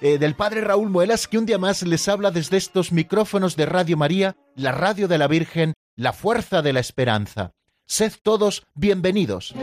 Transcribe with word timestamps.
eh, 0.00 0.18
del 0.18 0.34
Padre 0.34 0.60
Raúl 0.60 0.90
Muelas, 0.90 1.28
que 1.28 1.38
un 1.38 1.46
día 1.46 1.58
más 1.58 1.82
les 1.82 2.08
habla 2.08 2.30
desde 2.30 2.56
estos 2.56 2.92
micrófonos 2.92 3.56
de 3.56 3.66
Radio 3.66 3.96
María, 3.96 4.36
la 4.54 4.72
radio 4.72 5.08
de 5.08 5.18
la 5.18 5.28
Virgen, 5.28 5.74
la 5.96 6.12
fuerza 6.12 6.62
de 6.62 6.72
la 6.72 6.80
esperanza. 6.80 7.52
Sed 7.86 8.12
todos 8.22 8.64
bienvenidos. 8.74 9.54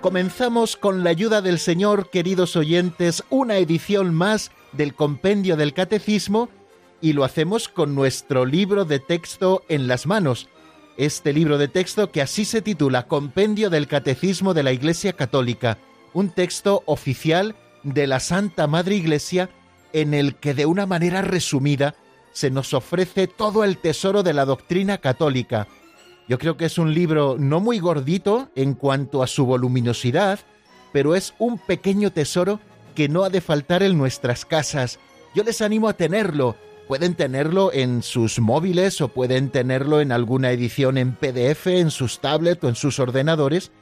Comenzamos 0.00 0.76
con 0.76 1.02
la 1.02 1.10
ayuda 1.10 1.42
del 1.42 1.58
Señor, 1.58 2.10
queridos 2.10 2.54
oyentes, 2.54 3.24
una 3.28 3.56
edición 3.56 4.14
más 4.14 4.52
del 4.70 4.94
Compendio 4.94 5.56
del 5.56 5.74
Catecismo 5.74 6.48
y 7.06 7.12
lo 7.12 7.22
hacemos 7.22 7.68
con 7.68 7.94
nuestro 7.94 8.44
libro 8.44 8.84
de 8.84 8.98
texto 8.98 9.62
en 9.68 9.86
las 9.86 10.06
manos. 10.06 10.48
Este 10.96 11.32
libro 11.32 11.56
de 11.56 11.68
texto 11.68 12.10
que 12.10 12.20
así 12.20 12.44
se 12.44 12.62
titula 12.62 13.06
Compendio 13.06 13.70
del 13.70 13.86
Catecismo 13.86 14.54
de 14.54 14.64
la 14.64 14.72
Iglesia 14.72 15.12
Católica, 15.12 15.78
un 16.14 16.30
texto 16.30 16.82
oficial 16.86 17.54
de 17.84 18.08
la 18.08 18.18
Santa 18.18 18.66
Madre 18.66 18.96
Iglesia 18.96 19.50
en 19.92 20.14
el 20.14 20.34
que 20.34 20.52
de 20.52 20.66
una 20.66 20.84
manera 20.84 21.22
resumida 21.22 21.94
se 22.32 22.50
nos 22.50 22.74
ofrece 22.74 23.28
todo 23.28 23.62
el 23.62 23.78
tesoro 23.78 24.24
de 24.24 24.34
la 24.34 24.44
doctrina 24.44 24.98
católica, 24.98 25.68
yo 26.26 26.38
creo 26.40 26.56
que 26.56 26.64
es 26.64 26.76
un 26.76 26.92
libro 26.92 27.36
no 27.38 27.60
muy 27.60 27.78
gordito 27.78 28.48
en 28.56 28.74
cuanto 28.74 29.22
a 29.22 29.28
su 29.28 29.46
voluminosidad, 29.46 30.40
pero 30.92 31.14
es 31.14 31.34
un 31.38 31.58
pequeño 31.58 32.10
tesoro 32.10 32.58
que 32.96 33.08
no 33.08 33.22
ha 33.22 33.30
de 33.30 33.40
faltar 33.40 33.84
en 33.84 33.96
nuestras 33.96 34.44
casas. 34.44 34.98
Yo 35.36 35.44
les 35.44 35.62
animo 35.62 35.88
a 35.88 35.92
tenerlo. 35.92 36.56
Pueden 36.88 37.16
tenerlo 37.16 37.72
en 37.72 38.02
sus 38.04 38.38
móviles 38.38 39.00
o 39.00 39.08
pueden 39.08 39.50
tenerlo 39.50 40.00
en 40.00 40.12
alguna 40.12 40.52
edición 40.52 40.98
en 40.98 41.16
PDF, 41.16 41.66
en 41.66 41.90
sus 41.90 42.20
tablets 42.20 42.62
o 42.62 42.68
en 42.68 42.76
sus 42.76 43.00
ordenadores, 43.00 43.72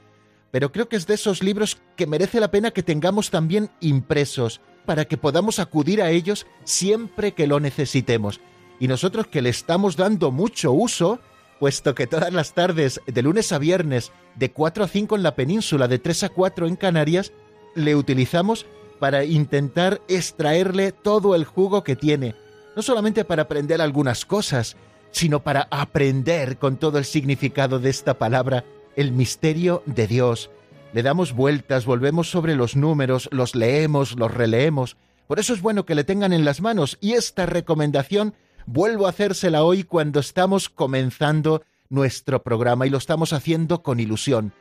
pero 0.50 0.72
creo 0.72 0.88
que 0.88 0.96
es 0.96 1.06
de 1.06 1.14
esos 1.14 1.42
libros 1.42 1.78
que 1.96 2.06
merece 2.06 2.40
la 2.40 2.50
pena 2.50 2.70
que 2.70 2.82
tengamos 2.82 3.30
también 3.30 3.70
impresos, 3.80 4.62
para 4.86 5.04
que 5.04 5.18
podamos 5.18 5.58
acudir 5.58 6.00
a 6.00 6.10
ellos 6.10 6.46
siempre 6.64 7.32
que 7.32 7.46
lo 7.46 7.60
necesitemos. 7.60 8.40
Y 8.80 8.88
nosotros 8.88 9.26
que 9.26 9.42
le 9.42 9.50
estamos 9.50 9.96
dando 9.96 10.30
mucho 10.30 10.72
uso, 10.72 11.20
puesto 11.60 11.94
que 11.94 12.06
todas 12.06 12.32
las 12.32 12.54
tardes, 12.54 13.00
de 13.06 13.22
lunes 13.22 13.52
a 13.52 13.58
viernes, 13.58 14.12
de 14.34 14.50
4 14.50 14.84
a 14.84 14.88
5 14.88 15.16
en 15.16 15.22
la 15.22 15.34
península, 15.34 15.88
de 15.88 15.98
3 15.98 16.24
a 16.24 16.28
4 16.30 16.66
en 16.66 16.76
Canarias, 16.76 17.32
le 17.74 17.96
utilizamos 17.96 18.64
para 18.98 19.24
intentar 19.24 20.00
extraerle 20.08 20.92
todo 20.92 21.34
el 21.34 21.44
jugo 21.44 21.84
que 21.84 21.96
tiene, 21.96 22.34
no 22.76 22.82
solamente 22.82 23.24
para 23.24 23.42
aprender 23.42 23.80
algunas 23.80 24.24
cosas, 24.24 24.76
sino 25.10 25.42
para 25.42 25.68
aprender 25.70 26.58
con 26.58 26.76
todo 26.76 26.98
el 26.98 27.04
significado 27.04 27.78
de 27.78 27.90
esta 27.90 28.14
palabra, 28.14 28.64
el 28.96 29.12
misterio 29.12 29.82
de 29.86 30.06
Dios. 30.06 30.50
Le 30.92 31.02
damos 31.02 31.32
vueltas, 31.32 31.86
volvemos 31.86 32.30
sobre 32.30 32.56
los 32.56 32.76
números, 32.76 33.28
los 33.32 33.54
leemos, 33.54 34.16
los 34.18 34.32
releemos. 34.32 34.96
Por 35.26 35.38
eso 35.38 35.54
es 35.54 35.62
bueno 35.62 35.84
que 35.84 35.94
le 35.94 36.04
tengan 36.04 36.32
en 36.32 36.44
las 36.44 36.60
manos 36.60 36.98
y 37.00 37.12
esta 37.12 37.46
recomendación 37.46 38.34
vuelvo 38.66 39.06
a 39.06 39.10
hacérsela 39.10 39.64
hoy 39.64 39.84
cuando 39.84 40.20
estamos 40.20 40.68
comenzando 40.68 41.62
nuestro 41.88 42.42
programa 42.42 42.86
y 42.86 42.90
lo 42.90 42.98
estamos 42.98 43.32
haciendo 43.32 43.82
con 43.82 44.00
ilusión. 44.00 44.52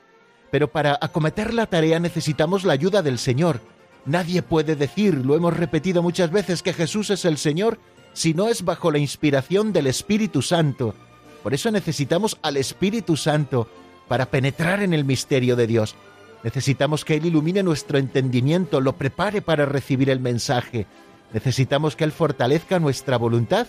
Pero 0.52 0.72
para 0.72 0.98
acometer 1.02 1.54
la 1.54 1.66
tarea 1.66 2.00
necesitamos 2.00 2.64
la 2.64 2.74
ayuda 2.74 3.02
del 3.02 3.18
Señor. 3.18 3.60
Nadie 4.06 4.44
puede 4.44 4.76
decir, 4.76 5.26
lo 5.26 5.36
hemos 5.36 5.56
repetido 5.56 6.04
muchas 6.04 6.30
veces, 6.32 6.62
que 6.62 6.74
Jesús 6.74 7.10
es 7.10 7.26
el 7.26 7.38
Señor 7.38 7.80
si 8.14 8.34
no 8.34 8.48
es 8.48 8.64
bajo 8.64 8.92
la 8.92 9.00
inspiración 9.00 9.74
del 9.74 9.88
Espíritu 9.88 10.42
Santo. 10.42 10.96
Por 11.42 11.54
eso 11.54 11.72
necesitamos 11.72 12.38
al 12.42 12.58
Espíritu 12.58 13.18
Santo 13.18 13.68
para 14.08 14.28
penetrar 14.28 14.82
en 14.82 14.94
el 14.94 15.06
misterio 15.06 15.56
de 15.56 15.68
Dios. 15.68 15.96
Necesitamos 16.44 17.06
que 17.06 17.16
Él 17.16 17.26
ilumine 17.26 17.64
nuestro 17.64 17.98
entendimiento, 17.98 18.82
lo 18.82 18.94
prepare 18.98 19.42
para 19.42 19.66
recibir 19.66 20.10
el 20.10 20.20
mensaje. 20.20 20.86
Necesitamos 21.34 21.96
que 21.96 22.04
Él 22.04 22.12
fortalezca 22.12 22.80
nuestra 22.80 23.18
voluntad 23.18 23.68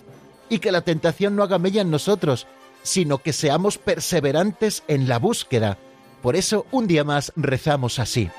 y 0.49 0.59
que 0.59 0.71
la 0.71 0.81
tentación 0.81 1.35
no 1.35 1.43
haga 1.43 1.57
mella 1.57 1.81
en 1.81 1.89
nosotros, 1.89 2.47
sino 2.83 3.17
que 3.17 3.33
seamos 3.33 3.77
perseverantes 3.77 4.83
en 4.87 5.07
la 5.07 5.19
búsqueda. 5.19 5.77
Por 6.21 6.35
eso 6.35 6.65
un 6.71 6.87
día 6.87 7.03
más 7.03 7.31
rezamos 7.35 7.97
así. 7.99 8.29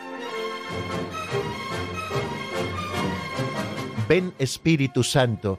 Ven 4.09 4.35
Espíritu 4.39 5.03
Santo, 5.03 5.59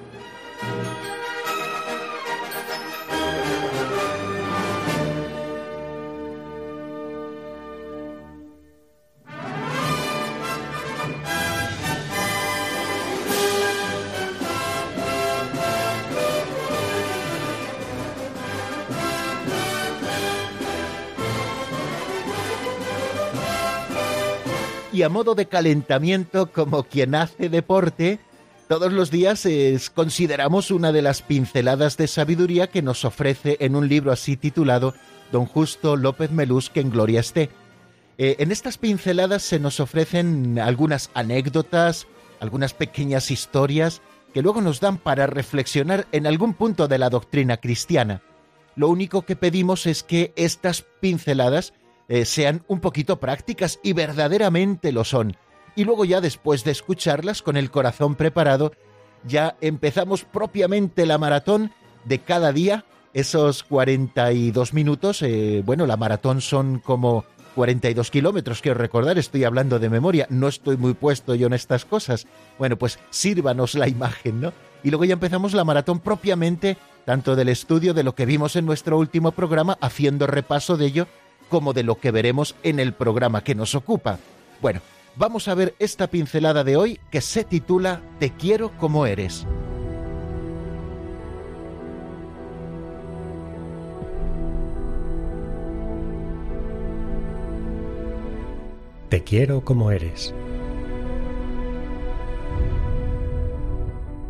A 25.03 25.09
modo 25.09 25.35
de 25.35 25.47
calentamiento, 25.47 26.51
como 26.51 26.83
quien 26.83 27.15
hace 27.15 27.49
deporte, 27.49 28.19
todos 28.67 28.93
los 28.93 29.11
días 29.11 29.45
consideramos 29.93 30.71
una 30.71 30.91
de 30.91 31.01
las 31.01 31.21
pinceladas 31.21 31.97
de 31.97 32.07
sabiduría 32.07 32.67
que 32.67 32.81
nos 32.81 33.03
ofrece 33.03 33.57
en 33.59 33.75
un 33.75 33.89
libro 33.89 34.11
así 34.11 34.37
titulado 34.37 34.93
Don 35.31 35.45
Justo 35.45 35.97
López 35.97 36.31
Melús, 36.31 36.69
que 36.69 36.79
en 36.79 36.89
gloria 36.89 37.19
esté. 37.19 37.49
Eh, 38.17 38.37
en 38.39 38.51
estas 38.51 38.77
pinceladas 38.77 39.43
se 39.43 39.59
nos 39.59 39.79
ofrecen 39.79 40.59
algunas 40.59 41.09
anécdotas, 41.13 42.07
algunas 42.39 42.73
pequeñas 42.73 43.31
historias 43.31 44.01
que 44.33 44.41
luego 44.41 44.61
nos 44.61 44.79
dan 44.79 44.97
para 44.97 45.27
reflexionar 45.27 46.07
en 46.11 46.25
algún 46.25 46.53
punto 46.53 46.87
de 46.87 46.97
la 46.97 47.09
doctrina 47.09 47.57
cristiana. 47.57 48.21
Lo 48.75 48.87
único 48.87 49.23
que 49.23 49.35
pedimos 49.35 49.85
es 49.85 50.03
que 50.03 50.33
estas 50.35 50.85
pinceladas 51.01 51.73
eh, 52.11 52.25
sean 52.25 52.61
un 52.67 52.81
poquito 52.81 53.21
prácticas 53.21 53.79
y 53.81 53.93
verdaderamente 53.93 54.91
lo 54.91 55.05
son. 55.05 55.37
Y 55.77 55.85
luego 55.85 56.03
ya 56.03 56.19
después 56.19 56.65
de 56.65 56.71
escucharlas 56.71 57.41
con 57.41 57.55
el 57.55 57.71
corazón 57.71 58.15
preparado, 58.15 58.73
ya 59.23 59.55
empezamos 59.61 60.25
propiamente 60.25 61.05
la 61.05 61.17
maratón 61.17 61.71
de 62.03 62.19
cada 62.19 62.51
día, 62.51 62.83
esos 63.13 63.63
42 63.63 64.73
minutos, 64.73 65.21
eh, 65.21 65.63
bueno, 65.65 65.87
la 65.87 65.95
maratón 65.95 66.41
son 66.41 66.79
como 66.79 67.23
42 67.55 68.11
kilómetros, 68.11 68.61
quiero 68.61 68.77
recordar, 68.77 69.17
estoy 69.17 69.45
hablando 69.45 69.79
de 69.79 69.89
memoria, 69.89 70.27
no 70.29 70.49
estoy 70.49 70.75
muy 70.75 70.93
puesto 70.93 71.33
yo 71.35 71.47
en 71.47 71.53
estas 71.53 71.85
cosas. 71.85 72.27
Bueno, 72.59 72.75
pues 72.75 72.99
sírvanos 73.09 73.73
la 73.75 73.87
imagen, 73.87 74.41
¿no? 74.41 74.51
Y 74.83 74.89
luego 74.89 75.05
ya 75.05 75.13
empezamos 75.13 75.53
la 75.53 75.63
maratón 75.63 76.01
propiamente, 76.01 76.75
tanto 77.05 77.37
del 77.37 77.47
estudio 77.47 77.93
de 77.93 78.03
lo 78.03 78.15
que 78.15 78.25
vimos 78.25 78.57
en 78.57 78.65
nuestro 78.65 78.97
último 78.97 79.31
programa, 79.31 79.77
haciendo 79.79 80.27
repaso 80.27 80.75
de 80.75 80.87
ello 80.87 81.07
como 81.51 81.73
de 81.73 81.83
lo 81.83 81.95
que 81.95 82.11
veremos 82.11 82.55
en 82.63 82.79
el 82.79 82.93
programa 82.93 83.43
que 83.43 83.55
nos 83.55 83.75
ocupa. 83.75 84.19
Bueno, 84.61 84.79
vamos 85.17 85.49
a 85.49 85.53
ver 85.53 85.75
esta 85.79 86.07
pincelada 86.07 86.63
de 86.63 86.77
hoy 86.77 86.99
que 87.11 87.19
se 87.19 87.43
titula 87.43 88.01
Te 88.19 88.31
quiero 88.31 88.71
como 88.77 89.05
eres. 89.05 89.45
Te 99.09 99.21
quiero 99.25 99.65
como 99.65 99.91
eres. 99.91 100.33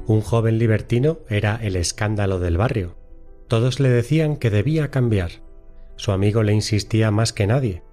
Un 0.07 0.21
joven 0.21 0.57
libertino 0.57 1.19
era 1.29 1.59
el 1.61 1.75
escándalo 1.75 2.39
del 2.39 2.57
barrio. 2.57 2.95
Todos 3.47 3.79
le 3.79 3.89
decían 3.89 4.37
que 4.37 4.49
debía 4.49 4.89
cambiar. 4.89 5.50
Su 5.95 6.11
amigo 6.11 6.43
le 6.43 6.53
insistía 6.53 7.11
más 7.11 7.33
que 7.33 7.47
nadie. 7.47 7.83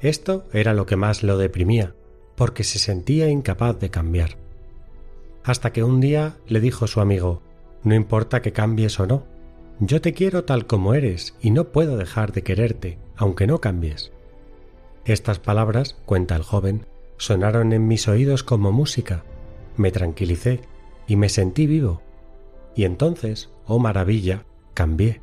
Esto 0.00 0.44
era 0.52 0.74
lo 0.74 0.86
que 0.86 0.96
más 0.96 1.22
lo 1.22 1.38
deprimía, 1.38 1.94
porque 2.34 2.64
se 2.64 2.78
sentía 2.78 3.28
incapaz 3.28 3.78
de 3.78 3.90
cambiar. 3.90 4.36
Hasta 5.44 5.72
que 5.72 5.84
un 5.84 6.00
día 6.00 6.36
le 6.46 6.60
dijo 6.60 6.86
su 6.86 7.00
amigo 7.00 7.42
No 7.84 7.94
importa 7.94 8.42
que 8.42 8.52
cambies 8.52 8.98
o 9.00 9.06
no, 9.06 9.26
yo 9.80 10.00
te 10.00 10.12
quiero 10.12 10.44
tal 10.44 10.66
como 10.66 10.94
eres 10.94 11.34
y 11.40 11.50
no 11.50 11.72
puedo 11.72 11.96
dejar 11.96 12.32
de 12.32 12.42
quererte, 12.42 12.98
aunque 13.16 13.46
no 13.46 13.60
cambies. 13.60 14.12
Estas 15.04 15.40
palabras, 15.40 15.96
cuenta 16.06 16.36
el 16.36 16.42
joven, 16.42 16.86
sonaron 17.16 17.72
en 17.72 17.88
mis 17.88 18.06
oídos 18.06 18.44
como 18.44 18.70
música. 18.70 19.24
Me 19.76 19.90
tranquilicé 19.90 20.60
y 21.08 21.16
me 21.16 21.28
sentí 21.28 21.66
vivo. 21.66 22.02
Y 22.76 22.84
entonces, 22.84 23.50
oh 23.66 23.80
maravilla, 23.80 24.44
cambié. 24.74 25.20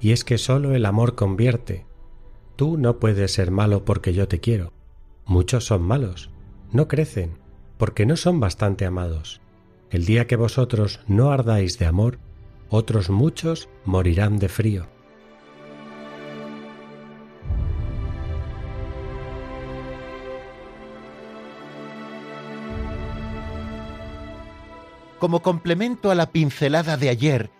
Y 0.00 0.12
es 0.12 0.24
que 0.24 0.38
sólo 0.38 0.74
el 0.74 0.86
amor 0.86 1.14
convierte. 1.14 1.86
Tú 2.56 2.78
no 2.78 2.98
puedes 2.98 3.32
ser 3.32 3.50
malo 3.50 3.84
porque 3.84 4.12
yo 4.14 4.28
te 4.28 4.40
quiero. 4.40 4.72
Muchos 5.26 5.64
son 5.64 5.82
malos, 5.82 6.30
no 6.72 6.88
crecen, 6.88 7.38
porque 7.76 8.06
no 8.06 8.16
son 8.16 8.40
bastante 8.40 8.86
amados. 8.86 9.40
El 9.90 10.04
día 10.04 10.26
que 10.26 10.36
vosotros 10.36 11.00
no 11.06 11.30
ardáis 11.30 11.78
de 11.78 11.86
amor, 11.86 12.18
otros 12.68 13.10
muchos 13.10 13.68
morirán 13.84 14.38
de 14.38 14.48
frío. 14.48 14.86
Como 25.18 25.42
complemento 25.42 26.10
a 26.10 26.14
la 26.14 26.30
pincelada 26.30 26.96
de 26.96 27.10
ayer, 27.10 27.50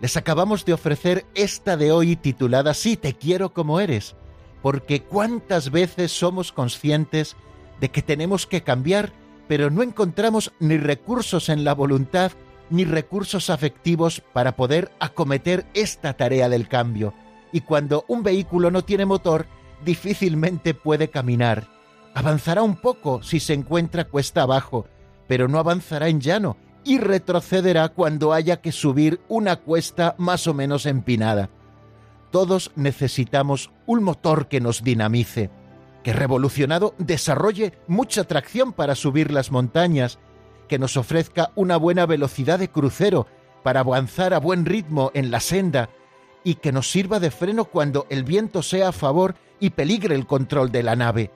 les 0.00 0.16
acabamos 0.16 0.64
de 0.64 0.72
ofrecer 0.72 1.26
esta 1.34 1.76
de 1.76 1.92
hoy 1.92 2.16
titulada 2.16 2.74
Sí, 2.74 2.96
te 2.96 3.14
quiero 3.14 3.52
como 3.52 3.80
eres, 3.80 4.16
porque 4.62 5.02
cuántas 5.02 5.70
veces 5.70 6.10
somos 6.10 6.52
conscientes 6.52 7.36
de 7.80 7.90
que 7.90 8.02
tenemos 8.02 8.46
que 8.46 8.62
cambiar, 8.62 9.12
pero 9.46 9.70
no 9.70 9.82
encontramos 9.82 10.52
ni 10.58 10.78
recursos 10.78 11.48
en 11.48 11.64
la 11.64 11.74
voluntad 11.74 12.32
ni 12.70 12.84
recursos 12.84 13.50
afectivos 13.50 14.22
para 14.32 14.54
poder 14.54 14.92
acometer 15.00 15.66
esta 15.74 16.14
tarea 16.14 16.48
del 16.48 16.68
cambio. 16.68 17.12
Y 17.52 17.62
cuando 17.62 18.04
un 18.06 18.22
vehículo 18.22 18.70
no 18.70 18.84
tiene 18.84 19.06
motor, 19.06 19.46
difícilmente 19.84 20.72
puede 20.72 21.10
caminar. 21.10 21.66
Avanzará 22.14 22.62
un 22.62 22.76
poco 22.76 23.22
si 23.24 23.40
se 23.40 23.54
encuentra 23.54 24.04
cuesta 24.04 24.42
abajo, 24.42 24.86
pero 25.26 25.48
no 25.48 25.58
avanzará 25.58 26.08
en 26.08 26.20
llano 26.20 26.56
y 26.84 26.98
retrocederá 26.98 27.88
cuando 27.90 28.32
haya 28.32 28.60
que 28.60 28.72
subir 28.72 29.20
una 29.28 29.56
cuesta 29.56 30.14
más 30.18 30.46
o 30.46 30.54
menos 30.54 30.86
empinada. 30.86 31.50
Todos 32.30 32.70
necesitamos 32.76 33.70
un 33.86 34.02
motor 34.02 34.48
que 34.48 34.60
nos 34.60 34.82
dinamice, 34.82 35.50
que 36.02 36.12
revolucionado 36.12 36.94
desarrolle 36.98 37.72
mucha 37.86 38.24
tracción 38.24 38.72
para 38.72 38.94
subir 38.94 39.30
las 39.32 39.50
montañas 39.50 40.18
que 40.68 40.78
nos 40.78 40.96
ofrezca 40.96 41.50
una 41.56 41.76
buena 41.76 42.06
velocidad 42.06 42.58
de 42.58 42.70
crucero 42.70 43.26
para 43.62 43.80
avanzar 43.80 44.32
a 44.32 44.38
buen 44.38 44.64
ritmo 44.64 45.10
en 45.14 45.30
la 45.30 45.40
senda 45.40 45.90
y 46.44 46.54
que 46.54 46.72
nos 46.72 46.90
sirva 46.90 47.20
de 47.20 47.30
freno 47.30 47.64
cuando 47.64 48.06
el 48.08 48.24
viento 48.24 48.62
sea 48.62 48.88
a 48.88 48.92
favor 48.92 49.34
y 49.58 49.70
peligre 49.70 50.14
el 50.14 50.26
control 50.26 50.70
de 50.72 50.82
la 50.82 50.96
nave. 50.96 51.30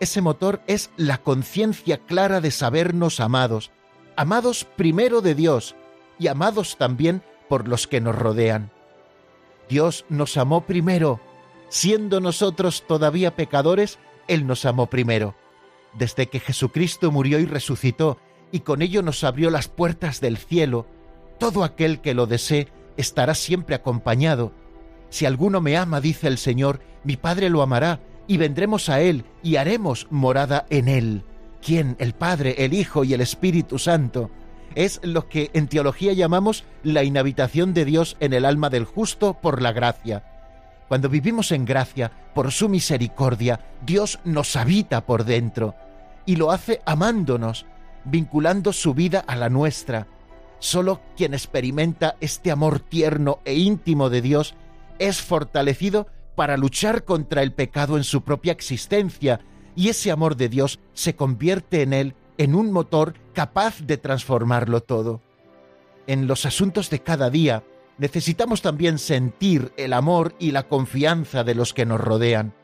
Ese 0.00 0.20
motor 0.20 0.60
es 0.66 0.90
la 0.96 1.18
conciencia 1.18 1.98
clara 1.98 2.40
de 2.40 2.50
sabernos 2.50 3.20
amados, 3.20 3.70
amados 4.16 4.64
primero 4.64 5.20
de 5.20 5.34
Dios 5.34 5.74
y 6.18 6.28
amados 6.28 6.76
también 6.76 7.22
por 7.48 7.68
los 7.68 7.86
que 7.86 8.00
nos 8.00 8.14
rodean. 8.14 8.70
Dios 9.68 10.04
nos 10.08 10.36
amó 10.36 10.66
primero, 10.66 11.20
siendo 11.68 12.20
nosotros 12.20 12.84
todavía 12.86 13.34
pecadores, 13.36 13.98
Él 14.28 14.46
nos 14.46 14.64
amó 14.64 14.86
primero. 14.86 15.34
Desde 15.94 16.28
que 16.28 16.40
Jesucristo 16.40 17.10
murió 17.10 17.38
y 17.38 17.46
resucitó 17.46 18.18
y 18.50 18.60
con 18.60 18.82
ello 18.82 19.02
nos 19.02 19.24
abrió 19.24 19.50
las 19.50 19.68
puertas 19.68 20.20
del 20.20 20.36
cielo, 20.36 20.86
todo 21.38 21.64
aquel 21.64 22.00
que 22.00 22.14
lo 22.14 22.26
desee 22.26 22.68
estará 22.96 23.34
siempre 23.34 23.74
acompañado. 23.74 24.52
Si 25.08 25.26
alguno 25.26 25.60
me 25.60 25.76
ama, 25.76 26.00
dice 26.00 26.28
el 26.28 26.38
Señor, 26.38 26.80
mi 27.04 27.16
Padre 27.16 27.50
lo 27.50 27.62
amará, 27.62 28.00
y 28.28 28.36
vendremos 28.36 28.88
a 28.88 29.00
Él 29.00 29.24
y 29.42 29.56
haremos 29.56 30.06
morada 30.10 30.66
en 30.70 30.88
Él. 30.88 31.24
¿Quién? 31.62 31.96
El 31.98 32.12
Padre, 32.12 32.56
el 32.58 32.74
Hijo 32.74 33.04
y 33.04 33.14
el 33.14 33.20
Espíritu 33.20 33.78
Santo. 33.78 34.30
Es 34.74 35.00
lo 35.02 35.28
que 35.28 35.50
en 35.54 35.68
teología 35.68 36.12
llamamos 36.12 36.64
la 36.82 37.04
inhabitación 37.04 37.72
de 37.72 37.84
Dios 37.84 38.16
en 38.20 38.32
el 38.32 38.44
alma 38.44 38.68
del 38.68 38.84
justo 38.84 39.34
por 39.34 39.62
la 39.62 39.72
gracia. 39.72 40.24
Cuando 40.88 41.08
vivimos 41.08 41.52
en 41.52 41.64
gracia, 41.64 42.10
por 42.34 42.50
su 42.50 42.68
misericordia, 42.68 43.60
Dios 43.84 44.18
nos 44.24 44.56
habita 44.56 45.06
por 45.06 45.24
dentro 45.24 45.74
y 46.26 46.36
lo 46.36 46.50
hace 46.50 46.80
amándonos, 46.84 47.66
vinculando 48.04 48.72
su 48.72 48.92
vida 48.92 49.24
a 49.26 49.36
la 49.36 49.48
nuestra. 49.48 50.06
Solo 50.58 51.00
quien 51.16 51.34
experimenta 51.34 52.16
este 52.20 52.50
amor 52.50 52.80
tierno 52.80 53.38
e 53.44 53.54
íntimo 53.54 54.10
de 54.10 54.22
Dios 54.22 54.54
es 54.98 55.20
fortalecido 55.20 56.08
para 56.34 56.56
luchar 56.56 57.04
contra 57.04 57.42
el 57.42 57.52
pecado 57.52 57.96
en 57.96 58.04
su 58.04 58.22
propia 58.22 58.52
existencia, 58.52 59.40
y 59.74 59.88
ese 59.88 60.10
amor 60.10 60.36
de 60.36 60.48
Dios 60.48 60.80
se 60.92 61.16
convierte 61.16 61.82
en 61.82 61.92
él 61.92 62.14
en 62.38 62.54
un 62.54 62.72
motor 62.72 63.14
capaz 63.32 63.80
de 63.80 63.96
transformarlo 63.96 64.82
todo. 64.82 65.22
En 66.06 66.26
los 66.26 66.46
asuntos 66.46 66.90
de 66.90 67.00
cada 67.00 67.30
día 67.30 67.62
necesitamos 67.98 68.62
también 68.62 68.98
sentir 68.98 69.72
el 69.76 69.92
amor 69.92 70.34
y 70.38 70.50
la 70.50 70.68
confianza 70.68 71.44
de 71.44 71.54
los 71.54 71.72
que 71.72 71.86
nos 71.86 72.00
rodean, 72.00 72.54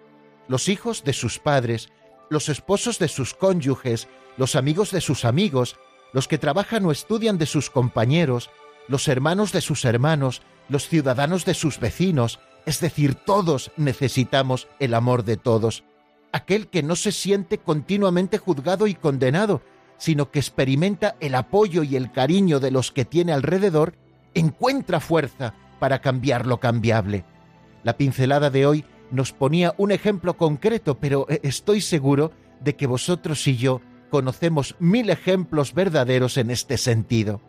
los 0.48 0.68
hijos 0.68 1.04
de 1.04 1.12
sus 1.12 1.38
padres, 1.38 1.90
los 2.30 2.48
esposos 2.48 2.98
de 2.98 3.08
sus 3.08 3.34
cónyuges, 3.34 4.08
los 4.36 4.56
amigos 4.56 4.90
de 4.90 5.00
sus 5.00 5.24
amigos, 5.24 5.76
los 6.12 6.28
que 6.28 6.38
trabajan 6.38 6.84
o 6.86 6.92
estudian 6.92 7.38
de 7.38 7.46
sus 7.46 7.70
compañeros, 7.70 8.50
los 8.88 9.08
hermanos 9.08 9.52
de 9.52 9.60
sus 9.60 9.84
hermanos, 9.84 10.42
los 10.68 10.88
ciudadanos 10.88 11.44
de 11.44 11.54
sus 11.54 11.78
vecinos, 11.78 12.40
es 12.66 12.80
decir, 12.80 13.14
todos 13.14 13.70
necesitamos 13.76 14.68
el 14.78 14.94
amor 14.94 15.24
de 15.24 15.36
todos. 15.36 15.84
Aquel 16.32 16.68
que 16.68 16.82
no 16.82 16.96
se 16.96 17.12
siente 17.12 17.58
continuamente 17.58 18.38
juzgado 18.38 18.86
y 18.86 18.94
condenado, 18.94 19.62
sino 19.96 20.30
que 20.30 20.38
experimenta 20.38 21.16
el 21.20 21.34
apoyo 21.34 21.82
y 21.82 21.96
el 21.96 22.12
cariño 22.12 22.60
de 22.60 22.70
los 22.70 22.92
que 22.92 23.04
tiene 23.04 23.32
alrededor, 23.32 23.94
encuentra 24.34 25.00
fuerza 25.00 25.54
para 25.78 26.00
cambiar 26.00 26.46
lo 26.46 26.60
cambiable. 26.60 27.24
La 27.82 27.96
pincelada 27.96 28.50
de 28.50 28.66
hoy 28.66 28.84
nos 29.10 29.32
ponía 29.32 29.74
un 29.78 29.90
ejemplo 29.90 30.36
concreto, 30.36 30.98
pero 30.98 31.26
eh, 31.28 31.40
estoy 31.42 31.80
seguro 31.80 32.32
de 32.60 32.76
que 32.76 32.86
vosotros 32.86 33.46
y 33.46 33.56
yo 33.56 33.80
conocemos 34.10 34.76
mil 34.78 35.10
ejemplos 35.10 35.74
verdaderos 35.74 36.36
en 36.36 36.50
este 36.50 36.76
sentido. 36.76 37.40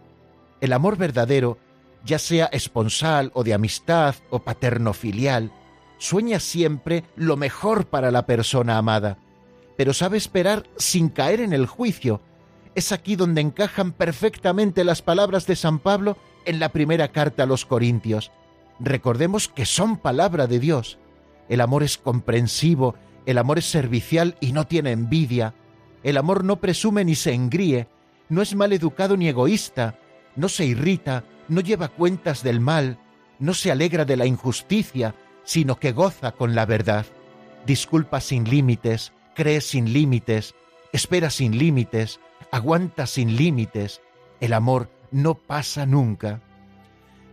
El 0.61 0.73
amor 0.73 0.97
verdadero, 0.97 1.57
ya 2.05 2.19
sea 2.19 2.45
esponsal 2.45 3.31
o 3.33 3.43
de 3.43 3.53
amistad 3.53 4.15
o 4.29 4.39
paterno-filial, 4.39 5.51
sueña 5.99 6.39
siempre 6.39 7.03
lo 7.15 7.37
mejor 7.37 7.85
para 7.85 8.09
la 8.09 8.25
persona 8.25 8.77
amada, 8.77 9.19
pero 9.77 9.93
sabe 9.93 10.17
esperar 10.17 10.63
sin 10.77 11.09
caer 11.09 11.41
en 11.41 11.53
el 11.53 11.67
juicio. 11.67 12.21
Es 12.73 12.91
aquí 12.91 13.15
donde 13.15 13.41
encajan 13.41 13.91
perfectamente 13.91 14.83
las 14.83 15.03
palabras 15.03 15.45
de 15.45 15.55
San 15.55 15.77
Pablo 15.79 16.17
en 16.45 16.59
la 16.59 16.69
primera 16.69 17.09
carta 17.09 17.43
a 17.43 17.45
los 17.45 17.65
Corintios. 17.65 18.31
Recordemos 18.79 19.47
que 19.47 19.65
son 19.65 19.97
palabra 19.97 20.47
de 20.47 20.59
Dios. 20.59 20.97
El 21.49 21.61
amor 21.61 21.83
es 21.83 21.97
comprensivo, 21.97 22.95
el 23.25 23.37
amor 23.37 23.59
es 23.59 23.65
servicial 23.69 24.35
y 24.39 24.53
no 24.53 24.65
tiene 24.65 24.91
envidia, 24.91 25.53
el 26.03 26.17
amor 26.17 26.43
no 26.43 26.61
presume 26.61 27.03
ni 27.03 27.15
se 27.15 27.33
engríe, 27.33 27.87
no 28.29 28.41
es 28.41 28.55
mal 28.55 28.71
educado 28.71 29.17
ni 29.17 29.27
egoísta, 29.27 29.99
no 30.35 30.47
se 30.47 30.65
irrita, 30.65 31.25
no 31.47 31.61
lleva 31.61 31.89
cuentas 31.89 32.43
del 32.43 32.59
mal, 32.59 32.97
no 33.39 33.53
se 33.53 33.71
alegra 33.71 34.05
de 34.05 34.17
la 34.17 34.25
injusticia, 34.25 35.15
sino 35.43 35.79
que 35.79 35.91
goza 35.91 36.31
con 36.31 36.55
la 36.55 36.65
verdad. 36.65 37.05
Disculpa 37.65 38.21
sin 38.21 38.49
límites, 38.49 39.13
cree 39.35 39.61
sin 39.61 39.93
límites, 39.93 40.55
espera 40.91 41.29
sin 41.29 41.57
límites, 41.57 42.19
aguanta 42.51 43.05
sin 43.07 43.35
límites. 43.35 44.01
El 44.39 44.53
amor 44.53 44.89
no 45.11 45.35
pasa 45.35 45.85
nunca. 45.85 46.41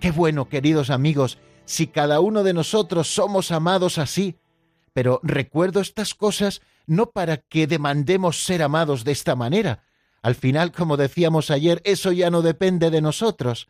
Qué 0.01 0.11
bueno, 0.11 0.49
queridos 0.49 0.91
amigos, 0.91 1.39
si 1.65 1.87
cada 1.87 2.21
uno 2.21 2.43
de 2.43 2.55
nosotros 2.55 3.09
somos 3.09 3.51
amados 3.51 3.99
así. 3.99 4.37
Pero 4.93 5.21
recuerdo 5.23 5.81
estas 5.81 6.15
cosas 6.15 6.63
no 6.87 7.11
para 7.11 7.39
que 7.39 7.67
demandemos 7.67 8.45
ser 8.45 8.63
amados 8.63 9.05
de 9.05 9.13
esta 9.13 9.35
manera. 9.35 9.83
Al 10.23 10.35
final, 10.35 10.73
como 10.73 10.97
decíamos 10.97 11.51
ayer, 11.51 11.83
eso 11.85 12.13
ya 12.13 12.31
no 12.31 12.43
depende 12.43 12.91
de 12.91 13.01
nosotros. 13.01 13.69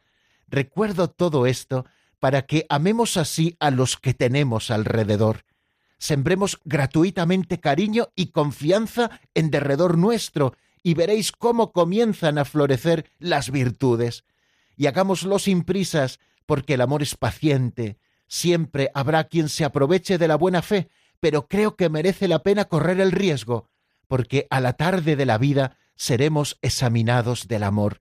Recuerdo 0.48 1.08
todo 1.08 1.46
esto 1.46 1.86
para 2.26 2.42
que 2.42 2.66
amemos 2.70 3.16
así 3.16 3.56
a 3.60 3.70
los 3.70 3.96
que 3.96 4.12
tenemos 4.12 4.72
alrededor. 4.72 5.44
Sembremos 5.96 6.58
gratuitamente 6.64 7.60
cariño 7.60 8.08
y 8.16 8.32
confianza 8.32 9.20
en 9.34 9.52
derredor 9.52 9.96
nuestro 9.96 10.56
y 10.82 10.94
veréis 10.94 11.30
cómo 11.30 11.70
comienzan 11.70 12.38
a 12.38 12.44
florecer 12.44 13.08
las 13.20 13.52
virtudes. 13.52 14.24
y 14.76 14.88
hagámoslo 14.88 15.38
sin 15.38 15.62
prisas, 15.62 16.18
porque 16.46 16.74
el 16.74 16.80
amor 16.80 17.00
es 17.00 17.14
paciente. 17.14 17.96
Siempre 18.26 18.90
habrá 18.92 19.22
quien 19.28 19.48
se 19.48 19.64
aproveche 19.64 20.18
de 20.18 20.26
la 20.26 20.34
buena 20.34 20.62
fe, 20.62 20.88
pero 21.20 21.46
creo 21.46 21.76
que 21.76 21.88
merece 21.90 22.26
la 22.26 22.42
pena 22.42 22.64
correr 22.64 22.98
el 23.00 23.12
riesgo, 23.12 23.68
porque 24.08 24.48
a 24.50 24.58
la 24.58 24.72
tarde 24.72 25.14
de 25.14 25.26
la 25.26 25.38
vida 25.38 25.76
seremos 25.94 26.58
examinados 26.60 27.46
del 27.46 27.62
amor. 27.62 28.00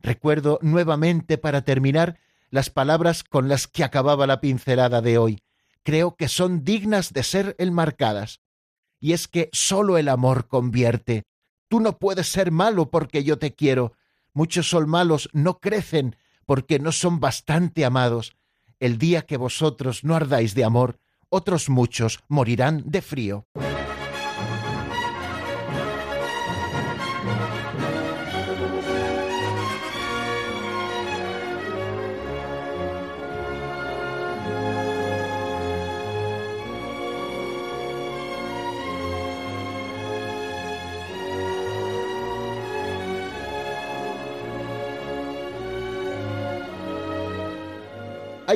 Recuerdo 0.00 0.58
nuevamente, 0.62 1.36
para 1.36 1.60
terminar, 1.60 2.18
las 2.54 2.70
palabras 2.70 3.24
con 3.24 3.48
las 3.48 3.66
que 3.66 3.82
acababa 3.82 4.28
la 4.28 4.40
pincelada 4.40 5.00
de 5.00 5.18
hoy. 5.18 5.42
Creo 5.82 6.14
que 6.14 6.28
son 6.28 6.62
dignas 6.62 7.12
de 7.12 7.24
ser 7.24 7.56
enmarcadas. 7.58 8.38
Y 9.00 9.12
es 9.12 9.26
que 9.26 9.50
sólo 9.52 9.98
el 9.98 10.08
amor 10.08 10.46
convierte. 10.46 11.24
Tú 11.66 11.80
no 11.80 11.98
puedes 11.98 12.28
ser 12.28 12.52
malo 12.52 12.92
porque 12.92 13.24
yo 13.24 13.40
te 13.40 13.56
quiero. 13.56 13.94
Muchos 14.34 14.68
son 14.68 14.88
malos, 14.88 15.28
no 15.32 15.58
crecen 15.58 16.14
porque 16.46 16.78
no 16.78 16.92
son 16.92 17.18
bastante 17.18 17.84
amados. 17.84 18.36
El 18.78 18.98
día 18.98 19.22
que 19.22 19.36
vosotros 19.36 20.04
no 20.04 20.14
ardáis 20.14 20.54
de 20.54 20.62
amor, 20.62 21.00
otros 21.30 21.68
muchos 21.68 22.20
morirán 22.28 22.84
de 22.86 23.02
frío. 23.02 23.48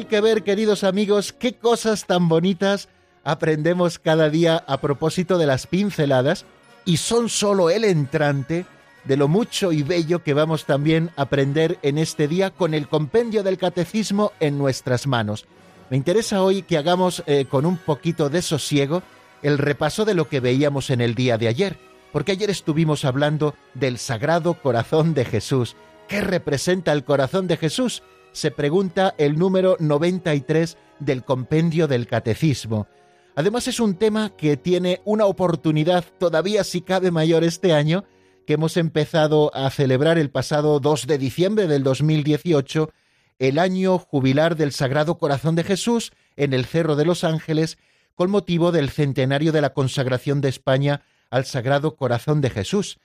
Que 0.08 0.20
ver, 0.22 0.42
queridos 0.42 0.84
amigos, 0.84 1.32
qué 1.32 1.54
cosas 1.54 2.06
tan 2.06 2.28
bonitas 2.28 2.88
aprendemos 3.24 3.98
cada 3.98 4.30
día 4.30 4.64
a 4.66 4.80
propósito 4.80 5.36
de 5.36 5.46
las 5.46 5.66
pinceladas 5.66 6.46
y 6.86 6.96
son 6.96 7.28
solo 7.28 7.68
el 7.68 7.84
entrante 7.84 8.64
de 9.04 9.16
lo 9.18 9.28
mucho 9.28 9.70
y 9.70 9.82
bello 9.82 10.22
que 10.22 10.32
vamos 10.32 10.64
también 10.64 11.10
a 11.16 11.22
aprender 11.22 11.78
en 11.82 11.98
este 11.98 12.26
día 12.26 12.50
con 12.50 12.72
el 12.72 12.88
compendio 12.88 13.42
del 13.42 13.58
catecismo 13.58 14.32
en 14.40 14.56
nuestras 14.56 15.06
manos. 15.06 15.44
Me 15.90 15.98
interesa 15.98 16.42
hoy 16.42 16.62
que 16.62 16.78
hagamos 16.78 17.22
eh, 17.26 17.44
con 17.44 17.66
un 17.66 17.76
poquito 17.76 18.30
de 18.30 18.40
sosiego 18.40 19.02
el 19.42 19.58
repaso 19.58 20.06
de 20.06 20.14
lo 20.14 20.28
que 20.28 20.40
veíamos 20.40 20.88
en 20.88 21.02
el 21.02 21.14
día 21.14 21.36
de 21.36 21.48
ayer, 21.48 21.76
porque 22.12 22.32
ayer 22.32 22.48
estuvimos 22.48 23.04
hablando 23.04 23.54
del 23.74 23.98
Sagrado 23.98 24.54
Corazón 24.54 25.12
de 25.12 25.26
Jesús. 25.26 25.76
¿Qué 26.08 26.22
representa 26.22 26.92
el 26.92 27.04
corazón 27.04 27.46
de 27.46 27.58
Jesús? 27.58 28.02
Se 28.32 28.50
pregunta 28.50 29.14
el 29.18 29.38
número 29.38 29.76
93 29.80 30.76
del 31.00 31.24
compendio 31.24 31.88
del 31.88 32.06
Catecismo. 32.06 32.86
Además 33.34 33.68
es 33.68 33.78
un 33.78 33.94
tema 33.94 34.30
que 34.36 34.56
tiene 34.56 35.00
una 35.04 35.26
oportunidad 35.26 36.04
todavía 36.18 36.64
si 36.64 36.80
cabe 36.80 37.10
mayor 37.10 37.44
este 37.44 37.72
año, 37.72 38.04
que 38.46 38.54
hemos 38.54 38.76
empezado 38.76 39.54
a 39.54 39.70
celebrar 39.70 40.18
el 40.18 40.30
pasado 40.30 40.80
2 40.80 41.06
de 41.06 41.18
diciembre 41.18 41.66
del 41.66 41.82
2018, 41.82 42.90
el 43.38 43.58
año 43.58 43.98
jubilar 43.98 44.56
del 44.56 44.72
Sagrado 44.72 45.18
Corazón 45.18 45.54
de 45.54 45.64
Jesús 45.64 46.12
en 46.36 46.52
el 46.52 46.64
Cerro 46.64 46.96
de 46.96 47.04
los 47.04 47.24
Ángeles, 47.24 47.78
con 48.14 48.30
motivo 48.30 48.72
del 48.72 48.90
centenario 48.90 49.52
de 49.52 49.60
la 49.60 49.72
consagración 49.72 50.40
de 50.40 50.48
España 50.48 51.02
al 51.30 51.44
Sagrado 51.44 51.94
Corazón 51.94 52.40
de 52.40 52.50
Jesús. 52.50 52.98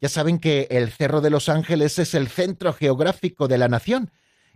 Ya 0.00 0.08
saben 0.08 0.38
que 0.38 0.66
el 0.70 0.90
Cerro 0.90 1.20
de 1.20 1.30
los 1.30 1.48
Ángeles 1.48 1.98
es 1.98 2.14
el 2.14 2.28
centro 2.28 2.72
geográfico 2.72 3.48
de 3.48 3.58
la 3.58 3.68
nación, 3.68 4.10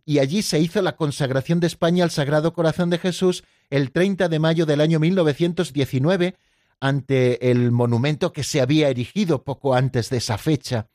y 0.04 0.18
allí 0.18 0.42
se 0.42 0.60
hizo 0.60 0.82
la 0.82 0.96
consagración 0.96 1.60
de 1.60 1.66
España 1.66 2.04
al 2.04 2.10
Sagrado 2.10 2.52
Corazón 2.52 2.90
de 2.90 2.98
Jesús 2.98 3.44
el 3.70 3.90
30 3.90 4.28
de 4.28 4.38
mayo 4.38 4.66
del 4.66 4.80
año 4.80 5.00
1919 5.00 6.36
ante 6.80 7.50
el 7.50 7.70
monumento 7.70 8.32
que 8.32 8.44
se 8.44 8.60
había 8.60 8.88
erigido 8.88 9.44
poco 9.44 9.74
antes 9.74 10.10
de 10.10 10.18
esa 10.18 10.36
fecha. 10.36 10.88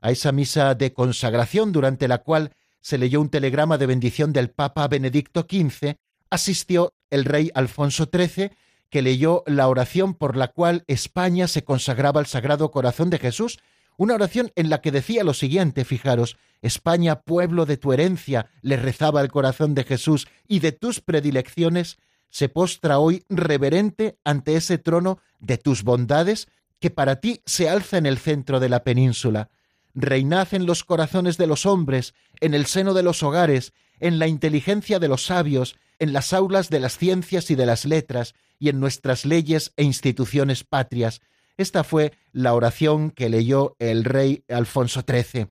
A 0.00 0.10
esa 0.10 0.32
misa 0.32 0.74
de 0.74 0.92
consagración 0.92 1.72
durante 1.72 2.08
la 2.08 2.18
cual 2.18 2.52
se 2.80 2.98
leyó 2.98 3.20
un 3.20 3.28
telegrama 3.28 3.78
de 3.78 3.86
bendición 3.86 4.32
del 4.32 4.50
Papa 4.50 4.88
Benedicto 4.88 5.46
XV, 5.48 5.96
asistió 6.30 6.94
el 7.10 7.24
rey 7.24 7.50
Alfonso 7.54 8.08
XIII, 8.12 8.50
que 8.88 9.02
leyó 9.02 9.44
la 9.46 9.68
oración 9.68 10.14
por 10.14 10.36
la 10.36 10.48
cual 10.48 10.84
España 10.88 11.46
se 11.46 11.62
consagraba 11.62 12.18
al 12.18 12.26
Sagrado 12.26 12.70
Corazón 12.70 13.10
de 13.10 13.18
Jesús 13.18 13.58
una 14.00 14.14
oración 14.14 14.50
en 14.56 14.70
la 14.70 14.80
que 14.80 14.92
decía 14.92 15.24
lo 15.24 15.34
siguiente, 15.34 15.84
fijaros, 15.84 16.38
España, 16.62 17.20
pueblo 17.20 17.66
de 17.66 17.76
tu 17.76 17.92
herencia, 17.92 18.48
le 18.62 18.78
rezaba 18.78 19.20
el 19.20 19.30
corazón 19.30 19.74
de 19.74 19.84
Jesús, 19.84 20.26
y 20.48 20.60
de 20.60 20.72
tus 20.72 21.02
predilecciones, 21.02 21.98
se 22.30 22.48
postra 22.48 22.98
hoy 22.98 23.26
reverente 23.28 24.16
ante 24.24 24.56
ese 24.56 24.78
trono 24.78 25.18
de 25.38 25.58
tus 25.58 25.82
bondades 25.82 26.48
que 26.78 26.88
para 26.88 27.16
ti 27.16 27.42
se 27.44 27.68
alza 27.68 27.98
en 27.98 28.06
el 28.06 28.16
centro 28.16 28.58
de 28.58 28.70
la 28.70 28.84
península. 28.84 29.50
Reinad 29.92 30.48
en 30.52 30.64
los 30.64 30.82
corazones 30.82 31.36
de 31.36 31.46
los 31.46 31.66
hombres, 31.66 32.14
en 32.40 32.54
el 32.54 32.64
seno 32.64 32.94
de 32.94 33.02
los 33.02 33.22
hogares, 33.22 33.74
en 33.98 34.18
la 34.18 34.28
inteligencia 34.28 34.98
de 34.98 35.08
los 35.08 35.26
sabios, 35.26 35.76
en 35.98 36.14
las 36.14 36.32
aulas 36.32 36.70
de 36.70 36.80
las 36.80 36.96
ciencias 36.96 37.50
y 37.50 37.54
de 37.54 37.66
las 37.66 37.84
letras, 37.84 38.34
y 38.58 38.70
en 38.70 38.80
nuestras 38.80 39.26
leyes 39.26 39.74
e 39.76 39.84
instituciones 39.84 40.64
patrias, 40.64 41.20
esta 41.60 41.84
fue 41.84 42.12
la 42.32 42.54
oración 42.54 43.10
que 43.10 43.28
leyó 43.28 43.76
el 43.78 44.04
rey 44.04 44.44
Alfonso 44.48 45.04
XIII. 45.06 45.48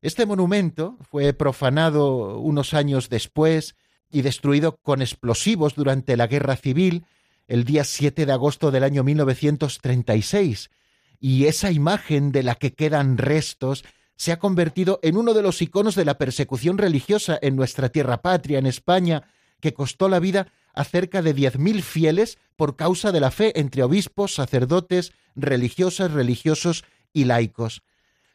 Este 0.00 0.26
monumento 0.26 0.96
fue 1.10 1.32
profanado 1.32 2.38
unos 2.38 2.74
años 2.74 3.08
después 3.08 3.74
y 4.10 4.22
destruido 4.22 4.76
con 4.76 5.02
explosivos 5.02 5.74
durante 5.74 6.16
la 6.16 6.26
Guerra 6.26 6.56
Civil 6.56 7.04
el 7.46 7.64
día 7.64 7.84
7 7.84 8.26
de 8.26 8.32
agosto 8.32 8.70
del 8.70 8.84
año 8.84 9.02
1936, 9.02 10.70
y 11.18 11.46
esa 11.46 11.72
imagen 11.72 12.30
de 12.30 12.42
la 12.42 12.54
que 12.54 12.74
quedan 12.74 13.16
restos 13.16 13.84
se 14.16 14.32
ha 14.32 14.38
convertido 14.38 15.00
en 15.02 15.16
uno 15.16 15.32
de 15.32 15.42
los 15.42 15.62
iconos 15.62 15.94
de 15.94 16.04
la 16.04 16.18
persecución 16.18 16.78
religiosa 16.78 17.38
en 17.40 17.56
nuestra 17.56 17.88
tierra 17.88 18.20
patria, 18.20 18.58
en 18.58 18.66
España, 18.66 19.28
que 19.60 19.72
costó 19.72 20.08
la 20.08 20.20
vida 20.20 20.52
a 20.78 20.84
cerca 20.84 21.22
de 21.22 21.34
diez 21.34 21.58
mil 21.58 21.82
fieles 21.82 22.38
por 22.56 22.76
causa 22.76 23.10
de 23.10 23.18
la 23.18 23.32
fe 23.32 23.58
entre 23.58 23.82
obispos, 23.82 24.34
sacerdotes, 24.34 25.12
religiosas, 25.34 26.12
religiosos 26.12 26.84
y 27.12 27.24
laicos. 27.24 27.82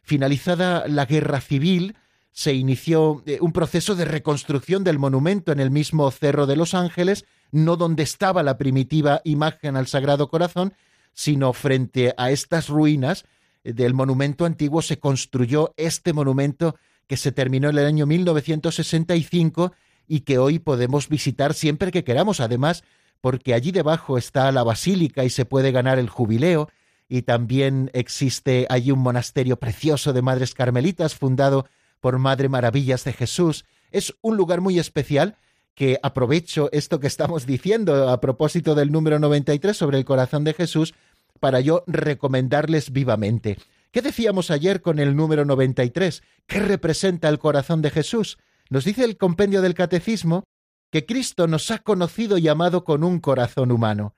Finalizada 0.02 0.86
la 0.90 1.06
guerra 1.06 1.40
civil, 1.40 1.96
se 2.34 2.54
inició 2.54 3.24
eh, 3.26 3.38
un 3.40 3.54
proceso 3.54 3.96
de 3.96 4.04
reconstrucción 4.04 4.84
del 4.84 5.00
monumento 5.00 5.54
en 5.54 5.62
el 5.62 5.72
mismo 5.72 6.12
Cerro 6.12 6.46
de 6.46 6.58
los 6.58 6.74
Ángeles, 6.74 7.24
no 7.52 7.78
donde 7.78 8.04
estaba 8.04 8.44
la 8.44 8.58
primitiva 8.58 9.22
imagen 9.24 9.78
al 9.78 9.88
Sagrado 9.88 10.28
Corazón, 10.28 10.74
sino 11.14 11.54
frente 11.54 12.14
a 12.18 12.30
estas 12.30 12.68
ruinas 12.68 13.24
eh, 13.64 13.72
del 13.72 13.94
monumento 13.94 14.44
antiguo 14.44 14.82
se 14.82 15.00
construyó 15.00 15.74
este 15.78 16.12
monumento 16.12 16.76
que 17.08 17.16
se 17.16 17.32
terminó 17.32 17.70
en 17.70 17.78
el 17.78 17.86
año 17.86 18.06
1965 18.06 19.72
y 20.08 20.22
que 20.22 20.38
hoy 20.38 20.60
podemos 20.60 21.10
visitar 21.10 21.54
siempre 21.54 21.92
que 21.92 22.04
queramos, 22.04 22.40
además, 22.40 22.84
porque 23.22 23.54
allí 23.54 23.72
debajo 23.72 24.18
está 24.18 24.52
la 24.52 24.64
basílica 24.64 25.24
y 25.24 25.30
se 25.30 25.46
puede 25.46 25.72
ganar 25.72 26.00
el 26.00 26.10
jubileo, 26.10 26.70
y 27.08 27.22
también 27.24 27.92
existe 27.94 28.66
allí 28.70 28.92
un 28.92 29.00
monasterio 29.00 29.58
precioso 29.58 30.14
de 30.14 30.22
Madres 30.22 30.54
Carmelitas 30.54 31.16
fundado 31.16 31.68
por 32.00 32.18
Madre 32.18 32.50
Maravillas 32.50 33.04
de 33.04 33.14
Jesús. 33.14 33.66
Es 33.92 34.14
un 34.22 34.36
lugar 34.36 34.62
muy 34.62 34.80
especial 34.80 35.38
que 35.76 36.00
aprovecho 36.04 36.70
esto 36.72 37.00
que 37.00 37.08
estamos 37.08 37.46
diciendo 37.46 38.10
a 38.10 38.20
propósito 38.20 38.76
del 38.76 38.92
número 38.92 39.20
93 39.20 39.76
sobre 39.76 39.98
el 39.98 40.06
corazón 40.06 40.44
de 40.44 40.54
Jesús 40.54 40.94
para 41.40 41.60
yo 41.60 41.84
recomendarles 41.88 42.92
vivamente. 42.92 43.58
¿Qué 43.92 44.02
decíamos 44.02 44.50
ayer 44.50 44.82
con 44.82 45.00
el 45.00 45.16
número 45.16 45.46
93? 45.46 46.24
¿Qué 46.48 46.60
representa 46.60 47.30
el 47.30 47.40
corazón 47.40 47.82
de 47.82 47.92
Jesús? 47.92 48.38
Nos 48.74 48.86
dice 48.86 49.04
el 49.04 49.18
compendio 49.18 49.62
del 49.62 49.76
Catecismo 49.76 50.46
que 50.90 51.06
Cristo 51.06 51.46
nos 51.46 51.70
ha 51.70 51.78
conocido 51.78 52.40
y 52.40 52.48
amado 52.48 52.84
con 52.84 53.04
un 53.04 53.20
corazón 53.20 53.72
humano. 53.72 54.16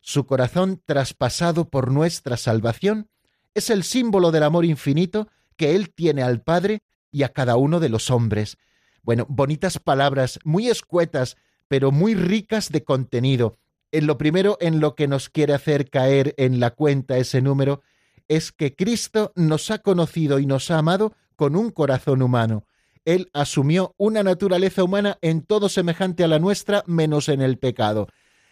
Su 0.00 0.24
corazón 0.24 0.80
traspasado 0.86 1.68
por 1.68 1.92
nuestra 1.92 2.38
salvación 2.38 3.10
es 3.52 3.68
el 3.68 3.82
símbolo 3.82 4.30
del 4.30 4.44
amor 4.44 4.64
infinito 4.64 5.28
que 5.58 5.76
Él 5.76 5.92
tiene 5.92 6.22
al 6.22 6.40
Padre 6.40 6.80
y 7.12 7.22
a 7.22 7.28
cada 7.34 7.56
uno 7.56 7.80
de 7.80 7.90
los 7.90 8.10
hombres. 8.10 8.56
Bueno, 9.02 9.26
bonitas 9.28 9.78
palabras, 9.78 10.38
muy 10.42 10.70
escuetas, 10.70 11.36
pero 11.68 11.92
muy 11.92 12.14
ricas 12.14 12.72
de 12.72 12.84
contenido. 12.84 13.58
En 13.92 14.06
lo 14.06 14.16
primero 14.16 14.56
en 14.62 14.80
lo 14.80 14.94
que 14.94 15.06
nos 15.06 15.28
quiere 15.28 15.52
hacer 15.52 15.90
caer 15.90 16.34
en 16.38 16.60
la 16.60 16.70
cuenta 16.70 17.18
ese 17.18 17.42
número 17.42 17.82
es 18.26 18.52
que 18.52 18.74
Cristo 18.74 19.34
nos 19.36 19.70
ha 19.70 19.80
conocido 19.80 20.38
y 20.38 20.46
nos 20.46 20.70
ha 20.70 20.78
amado 20.78 21.12
con 21.36 21.56
un 21.56 21.70
corazón 21.70 22.22
humano. 22.22 22.64
Él 23.04 23.30
asumió 23.32 23.94
una 23.96 24.22
naturaleza 24.22 24.84
humana 24.84 25.18
en 25.22 25.42
todo 25.42 25.68
semejante 25.68 26.24
a 26.24 26.28
la 26.28 26.38
nuestra, 26.38 26.84
menos 26.86 27.28
en 27.28 27.40
el 27.40 27.58
pecado. 27.58 28.08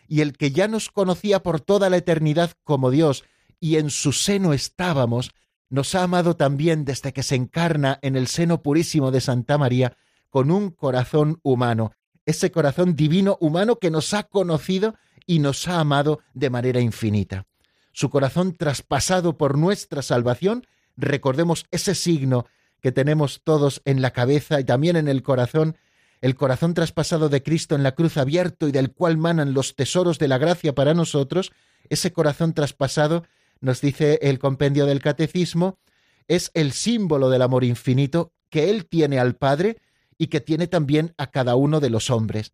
Y 0.09 0.21
el 0.21 0.37
que 0.37 0.51
ya 0.51 0.69
nos 0.69 0.91
conocía 0.91 1.43
por 1.43 1.61
toda 1.61 1.91
la 1.91 1.97
eternidad 1.97 2.53
como 2.65 2.91
Dios, 2.91 3.25
y 3.61 3.77
en 3.77 3.91
su 3.91 4.13
seno 4.13 4.53
estábamos, 4.53 5.31
nos 5.69 5.95
ha 5.95 6.03
amado 6.03 6.37
también 6.37 6.85
desde 6.85 7.13
que 7.13 7.23
se 7.23 7.35
encarna 7.35 7.99
en 8.03 8.17
el 8.17 8.29
seno 8.29 8.63
purísimo 8.63 9.11
de 9.11 9.21
Santa 9.21 9.59
María 9.59 9.97
con 10.31 10.51
un 10.51 10.71
corazón 10.71 11.41
humano, 11.43 11.93
ese 12.25 12.51
corazón 12.51 12.95
divino 12.95 13.37
humano 13.41 13.77
que 13.77 13.91
nos 13.91 14.15
ha 14.15 14.25
conocido 14.25 14.95
y 15.27 15.39
nos 15.39 15.67
ha 15.67 15.81
amado 15.81 16.21
de 16.35 16.51
manera 16.51 16.81
infinita. 16.81 17.47
Su 17.93 18.11
corazón 18.11 18.55
traspasado 18.55 19.39
por 19.39 19.57
nuestra 19.57 20.03
salvación, 20.03 20.67
recordemos 20.97 21.65
ese 21.71 21.95
signo 21.95 22.47
que 22.87 22.93
tenemos 22.93 23.41
todos 23.43 23.83
en 23.85 24.01
la 24.01 24.13
cabeza 24.13 24.61
y 24.61 24.65
también 24.65 24.95
en 24.95 25.09
el 25.09 25.25
corazón, 25.25 25.77
el 26.21 26.37
corazón 26.37 26.73
traspasado 26.73 27.29
de 27.29 27.43
Cristo 27.43 27.75
en 27.75 27.83
la 27.83 27.97
cruz 27.97 28.17
abierto 28.17 28.69
y 28.69 28.71
del 28.71 28.93
cual 28.93 29.17
manan 29.17 29.55
los 29.55 29.75
tesoros 29.75 30.21
de 30.21 30.29
la 30.29 30.39
gracia 30.39 30.73
para 30.73 30.95
nosotros, 30.95 31.51
ese 31.89 32.13
corazón 32.13 32.55
traspasado 32.55 33.25
nos 33.61 33.81
dice 33.81 34.21
el 34.23 34.39
compendio 34.39 34.87
del 34.87 35.03
catecismo, 35.03 35.81
es 36.29 36.53
el 36.55 36.71
símbolo 36.71 37.29
del 37.29 37.43
amor 37.43 37.65
infinito 37.65 38.31
que 38.51 38.71
Él 38.71 38.87
tiene 38.87 39.19
al 39.19 39.35
Padre 39.35 39.79
y 40.17 40.29
que 40.29 40.41
tiene 40.41 40.69
también 40.69 41.13
a 41.19 41.33
cada 41.33 41.57
uno 41.57 41.81
de 41.81 41.91
los 41.91 42.09
hombres. 42.09 42.53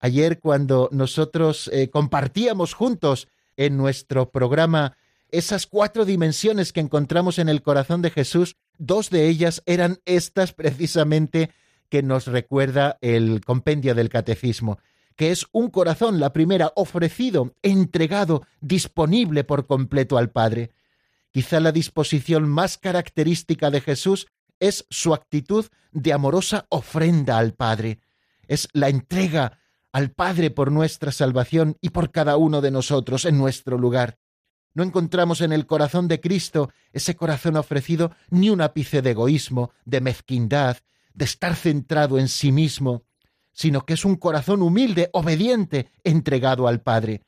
Ayer 0.00 0.38
cuando 0.38 0.90
nosotros 0.92 1.70
eh, 1.72 1.88
compartíamos 1.88 2.74
juntos 2.74 3.26
en 3.56 3.78
nuestro 3.78 4.32
programa 4.32 4.98
esas 5.30 5.66
cuatro 5.66 6.04
dimensiones 6.04 6.74
que 6.74 6.80
encontramos 6.80 7.38
en 7.38 7.48
el 7.48 7.62
corazón 7.62 8.02
de 8.02 8.10
Jesús, 8.10 8.56
dos 8.78 9.10
de 9.10 9.28
ellas 9.28 9.62
eran 9.66 9.98
estas 10.04 10.52
precisamente 10.52 11.50
que 11.88 12.02
nos 12.02 12.26
recuerda 12.26 12.98
el 13.00 13.42
compendio 13.44 13.94
del 13.94 14.08
catecismo 14.08 14.78
que 15.16 15.30
es 15.30 15.46
un 15.52 15.70
corazón, 15.70 16.20
la 16.20 16.32
primera, 16.32 16.72
ofrecido, 16.74 17.54
entregado, 17.62 18.42
disponible 18.60 19.44
por 19.44 19.66
completo 19.66 20.18
al 20.18 20.30
Padre. 20.30 20.72
Quizá 21.30 21.60
la 21.60 21.72
disposición 21.72 22.48
más 22.48 22.78
característica 22.78 23.70
de 23.70 23.80
Jesús 23.80 24.26
es 24.60 24.86
su 24.90 25.14
actitud 25.14 25.66
de 25.92 26.12
amorosa 26.12 26.66
ofrenda 26.68 27.38
al 27.38 27.54
Padre. 27.54 28.00
Es 28.46 28.68
la 28.72 28.88
entrega 28.88 29.58
al 29.92 30.10
Padre 30.10 30.50
por 30.50 30.70
nuestra 30.70 31.12
salvación 31.12 31.76
y 31.80 31.90
por 31.90 32.10
cada 32.10 32.36
uno 32.36 32.60
de 32.60 32.70
nosotros 32.70 33.24
en 33.24 33.38
nuestro 33.38 33.78
lugar. 33.78 34.18
No 34.74 34.82
encontramos 34.82 35.40
en 35.40 35.52
el 35.52 35.66
corazón 35.66 36.08
de 36.08 36.20
Cristo 36.20 36.70
ese 36.92 37.14
corazón 37.16 37.56
ofrecido 37.56 38.12
ni 38.30 38.50
un 38.50 38.60
ápice 38.60 39.02
de 39.02 39.10
egoísmo, 39.10 39.72
de 39.84 40.00
mezquindad, 40.00 40.78
de 41.14 41.24
estar 41.24 41.54
centrado 41.56 42.18
en 42.18 42.28
sí 42.28 42.52
mismo, 42.52 43.04
sino 43.52 43.84
que 43.84 43.94
es 43.94 44.04
un 44.04 44.16
corazón 44.16 44.62
humilde, 44.62 45.10
obediente, 45.12 45.90
entregado 46.04 46.68
al 46.68 46.80
Padre. 46.80 47.22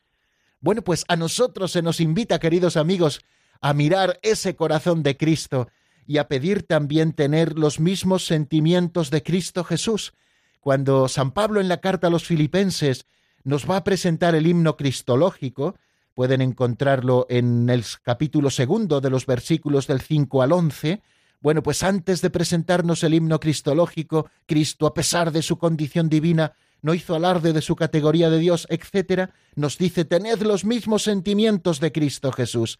Bueno, 0.61 0.83
pues 0.83 1.05
a 1.09 1.17
nosotros 1.17 1.73
se 1.73 1.83
nos 1.83 2.01
invita, 2.01 2.39
queridos 2.39 2.79
amigos, 2.79 3.21
a 3.61 3.75
mirar 3.75 4.19
ese 4.23 4.57
corazón 4.57 5.03
de 5.03 5.17
Cristo 5.17 5.69
y 6.07 6.19
a 6.19 6.29
pedir 6.29 6.63
también 6.63 7.13
tener 7.13 7.59
los 7.59 7.81
mismos 7.81 8.27
sentimientos 8.27 9.11
de 9.11 9.23
Cristo 9.23 9.65
Jesús. 9.65 10.15
Cuando 10.61 11.09
San 11.09 11.33
Pablo 11.33 11.61
en 11.61 11.69
la 11.69 11.81
carta 11.81 12.07
a 12.07 12.11
los 12.11 12.25
filipenses 12.25 13.07
nos 13.43 13.69
va 13.69 13.77
a 13.77 13.85
presentar 13.85 14.35
el 14.35 14.47
himno 14.47 14.77
cristológico, 14.77 15.77
pueden 16.15 16.41
encontrarlo 16.41 17.27
en 17.29 17.69
el 17.69 17.85
capítulo 18.03 18.51
segundo 18.51 19.01
de 19.01 19.11
los 19.11 19.27
versículos 19.27 19.87
del 19.87 20.01
5 20.01 20.43
al 20.43 20.53
11, 20.53 21.03
bueno, 21.41 21.63
pues 21.63 21.83
antes 21.83 22.23
de 22.23 22.31
presentarnos 22.31 23.03
el 23.03 23.13
himno 23.13 23.39
cristológico, 23.39 24.31
Cristo, 24.47 24.87
a 24.87 24.95
pesar 24.95 25.31
de 25.31 25.43
su 25.43 25.59
condición 25.59 26.09
divina, 26.09 26.55
no 26.81 26.95
hizo 26.95 27.15
alarde 27.15 27.53
de 27.53 27.61
su 27.61 27.77
categoría 27.77 28.31
de 28.31 28.39
Dios, 28.39 28.67
etc., 28.71 29.31
nos 29.55 29.77
dice, 29.77 30.05
tened 30.05 30.41
los 30.41 30.65
mismos 30.65 31.03
sentimientos 31.03 31.81
de 31.81 31.93
Cristo 31.93 32.33
Jesús. 32.33 32.79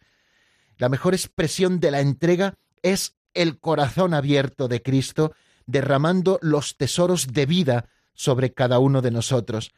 La 0.77 0.89
mejor 0.89 1.13
expresión 1.13 1.79
de 1.79 1.91
la 1.91 2.01
entrega 2.01 2.55
es 2.81 3.15
el 3.33 3.59
corazón 3.59 4.13
abierto 4.13 4.67
de 4.67 4.81
Cristo, 4.81 5.33
derramando 5.67 6.39
los 6.41 6.77
tesoros 6.77 7.27
de 7.27 7.45
vida 7.45 7.89
sobre 8.13 8.53
cada 8.53 8.79
uno 8.79 9.01
de 9.01 9.11
nosotros. 9.11 9.71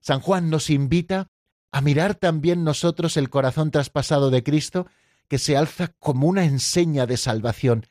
San 0.00 0.20
Juan 0.20 0.50
nos 0.50 0.68
invita 0.68 1.30
a 1.74 1.80
mirar 1.80 2.14
también 2.14 2.62
nosotros 2.62 3.16
el 3.16 3.30
corazón 3.30 3.72
traspasado 3.72 4.30
de 4.30 4.44
Cristo, 4.44 4.86
que 5.26 5.38
se 5.38 5.56
alza 5.56 5.88
como 5.98 6.28
una 6.28 6.44
enseña 6.44 7.04
de 7.04 7.16
salvación, 7.16 7.86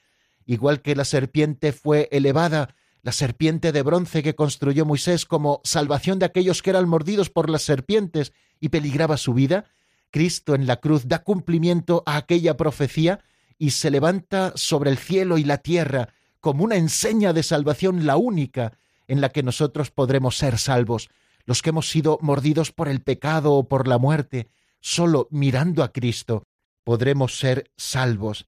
igual 0.45 0.81
que 0.81 0.95
la 0.95 1.03
serpiente 1.03 1.73
fue 1.73 2.07
elevada, 2.13 2.75
la 3.01 3.11
serpiente 3.11 3.73
de 3.73 3.81
bronce 3.81 4.23
que 4.23 4.35
construyó 4.35 4.85
Moisés 4.85 5.25
como 5.25 5.59
salvación 5.65 6.17
de 6.17 6.27
aquellos 6.27 6.61
que 6.61 6.69
eran 6.69 6.87
mordidos 6.87 7.29
por 7.29 7.49
las 7.49 7.63
serpientes 7.63 8.31
y 8.61 8.69
peligraba 8.69 9.17
su 9.17 9.33
vida, 9.33 9.65
Cristo 10.11 10.55
en 10.55 10.65
la 10.65 10.77
cruz 10.77 11.09
da 11.09 11.19
cumplimiento 11.19 12.03
a 12.05 12.15
aquella 12.15 12.55
profecía 12.55 13.19
y 13.57 13.71
se 13.71 13.91
levanta 13.91 14.53
sobre 14.55 14.91
el 14.91 14.97
cielo 14.97 15.37
y 15.37 15.43
la 15.43 15.57
tierra 15.57 16.07
como 16.39 16.63
una 16.63 16.77
enseña 16.77 17.33
de 17.33 17.43
salvación 17.43 18.05
la 18.05 18.15
única 18.15 18.77
en 19.09 19.19
la 19.19 19.27
que 19.27 19.43
nosotros 19.43 19.91
podremos 19.91 20.37
ser 20.37 20.57
salvos, 20.57 21.09
los 21.45 21.61
que 21.61 21.69
hemos 21.69 21.89
sido 21.89 22.17
mordidos 22.21 22.71
por 22.71 22.87
el 22.87 23.01
pecado 23.01 23.53
o 23.53 23.67
por 23.67 23.87
la 23.87 23.97
muerte, 23.97 24.49
solo 24.79 25.27
mirando 25.31 25.83
a 25.83 25.91
Cristo 25.91 26.43
podremos 26.83 27.37
ser 27.37 27.71
salvos. 27.77 28.47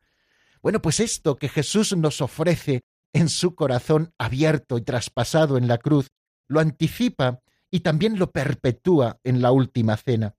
Bueno, 0.61 0.81
pues 0.81 0.99
esto 0.99 1.37
que 1.37 1.49
Jesús 1.49 1.95
nos 1.95 2.21
ofrece 2.21 2.81
en 3.13 3.29
su 3.29 3.55
corazón 3.55 4.13
abierto 4.17 4.77
y 4.77 4.81
traspasado 4.81 5.57
en 5.57 5.67
la 5.67 5.77
cruz, 5.77 6.09
lo 6.47 6.59
anticipa 6.59 7.39
y 7.71 7.79
también 7.79 8.19
lo 8.19 8.31
perpetúa 8.31 9.19
en 9.23 9.41
la 9.41 9.51
última 9.51 9.95
cena. 9.97 10.35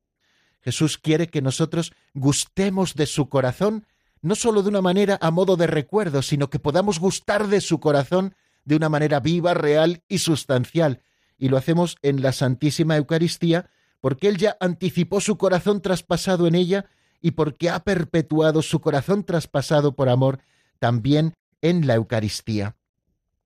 Jesús 0.61 0.99
quiere 0.99 1.29
que 1.29 1.43
nosotros 1.43 1.93
gustemos 2.13 2.95
de 2.95 3.07
su 3.07 3.29
corazón, 3.29 3.87
no 4.21 4.35
sólo 4.35 4.63
de 4.63 4.69
una 4.69 4.83
manera 4.83 5.19
a 5.21 5.31
modo 5.31 5.57
de 5.57 5.67
recuerdo, 5.67 6.23
sino 6.23 6.51
que 6.51 6.59
podamos 6.59 6.99
gustar 6.99 7.47
de 7.47 7.61
su 7.61 7.81
corazón 7.81 8.35
de 8.65 8.77
una 8.77 8.89
manera 8.89 9.21
viva, 9.21 9.55
real 9.55 10.03
y 10.09 10.19
sustancial. 10.19 11.03
Y 11.39 11.49
lo 11.49 11.57
hacemos 11.57 11.97
en 12.03 12.23
la 12.23 12.33
Santísima 12.33 12.97
Eucaristía, 12.97 13.69
porque 14.01 14.29
Él 14.29 14.37
ya 14.37 14.57
anticipó 14.61 15.21
su 15.21 15.37
corazón 15.37 15.83
traspasado 15.83 16.47
en 16.47 16.55
ella 16.55 16.87
y 17.21 17.33
porque 17.33 17.71
ha 17.71 17.81
perpetuado 17.81 18.63
su 18.63 18.81
corazón 18.81 19.25
traspasado 19.25 19.95
por 19.95 20.09
amor 20.09 20.41
también 20.79 21.35
en 21.63 21.87
la 21.87 21.95
Eucaristía. 21.95 22.77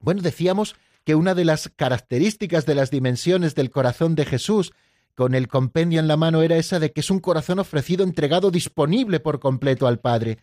Bueno, 0.00 0.22
decíamos 0.22 0.76
que 1.05 1.14
una 1.14 1.35
de 1.35 1.44
las 1.44 1.70
características 1.74 2.66
de 2.66 2.74
las 2.74 2.90
dimensiones 2.90 3.55
del 3.55 3.70
corazón 3.70 4.14
de 4.14 4.26
Jesús 4.26 4.72
con 5.14 5.35
el 5.35 5.48
compendio 5.48 6.00
en 6.00 6.09
la 6.09 6.16
mano 6.16 6.42
era 6.42 6.57
esa 6.57 6.79
de 6.79 6.92
que 6.92 7.00
es 7.00 7.11
un 7.11 7.20
corazón 7.20 7.59
ofrecido, 7.59 8.05
entregado, 8.05 8.50
disponible 8.50 9.20
por 9.20 9.40
completo 9.40 9.87
al 9.87 9.98
Padre. 9.98 10.38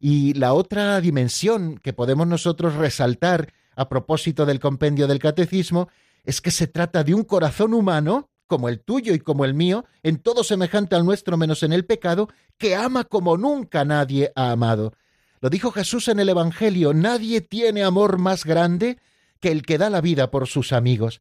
Y 0.00 0.34
la 0.34 0.54
otra 0.54 1.00
dimensión 1.00 1.78
que 1.78 1.92
podemos 1.92 2.26
nosotros 2.26 2.74
resaltar 2.74 3.52
a 3.76 3.88
propósito 3.88 4.46
del 4.46 4.60
compendio 4.60 5.06
del 5.06 5.18
catecismo 5.18 5.88
es 6.24 6.40
que 6.40 6.50
se 6.50 6.66
trata 6.66 7.04
de 7.04 7.14
un 7.14 7.24
corazón 7.24 7.74
humano 7.74 8.30
como 8.46 8.68
el 8.68 8.80
tuyo 8.80 9.14
y 9.14 9.18
como 9.18 9.44
el 9.44 9.54
mío, 9.54 9.84
en 10.02 10.18
todo 10.18 10.44
semejante 10.44 10.94
al 10.94 11.04
nuestro 11.04 11.36
menos 11.36 11.62
en 11.62 11.72
el 11.72 11.86
pecado, 11.86 12.28
que 12.58 12.76
ama 12.76 13.04
como 13.04 13.36
nunca 13.36 13.84
nadie 13.84 14.32
ha 14.36 14.50
amado. 14.50 14.92
Lo 15.40 15.50
dijo 15.50 15.70
Jesús 15.72 16.08
en 16.08 16.20
el 16.20 16.28
Evangelio, 16.28 16.94
nadie 16.94 17.40
tiene 17.40 17.82
amor 17.82 18.18
más 18.18 18.44
grande 18.44 18.98
que 19.40 19.50
el 19.50 19.62
que 19.62 19.78
da 19.78 19.90
la 19.90 20.00
vida 20.00 20.30
por 20.30 20.46
sus 20.46 20.72
amigos. 20.72 21.20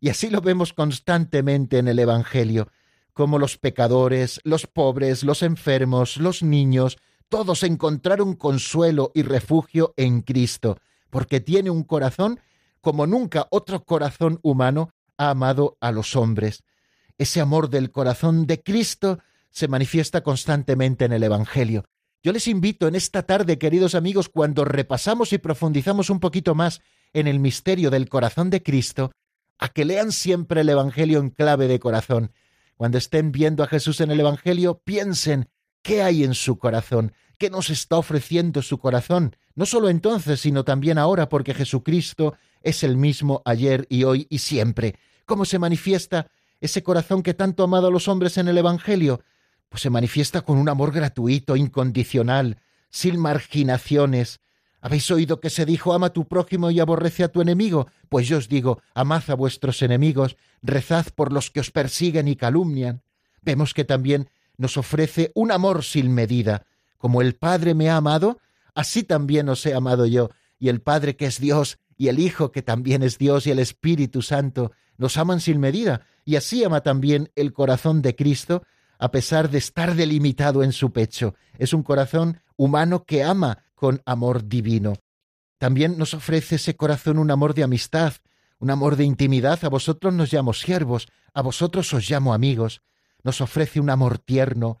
Y 0.00 0.08
así 0.08 0.30
lo 0.30 0.40
vemos 0.40 0.72
constantemente 0.72 1.78
en 1.78 1.88
el 1.88 1.98
Evangelio, 1.98 2.68
como 3.12 3.38
los 3.38 3.58
pecadores, 3.58 4.40
los 4.44 4.66
pobres, 4.66 5.24
los 5.24 5.42
enfermos, 5.42 6.16
los 6.16 6.42
niños, 6.42 6.98
todos 7.28 7.62
encontraron 7.62 8.34
consuelo 8.34 9.12
y 9.14 9.22
refugio 9.22 9.94
en 9.96 10.22
Cristo, 10.22 10.78
porque 11.10 11.40
tiene 11.40 11.70
un 11.70 11.84
corazón 11.84 12.40
como 12.80 13.06
nunca 13.06 13.46
otro 13.50 13.84
corazón 13.84 14.38
humano 14.42 14.92
ha 15.16 15.30
amado 15.30 15.76
a 15.80 15.92
los 15.92 16.16
hombres. 16.16 16.64
Ese 17.18 17.40
amor 17.40 17.68
del 17.68 17.90
corazón 17.90 18.46
de 18.46 18.62
Cristo 18.62 19.18
se 19.50 19.68
manifiesta 19.68 20.22
constantemente 20.22 21.04
en 21.04 21.12
el 21.12 21.22
Evangelio. 21.22 21.84
Yo 22.22 22.32
les 22.32 22.48
invito 22.48 22.86
en 22.86 22.94
esta 22.94 23.22
tarde, 23.22 23.58
queridos 23.58 23.94
amigos, 23.94 24.28
cuando 24.28 24.64
repasamos 24.64 25.32
y 25.32 25.38
profundizamos 25.38 26.10
un 26.10 26.20
poquito 26.20 26.54
más 26.54 26.80
en 27.12 27.26
el 27.26 27.40
misterio 27.40 27.90
del 27.90 28.08
corazón 28.08 28.50
de 28.50 28.62
Cristo, 28.62 29.10
a 29.58 29.68
que 29.68 29.84
lean 29.84 30.12
siempre 30.12 30.62
el 30.62 30.68
Evangelio 30.68 31.18
en 31.18 31.30
clave 31.30 31.66
de 31.66 31.80
corazón. 31.80 32.32
Cuando 32.76 32.98
estén 32.98 33.32
viendo 33.32 33.62
a 33.62 33.66
Jesús 33.66 34.00
en 34.00 34.10
el 34.10 34.20
Evangelio, 34.20 34.80
piensen 34.84 35.48
qué 35.82 36.02
hay 36.02 36.24
en 36.24 36.34
su 36.34 36.58
corazón, 36.58 37.12
qué 37.38 37.50
nos 37.50 37.70
está 37.70 37.96
ofreciendo 37.96 38.62
su 38.62 38.78
corazón, 38.78 39.36
no 39.54 39.66
solo 39.66 39.88
entonces, 39.88 40.40
sino 40.40 40.64
también 40.64 40.98
ahora, 40.98 41.28
porque 41.28 41.54
Jesucristo 41.54 42.34
es 42.62 42.84
el 42.84 42.96
mismo 42.96 43.42
ayer 43.44 43.86
y 43.88 44.04
hoy 44.04 44.26
y 44.30 44.38
siempre 44.38 44.96
cómo 45.30 45.44
se 45.44 45.60
manifiesta 45.60 46.26
ese 46.60 46.82
corazón 46.82 47.22
que 47.22 47.34
tanto 47.34 47.62
ha 47.62 47.66
amado 47.66 47.86
a 47.86 47.90
los 47.92 48.08
hombres 48.08 48.36
en 48.36 48.48
el 48.48 48.58
Evangelio? 48.58 49.22
Pues 49.68 49.80
se 49.80 49.88
manifiesta 49.88 50.40
con 50.40 50.58
un 50.58 50.68
amor 50.68 50.90
gratuito, 50.90 51.54
incondicional, 51.54 52.58
sin 52.90 53.16
marginaciones. 53.16 54.40
¿Habéis 54.80 55.08
oído 55.12 55.38
que 55.38 55.48
se 55.48 55.64
dijo 55.66 55.92
ama 55.92 56.08
a 56.08 56.12
tu 56.12 56.26
prójimo 56.26 56.72
y 56.72 56.80
aborrece 56.80 57.22
a 57.22 57.28
tu 57.28 57.40
enemigo? 57.40 57.86
Pues 58.08 58.26
yo 58.26 58.38
os 58.38 58.48
digo, 58.48 58.82
amad 58.92 59.22
a 59.28 59.34
vuestros 59.34 59.82
enemigos, 59.82 60.36
rezad 60.62 61.06
por 61.14 61.32
los 61.32 61.52
que 61.52 61.60
os 61.60 61.70
persiguen 61.70 62.26
y 62.26 62.34
calumnian. 62.34 63.04
Vemos 63.40 63.72
que 63.72 63.84
también 63.84 64.30
nos 64.56 64.76
ofrece 64.76 65.30
un 65.36 65.52
amor 65.52 65.84
sin 65.84 66.12
medida. 66.12 66.66
Como 66.98 67.22
el 67.22 67.36
Padre 67.36 67.74
me 67.74 67.88
ha 67.88 67.94
amado, 67.94 68.40
así 68.74 69.04
también 69.04 69.48
os 69.48 69.64
he 69.64 69.74
amado 69.74 70.06
yo, 70.06 70.30
y 70.58 70.70
el 70.70 70.80
Padre 70.80 71.14
que 71.14 71.26
es 71.26 71.38
Dios, 71.38 71.78
y 72.00 72.08
el 72.08 72.18
Hijo 72.18 72.50
que 72.50 72.62
también 72.62 73.02
es 73.02 73.18
Dios, 73.18 73.46
y 73.46 73.50
el 73.50 73.58
Espíritu 73.58 74.22
Santo, 74.22 74.72
nos 74.96 75.18
aman 75.18 75.38
sin 75.38 75.60
medida, 75.60 76.00
y 76.24 76.36
así 76.36 76.64
ama 76.64 76.80
también 76.80 77.30
el 77.34 77.52
corazón 77.52 78.00
de 78.00 78.16
Cristo, 78.16 78.62
a 78.98 79.10
pesar 79.10 79.50
de 79.50 79.58
estar 79.58 79.94
delimitado 79.94 80.62
en 80.62 80.72
su 80.72 80.94
pecho. 80.94 81.34
Es 81.58 81.74
un 81.74 81.82
corazón 81.82 82.40
humano 82.56 83.04
que 83.04 83.22
ama 83.22 83.64
con 83.74 84.00
amor 84.06 84.48
divino. 84.48 84.94
También 85.58 85.98
nos 85.98 86.14
ofrece 86.14 86.54
ese 86.54 86.74
corazón 86.74 87.18
un 87.18 87.30
amor 87.30 87.52
de 87.52 87.64
amistad, 87.64 88.14
un 88.60 88.70
amor 88.70 88.96
de 88.96 89.04
intimidad. 89.04 89.62
A 89.62 89.68
vosotros 89.68 90.14
nos 90.14 90.32
llamo 90.32 90.54
siervos, 90.54 91.06
a 91.34 91.42
vosotros 91.42 91.92
os 91.92 92.08
llamo 92.08 92.32
amigos. 92.32 92.80
Nos 93.24 93.42
ofrece 93.42 93.78
un 93.78 93.90
amor 93.90 94.16
tierno, 94.16 94.78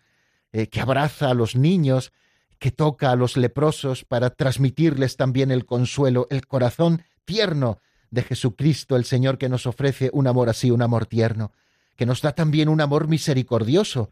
eh, 0.52 0.68
que 0.68 0.80
abraza 0.80 1.28
a 1.28 1.34
los 1.34 1.54
niños, 1.54 2.12
que 2.58 2.70
toca 2.70 3.10
a 3.10 3.16
los 3.16 3.36
leprosos 3.36 4.06
para 4.06 4.30
transmitirles 4.30 5.18
también 5.18 5.50
el 5.50 5.66
consuelo, 5.66 6.26
el 6.30 6.46
corazón 6.46 7.02
tierno 7.24 7.80
de 8.10 8.22
Jesucristo, 8.22 8.96
el 8.96 9.04
Señor 9.04 9.38
que 9.38 9.48
nos 9.48 9.66
ofrece 9.66 10.10
un 10.12 10.26
amor 10.26 10.48
así, 10.48 10.70
un 10.70 10.82
amor 10.82 11.06
tierno, 11.06 11.52
que 11.96 12.06
nos 12.06 12.22
da 12.22 12.32
también 12.32 12.68
un 12.68 12.80
amor 12.80 13.08
misericordioso, 13.08 14.10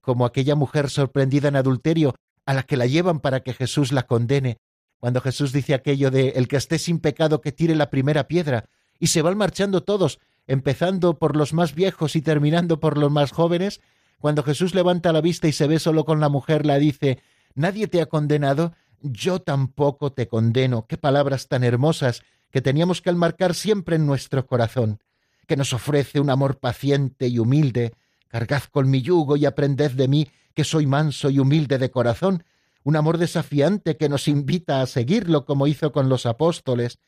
como 0.00 0.24
aquella 0.24 0.54
mujer 0.54 0.90
sorprendida 0.90 1.48
en 1.48 1.56
adulterio 1.56 2.14
a 2.46 2.54
la 2.54 2.62
que 2.62 2.76
la 2.76 2.86
llevan 2.86 3.20
para 3.20 3.40
que 3.40 3.54
Jesús 3.54 3.92
la 3.92 4.04
condene, 4.04 4.58
cuando 4.98 5.20
Jesús 5.20 5.52
dice 5.52 5.74
aquello 5.74 6.10
de 6.10 6.30
el 6.30 6.48
que 6.48 6.56
esté 6.56 6.78
sin 6.78 6.98
pecado 6.98 7.40
que 7.40 7.52
tire 7.52 7.76
la 7.76 7.90
primera 7.90 8.26
piedra, 8.26 8.64
y 8.98 9.08
se 9.08 9.22
van 9.22 9.36
marchando 9.36 9.82
todos, 9.82 10.18
empezando 10.46 11.18
por 11.18 11.36
los 11.36 11.52
más 11.52 11.74
viejos 11.74 12.16
y 12.16 12.22
terminando 12.22 12.80
por 12.80 12.98
los 12.98 13.12
más 13.12 13.30
jóvenes, 13.30 13.80
cuando 14.18 14.42
Jesús 14.42 14.74
levanta 14.74 15.12
la 15.12 15.20
vista 15.20 15.46
y 15.46 15.52
se 15.52 15.68
ve 15.68 15.78
solo 15.78 16.04
con 16.04 16.18
la 16.20 16.28
mujer, 16.28 16.66
la 16.66 16.78
dice 16.78 17.20
Nadie 17.54 17.88
te 17.88 18.00
ha 18.00 18.06
condenado, 18.06 18.72
yo 19.00 19.40
tampoco 19.40 20.12
te 20.12 20.28
condeno. 20.28 20.86
Qué 20.86 20.96
palabras 20.96 21.48
tan 21.48 21.64
hermosas 21.64 22.22
que 22.50 22.62
teníamos 22.62 23.02
que 23.02 23.10
almarcar 23.10 23.54
siempre 23.54 23.96
en 23.96 24.06
nuestro 24.06 24.46
corazón, 24.46 25.00
que 25.46 25.56
nos 25.56 25.72
ofrece 25.72 26.20
un 26.20 26.30
amor 26.30 26.58
paciente 26.58 27.28
y 27.28 27.38
humilde. 27.38 27.94
Cargad 28.28 28.64
con 28.70 28.90
mi 28.90 29.02
yugo 29.02 29.36
y 29.36 29.46
aprended 29.46 29.92
de 29.92 30.08
mí, 30.08 30.30
que 30.54 30.64
soy 30.64 30.86
manso 30.86 31.30
y 31.30 31.38
humilde 31.38 31.78
de 31.78 31.90
corazón, 31.90 32.44
un 32.84 32.96
amor 32.96 33.18
desafiante 33.18 33.96
que 33.96 34.08
nos 34.08 34.28
invita 34.28 34.82
a 34.82 34.86
seguirlo 34.86 35.44
como 35.44 35.66
hizo 35.66 35.92
con 35.92 36.08
los 36.08 36.26
apóstoles, 36.26 36.98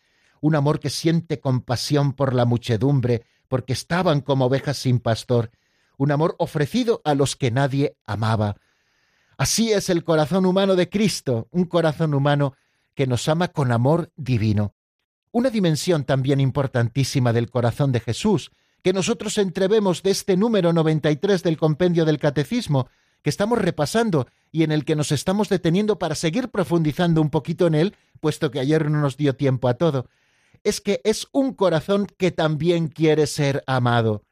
un 0.40 0.54
amor 0.54 0.80
que 0.80 0.90
siente 0.90 1.40
compasión 1.40 2.12
por 2.12 2.34
la 2.34 2.44
muchedumbre, 2.44 3.24
porque 3.48 3.72
estaban 3.72 4.20
como 4.20 4.46
ovejas 4.46 4.78
sin 4.78 5.00
pastor, 5.00 5.50
un 5.98 6.12
amor 6.12 6.34
ofrecido 6.38 7.02
a 7.04 7.14
los 7.14 7.36
que 7.36 7.50
nadie 7.50 7.96
amaba. 8.06 8.56
Así 9.36 9.72
es 9.72 9.90
el 9.90 10.04
corazón 10.04 10.46
humano 10.46 10.76
de 10.76 10.88
Cristo, 10.88 11.48
un 11.50 11.64
corazón 11.64 12.14
humano 12.14 12.54
que 12.94 13.06
nos 13.06 13.28
ama 13.28 13.48
con 13.48 13.72
amor 13.72 14.12
divino. 14.16 14.74
Una 15.32 15.50
dimensión 15.50 16.04
también 16.04 16.40
importantísima 16.40 17.32
del 17.32 17.50
corazón 17.50 17.92
de 17.92 18.00
Jesús, 18.00 18.50
que 18.82 18.92
nosotros 18.92 19.38
entrevemos 19.38 20.02
de 20.02 20.10
este 20.10 20.36
número 20.36 20.72
93 20.72 21.42
del 21.42 21.56
compendio 21.56 22.04
del 22.04 22.18
Catecismo, 22.18 22.88
que 23.22 23.30
estamos 23.30 23.58
repasando 23.58 24.26
y 24.50 24.64
en 24.64 24.72
el 24.72 24.84
que 24.84 24.96
nos 24.96 25.12
estamos 25.12 25.48
deteniendo 25.48 25.98
para 25.98 26.14
seguir 26.14 26.48
profundizando 26.48 27.20
un 27.20 27.30
poquito 27.30 27.66
en 27.66 27.74
él, 27.74 27.96
puesto 28.20 28.50
que 28.50 28.60
ayer 28.60 28.90
no 28.90 29.00
nos 29.00 29.16
dio 29.16 29.36
tiempo 29.36 29.68
a 29.68 29.74
todo, 29.74 30.08
es 30.64 30.80
que 30.80 31.00
es 31.04 31.28
un 31.32 31.54
corazón 31.54 32.06
que 32.16 32.30
también 32.30 32.88
quiere 32.88 33.26
ser 33.26 33.62
amado. 33.66 34.24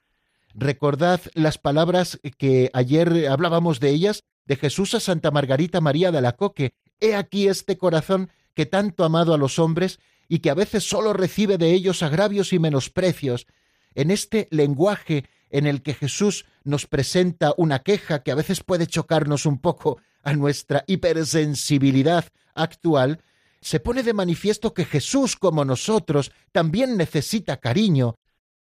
Recordad 0.55 1.21
las 1.35 1.59
palabras 1.59 2.19
que 2.39 2.71
ayer 2.73 3.29
hablábamos 3.29 3.81
de 3.81 3.91
ellas, 3.91 4.25
de 4.47 4.57
Jesús 4.57 4.95
a 4.95 5.01
Santa 5.01 5.31
Margarita 5.31 5.81
María 5.81 6.11
de 6.11 6.21
la 6.21 6.33
Coque. 6.33 6.73
He 7.01 7.15
aquí 7.15 7.47
este 7.47 7.79
corazón 7.79 8.31
que 8.55 8.67
tanto 8.67 9.05
amado 9.05 9.35
a 9.35 9.39
los 9.39 9.59
hombres 9.59 10.01
y 10.29 10.41
que 10.41 10.51
a 10.51 10.55
veces 10.55 10.88
sólo 10.88 11.12
recibe 11.12 11.59
de 11.59 11.73
ellos 11.73 12.03
agravios 12.03 12.53
y 12.53 12.59
menosprecios. 12.59 13.47
En 13.95 14.11
este 14.11 14.47
lenguaje 14.51 15.25
en 15.51 15.67
el 15.67 15.83
que 15.83 15.95
Jesús 15.95 16.45
nos 16.64 16.87
presenta 16.87 17.55
una 17.57 17.81
queja 17.81 18.23
que 18.23 18.31
a 18.31 18.35
veces 18.35 18.62
puede 18.62 18.87
chocarnos 18.87 19.47
un 19.47 19.59
poco 19.59 19.99
a 20.23 20.35
nuestra 20.35 20.85
hipersensibilidad 20.87 22.27
actual, 22.55 23.23
se 23.61 23.81
pone 23.81 24.03
de 24.03 24.12
manifiesto 24.12 24.75
que 24.75 24.85
Jesús, 24.85 25.37
como 25.37 25.64
nosotros, 25.64 26.31
también 26.53 26.97
necesita 26.97 27.57
cariño, 27.57 28.17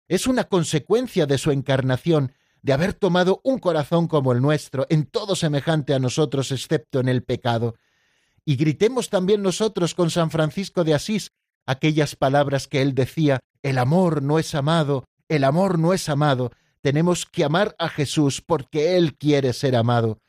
es 0.08 0.28
una 0.28 0.44
consecuencia 0.44 1.26
de 1.26 1.38
su 1.38 1.52
encarnación, 1.52 2.34
de 2.62 2.74
haber 2.74 2.94
tomado 2.94 3.42
un 3.44 3.60
corazón 3.60 4.08
como 4.08 4.32
el 4.32 4.42
nuestro, 4.42 4.86
en 4.90 5.06
todo 5.06 5.36
semejante 5.36 5.94
a 5.94 6.00
nosotros 6.00 6.52
excepto 6.52 7.00
en 7.00 7.10
el 7.10 7.24
pecado. 7.24 7.76
Y 8.46 8.56
gritemos 8.56 9.10
también 9.10 9.42
nosotros 9.42 9.96
con 9.96 10.10
San 10.12 10.30
Francisco 10.30 10.84
de 10.84 10.94
Asís 10.94 11.32
aquellas 11.66 12.16
palabras 12.16 12.68
que 12.68 12.82
él 12.82 12.96
decía, 12.96 13.40
el 13.62 13.78
amor 13.78 14.22
no 14.22 14.40
es 14.40 14.56
amado, 14.56 15.06
el 15.30 15.44
amor 15.44 15.80
no 15.80 15.94
es 15.94 16.10
amado, 16.10 16.52
tenemos 16.84 17.26
que 17.26 17.46
amar 17.46 17.76
a 17.80 17.88
Jesús 17.88 18.42
porque 18.42 18.98
Él 18.98 19.16
quiere 19.16 19.54
ser 19.54 19.78
amado. 19.78 20.20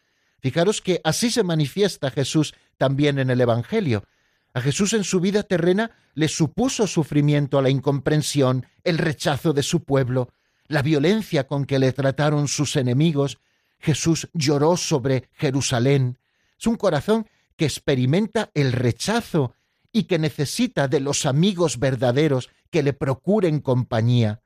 Fijaros 0.40 0.81
que 0.81 1.01
así 1.03 1.31
se 1.31 1.42
manifiesta 1.42 2.12
Jesús 2.12 2.55
también 2.77 3.18
en 3.18 3.29
el 3.29 3.40
Evangelio. 3.40 4.05
A 4.53 4.61
Jesús 4.61 4.92
en 4.92 5.03
su 5.03 5.18
vida 5.18 5.42
terrena 5.42 5.90
le 6.14 6.29
supuso 6.29 6.87
sufrimiento 6.87 7.59
a 7.59 7.62
la 7.62 7.70
incomprensión, 7.70 8.66
el 8.85 8.99
rechazo 8.99 9.53
de 9.53 9.64
su 9.64 9.83
pueblo, 9.83 10.29
la 10.68 10.83
violencia 10.83 11.49
con 11.49 11.64
que 11.64 11.81
le 11.81 11.92
trataron 11.92 12.47
sus 12.47 12.77
enemigos. 12.77 13.38
Jesús 13.81 14.29
lloró 14.33 14.77
sobre 14.77 15.29
Jerusalén. 15.33 16.18
Es 16.57 16.68
un 16.68 16.77
corazón 16.77 17.29
que 17.57 17.64
experimenta 17.64 18.51
el 18.55 18.70
rechazo 18.70 19.57
y 19.94 20.04
que 20.04 20.18
necesita 20.18 20.88
de 20.88 21.00
los 21.00 21.24
amigos 21.24 21.78
verdaderos 21.78 22.50
que 22.70 22.83
le 22.83 22.92
procuren 22.92 23.61
compañía. 23.61 24.42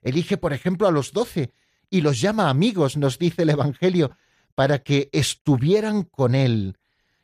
Elige, 0.00 0.36
por 0.36 0.52
ejemplo, 0.52 0.86
a 0.86 0.92
los 0.92 1.12
doce 1.12 1.52
y 1.90 2.00
los 2.00 2.20
llama 2.20 2.48
amigos, 2.48 2.96
nos 2.96 3.18
dice 3.18 3.42
el 3.42 3.50
Evangelio, 3.50 4.16
para 4.54 4.78
que 4.78 5.10
estuvieran 5.12 6.04
con 6.04 6.34
él, 6.34 6.78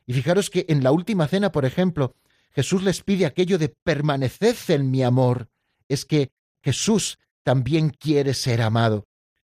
y 0.05 0.13
fijaros 0.13 0.49
que 0.49 0.65
en 0.69 0.83
la 0.83 0.91
última 0.91 1.27
cena, 1.27 1.51
por 1.51 1.65
ejemplo, 1.65 2.15
Jesús 2.51 2.83
les 2.83 3.01
pide 3.01 3.25
aquello 3.25 3.57
de 3.57 3.69
permaneced 3.69 4.55
en 4.69 4.91
mi 4.91 5.03
amor. 5.03 5.49
Es 5.89 6.05
que 6.05 6.31
Jesús 6.61 7.19
también 7.43 7.89
quiere 7.89 8.33
ser 8.33 8.61
amado. 8.61 9.07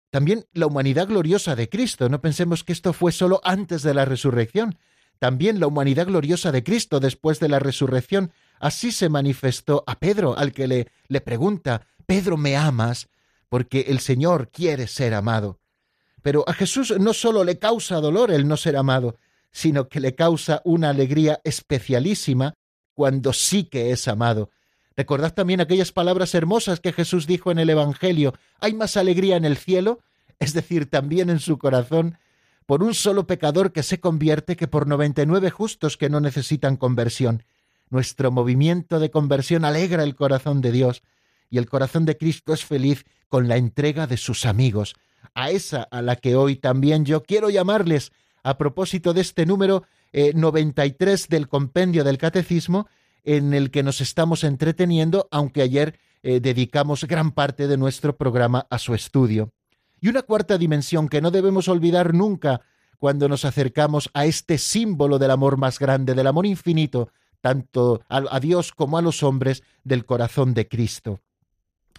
También 0.10 0.46
la 0.54 0.68
humanidad 0.68 1.08
gloriosa 1.08 1.56
de 1.56 1.70
Cristo. 1.70 2.10
No 2.10 2.22
pensemos 2.22 2.64
que 2.64 2.74
esto 2.74 2.94
fue 2.94 3.12
solo 3.12 3.40
antes 3.44 3.84
de 3.84 3.94
la 3.94 4.06
resurrección. 4.06 4.78
También 5.20 5.60
la 5.60 5.68
humanidad 5.68 6.08
gloriosa 6.08 6.52
de 6.52 6.64
Cristo 6.64 7.00
después 7.00 7.40
de 7.40 7.50
la 7.50 7.60
resurrección. 7.60 8.32
Así 8.60 8.92
se 8.92 9.10
manifestó 9.10 9.84
a 9.88 10.00
Pedro, 10.00 10.38
al 10.38 10.52
que 10.52 10.68
le, 10.68 10.88
le 11.08 11.22
pregunta, 11.22 11.88
Pedro, 12.06 12.38
¿me 12.38 12.56
amas? 12.56 13.10
Porque 13.50 13.86
el 13.90 14.00
Señor 14.00 14.50
quiere 14.50 14.88
ser 14.88 15.14
amado. 15.14 15.60
Pero 16.22 16.44
a 16.48 16.54
Jesús 16.54 16.94
no 17.00 17.14
solo 17.14 17.44
le 17.44 17.58
causa 17.60 18.02
dolor 18.02 18.32
el 18.32 18.48
no 18.48 18.58
ser 18.58 18.76
amado, 18.76 19.18
sino 19.52 19.88
que 19.88 20.00
le 20.00 20.16
causa 20.16 20.62
una 20.66 20.90
alegría 20.90 21.40
especialísima 21.44 22.54
cuando 22.94 23.34
sí 23.34 23.64
que 23.64 23.92
es 23.92 24.08
amado. 24.08 24.50
Recordad 24.96 25.34
también 25.34 25.62
aquellas 25.62 25.92
palabras 25.92 26.34
hermosas 26.34 26.80
que 26.80 26.92
Jesús 26.92 27.28
dijo 27.28 27.52
en 27.52 27.60
el 27.60 27.70
Evangelio, 27.70 28.34
hay 28.60 28.74
más 28.74 28.98
alegría 28.98 29.38
en 29.38 29.46
el 29.46 29.58
cielo, 29.58 30.00
es 30.40 30.54
decir, 30.54 30.90
también 30.90 31.30
en 31.30 31.40
su 31.40 31.60
corazón, 31.60 32.18
por 32.68 32.84
un 32.84 32.94
solo 32.94 33.26
pecador 33.26 33.72
que 33.72 33.82
se 33.82 34.00
convierte 34.00 34.58
que 34.58 34.68
por 34.68 34.88
noventa 34.88 35.24
y 35.24 35.26
nueve 35.26 35.50
justos 35.50 35.98
que 35.98 36.10
no 36.10 36.20
necesitan 36.20 36.76
conversión. 36.76 37.44
Nuestro 37.90 38.30
movimiento 38.30 39.00
de 39.00 39.10
conversión 39.10 39.64
alegra 39.66 40.04
el 40.04 40.16
corazón 40.16 40.62
de 40.62 40.74
Dios, 40.74 41.02
y 41.50 41.58
el 41.58 41.70
corazón 41.70 42.06
de 42.06 42.18
Cristo 42.18 42.54
es 42.54 42.66
feliz 42.66 43.06
con 43.30 43.48
la 43.48 43.56
entrega 43.56 44.06
de 44.06 44.18
sus 44.18 44.46
amigos, 44.46 44.96
a 45.34 45.50
esa 45.50 45.84
a 45.84 46.02
la 46.02 46.18
que 46.18 46.36
hoy 46.36 46.58
también 46.58 47.06
yo 47.06 47.24
quiero 47.24 47.50
llamarles 47.50 48.12
a 48.44 48.58
propósito 48.58 49.14
de 49.14 49.22
este 49.22 49.46
número 49.46 49.84
93 50.14 51.24
eh, 51.24 51.28
del 51.30 51.48
compendio 51.48 52.04
del 52.04 52.18
Catecismo 52.18 52.88
en 53.24 53.54
el 53.54 53.72
que 53.72 53.84
nos 53.84 54.02
estamos 54.02 54.44
entreteniendo, 54.44 55.30
aunque 55.32 55.62
ayer 55.62 55.98
eh, 56.22 56.42
dedicamos 56.42 57.06
gran 57.06 57.32
parte 57.32 57.68
de 57.68 57.78
nuestro 57.78 58.18
programa 58.18 58.68
a 58.70 58.78
su 58.78 58.94
estudio. 58.94 59.54
Y 60.00 60.10
una 60.10 60.22
cuarta 60.22 60.58
dimensión 60.58 61.10
que 61.10 61.22
no 61.22 61.32
debemos 61.32 61.68
olvidar 61.68 62.14
nunca 62.14 62.62
cuando 62.98 63.30
nos 63.30 63.46
acercamos 63.46 64.10
a 64.14 64.26
este 64.26 64.58
símbolo 64.58 65.20
del 65.20 65.32
amor 65.32 65.58
más 65.58 65.80
grande, 65.80 66.14
del 66.14 66.28
amor 66.28 66.46
infinito, 66.46 67.12
tanto 67.42 68.02
a 68.10 68.40
Dios 68.40 68.72
como 68.72 68.98
a 68.98 69.02
los 69.02 69.24
hombres, 69.24 69.64
del 69.84 70.06
corazón 70.06 70.54
de 70.54 70.68
Cristo. 70.68 71.22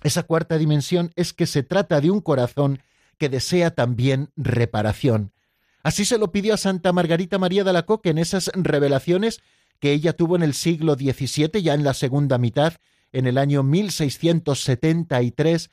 Esa 0.03 0.25
cuarta 0.25 0.59
dimensión 0.59 1.11
es 1.17 1.33
que 1.33 1.47
se 1.47 1.63
trata 1.63 2.01
de 2.01 2.11
un 2.11 2.21
corazón 2.21 2.81
que 3.17 3.29
desea 3.29 3.73
también 3.73 4.31
reparación, 4.37 5.33
Así 5.83 6.05
se 6.05 6.19
lo 6.19 6.31
pidió 6.33 6.53
a 6.55 6.59
Santa 6.59 6.93
Margarita 6.93 7.39
María 7.39 7.65
de 7.65 7.73
la 7.73 7.87
Coque 7.87 8.11
en 8.11 8.19
esas 8.19 8.51
revelaciones 8.55 9.41
que 9.79 9.93
ella 9.93 10.13
tuvo 10.13 10.37
en 10.37 10.43
el 10.43 10.53
siglo 10.55 10.97
XVII, 10.97 11.63
ya 11.63 11.75
en 11.75 11.85
la 11.85 11.95
segunda 11.95 12.37
mitad, 12.37 12.75
en 13.13 13.27
el 13.27 13.39
año 13.39 13.63
1673, 13.63 15.71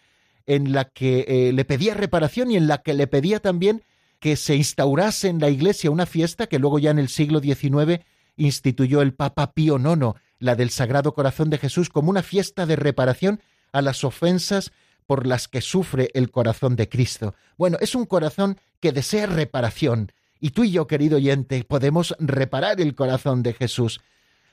en 0.47 0.71
la 0.71 0.85
que 0.85 1.25
eh, 1.27 1.53
le 1.53 1.65
pedía 1.65 1.93
reparación 1.93 2.51
y 2.51 2.57
en 2.57 2.67
la 2.67 2.79
que 2.79 2.93
le 2.93 3.07
pedía 3.07 3.39
también 3.39 3.83
que 4.19 4.35
se 4.35 4.55
instaurase 4.55 5.27
en 5.27 5.39
la 5.39 5.49
iglesia 5.49 5.91
una 5.91 6.05
fiesta 6.05 6.47
que 6.47 6.59
luego 6.59 6.79
ya 6.79 6.91
en 6.91 6.99
el 6.99 7.09
siglo 7.09 7.39
XIX 7.39 8.03
instituyó 8.37 9.01
el 9.01 9.13
Papa 9.13 9.53
Pío 9.53 9.77
IX, 9.77 10.19
la 10.39 10.55
del 10.55 10.69
Sagrado 10.69 11.13
Corazón 11.13 11.49
de 11.49 11.57
Jesús, 11.57 11.89
como 11.89 12.09
una 12.09 12.23
fiesta 12.23 12.65
de 12.65 12.75
reparación 12.75 13.41
a 13.71 13.81
las 13.81 14.03
ofensas 14.03 14.71
por 15.05 15.27
las 15.27 15.47
que 15.47 15.61
sufre 15.61 16.09
el 16.13 16.31
corazón 16.31 16.75
de 16.75 16.89
Cristo. 16.89 17.35
Bueno, 17.57 17.77
es 17.79 17.95
un 17.95 18.05
corazón 18.05 18.59
que 18.79 18.91
desea 18.91 19.27
reparación, 19.27 20.11
y 20.39 20.51
tú 20.51 20.63
y 20.63 20.71
yo, 20.71 20.87
querido 20.87 21.17
oyente, 21.17 21.63
podemos 21.63 22.15
reparar 22.19 22.81
el 22.81 22.95
corazón 22.95 23.43
de 23.43 23.53
Jesús. 23.53 24.01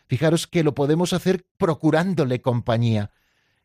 Fijaros 0.06 0.46
que 0.46 0.62
lo 0.62 0.74
podemos 0.74 1.12
hacer 1.12 1.44
procurándole 1.56 2.40
compañía. 2.40 3.10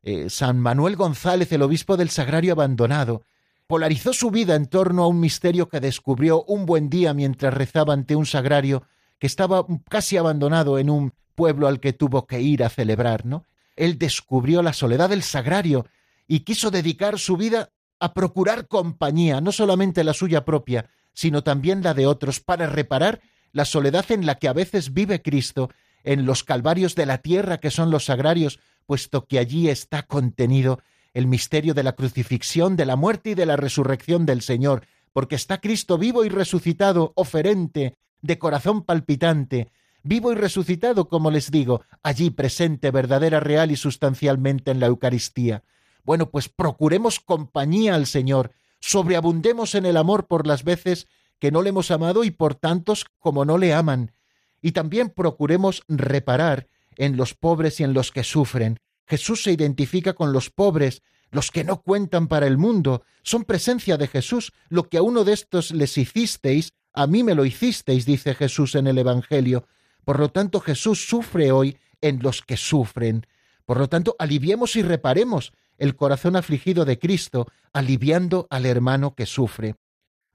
Eh, 0.04 0.30
San 0.30 0.60
Manuel 0.60 0.96
González, 0.96 1.52
el 1.52 1.62
obispo 1.62 1.98
del 1.98 2.10
Sagrario 2.10 2.54
Abandonado, 2.54 3.24
polarizó 3.68 4.14
su 4.14 4.32
vida 4.32 4.56
en 4.56 4.68
torno 4.68 5.04
a 5.04 5.08
un 5.08 5.20
misterio 5.20 5.68
que 5.68 5.80
descubrió 5.80 6.44
un 6.44 6.66
buen 6.66 6.90
día 6.90 7.14
mientras 7.14 7.54
rezaba 7.54 7.94
ante 7.94 8.16
un 8.16 8.26
sagrario 8.26 8.84
que 9.20 9.28
estaba 9.28 9.66
casi 9.90 10.16
abandonado 10.18 10.80
en 10.80 10.90
un 10.90 11.14
pueblo 11.36 11.68
al 11.68 11.80
que 11.80 11.94
tuvo 11.94 12.26
que 12.26 12.42
ir 12.42 12.64
a 12.64 12.70
celebrar, 12.70 13.26
¿no? 13.26 13.44
Él 13.76 13.98
descubrió 13.98 14.64
la 14.64 14.74
soledad 14.74 15.10
del 15.10 15.24
sagrario 15.24 15.86
y 16.28 16.42
quiso 16.42 16.72
dedicar 16.72 17.20
su 17.20 17.38
vida 17.38 17.70
a 18.00 18.14
procurar 18.14 18.68
compañía, 18.68 19.42
no 19.42 19.52
solamente 19.52 20.04
la 20.04 20.14
suya 20.14 20.46
propia, 20.46 20.90
sino 21.14 21.44
también 21.44 21.84
la 21.84 21.94
de 21.94 22.08
otros, 22.08 22.40
para 22.40 22.68
reparar 22.68 23.22
la 23.52 23.66
soledad 23.66 24.12
en 24.12 24.26
la 24.26 24.36
que 24.36 24.48
a 24.48 24.54
veces 24.54 24.94
vive 24.94 25.22
Cristo, 25.22 25.70
en 26.04 26.26
los 26.26 26.44
calvarios 26.44 26.96
de 26.96 27.06
la 27.06 27.18
tierra 27.20 27.58
que 27.58 27.72
son 27.72 27.92
los 27.92 28.06
sagrarios, 28.06 28.60
puesto 28.88 29.28
que 29.28 29.38
allí 29.38 29.69
está 29.69 30.04
contenido 30.04 30.80
el 31.13 31.28
misterio 31.28 31.76
de 31.76 31.84
la 31.84 31.93
crucifixión, 31.93 32.76
de 32.76 32.86
la 32.86 32.95
muerte 32.95 33.32
y 33.32 33.36
de 33.36 33.45
la 33.45 33.56
resurrección 33.58 34.26
del 34.26 34.41
Señor, 34.41 34.88
porque 35.13 35.36
está 35.36 35.60
Cristo 35.60 35.97
vivo 35.97 36.26
y 36.26 36.30
resucitado, 36.30 37.12
oferente, 37.15 37.95
de 38.21 38.39
corazón 38.39 38.84
palpitante, 38.84 39.71
vivo 40.04 40.32
y 40.32 40.36
resucitado, 40.36 41.10
como 41.10 41.30
les 41.30 41.52
digo, 41.52 41.82
allí 42.02 42.30
presente 42.30 42.91
verdadera, 42.91 43.39
real 43.39 43.71
y 43.71 43.76
sustancialmente 43.76 44.71
en 44.71 44.80
la 44.80 44.88
Eucaristía. 44.88 45.63
Bueno, 46.04 46.30
pues 46.30 46.50
procuremos 46.50 47.19
compañía 47.19 47.95
al 47.95 48.06
Señor, 48.06 48.52
sobreabundemos 48.80 49.76
en 49.76 49.86
el 49.86 49.97
amor 49.97 50.28
por 50.28 50.47
las 50.47 50.63
veces 50.63 51.08
que 51.39 51.52
no 51.52 51.62
le 51.62 51.69
hemos 51.69 51.91
amado 51.91 52.23
y 52.23 52.32
por 52.32 52.56
tantos 52.56 53.06
como 53.19 53.43
no 53.43 53.58
le 53.58 53.73
aman, 53.73 54.13
y 54.62 54.71
también 54.71 55.10
procuremos 55.10 55.84
reparar 55.88 56.67
en 56.98 57.18
los 57.18 57.34
pobres 57.34 57.80
y 57.80 57.84
en 57.84 57.94
los 57.94 58.12
que 58.12 58.24
sufren. 58.24 58.80
Jesús 59.06 59.44
se 59.44 59.52
identifica 59.52 60.14
con 60.14 60.34
los 60.34 60.50
pobres, 60.50 61.02
los 61.32 61.52
que 61.52 61.64
no 61.64 61.82
cuentan 61.82 62.28
para 62.28 62.48
el 62.48 62.58
mundo, 62.58 63.04
son 63.24 63.44
presencia 63.44 63.98
de 63.98 64.08
Jesús. 64.08 64.54
Lo 64.70 64.90
que 64.90 64.98
a 64.98 65.02
uno 65.02 65.24
de 65.24 65.34
estos 65.34 65.72
les 65.72 65.98
hicisteis, 65.98 66.74
a 66.94 67.08
mí 67.08 67.24
me 67.24 67.36
lo 67.36 67.46
hicisteis, 67.46 68.06
dice 68.06 68.34
Jesús 68.34 68.76
en 68.76 68.88
el 68.88 68.98
Evangelio. 68.98 69.66
Por 70.04 70.20
lo 70.20 70.30
tanto, 70.30 70.60
Jesús 70.60 71.08
sufre 71.08 71.52
hoy 71.52 71.78
en 72.02 72.20
los 72.22 72.42
que 72.42 72.58
sufren. 72.58 73.26
Por 73.66 73.78
lo 73.78 73.90
tanto, 73.90 74.16
aliviemos 74.20 74.76
y 74.76 74.82
reparemos 74.82 75.52
el 75.78 75.96
corazón 75.96 76.36
afligido 76.36 76.86
de 76.86 76.98
Cristo, 76.98 77.48
aliviando 77.74 78.48
al 78.50 78.66
hermano 78.66 79.14
que 79.14 79.26
sufre. 79.26 79.76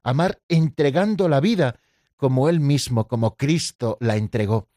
Amar 0.02 0.40
entregando 0.48 1.28
la 1.28 1.40
vida, 1.40 1.80
como 2.16 2.48
Él 2.48 2.60
mismo, 2.60 3.08
como 3.08 3.36
Cristo 3.36 3.96
la 4.00 4.16
entregó. 4.16 4.68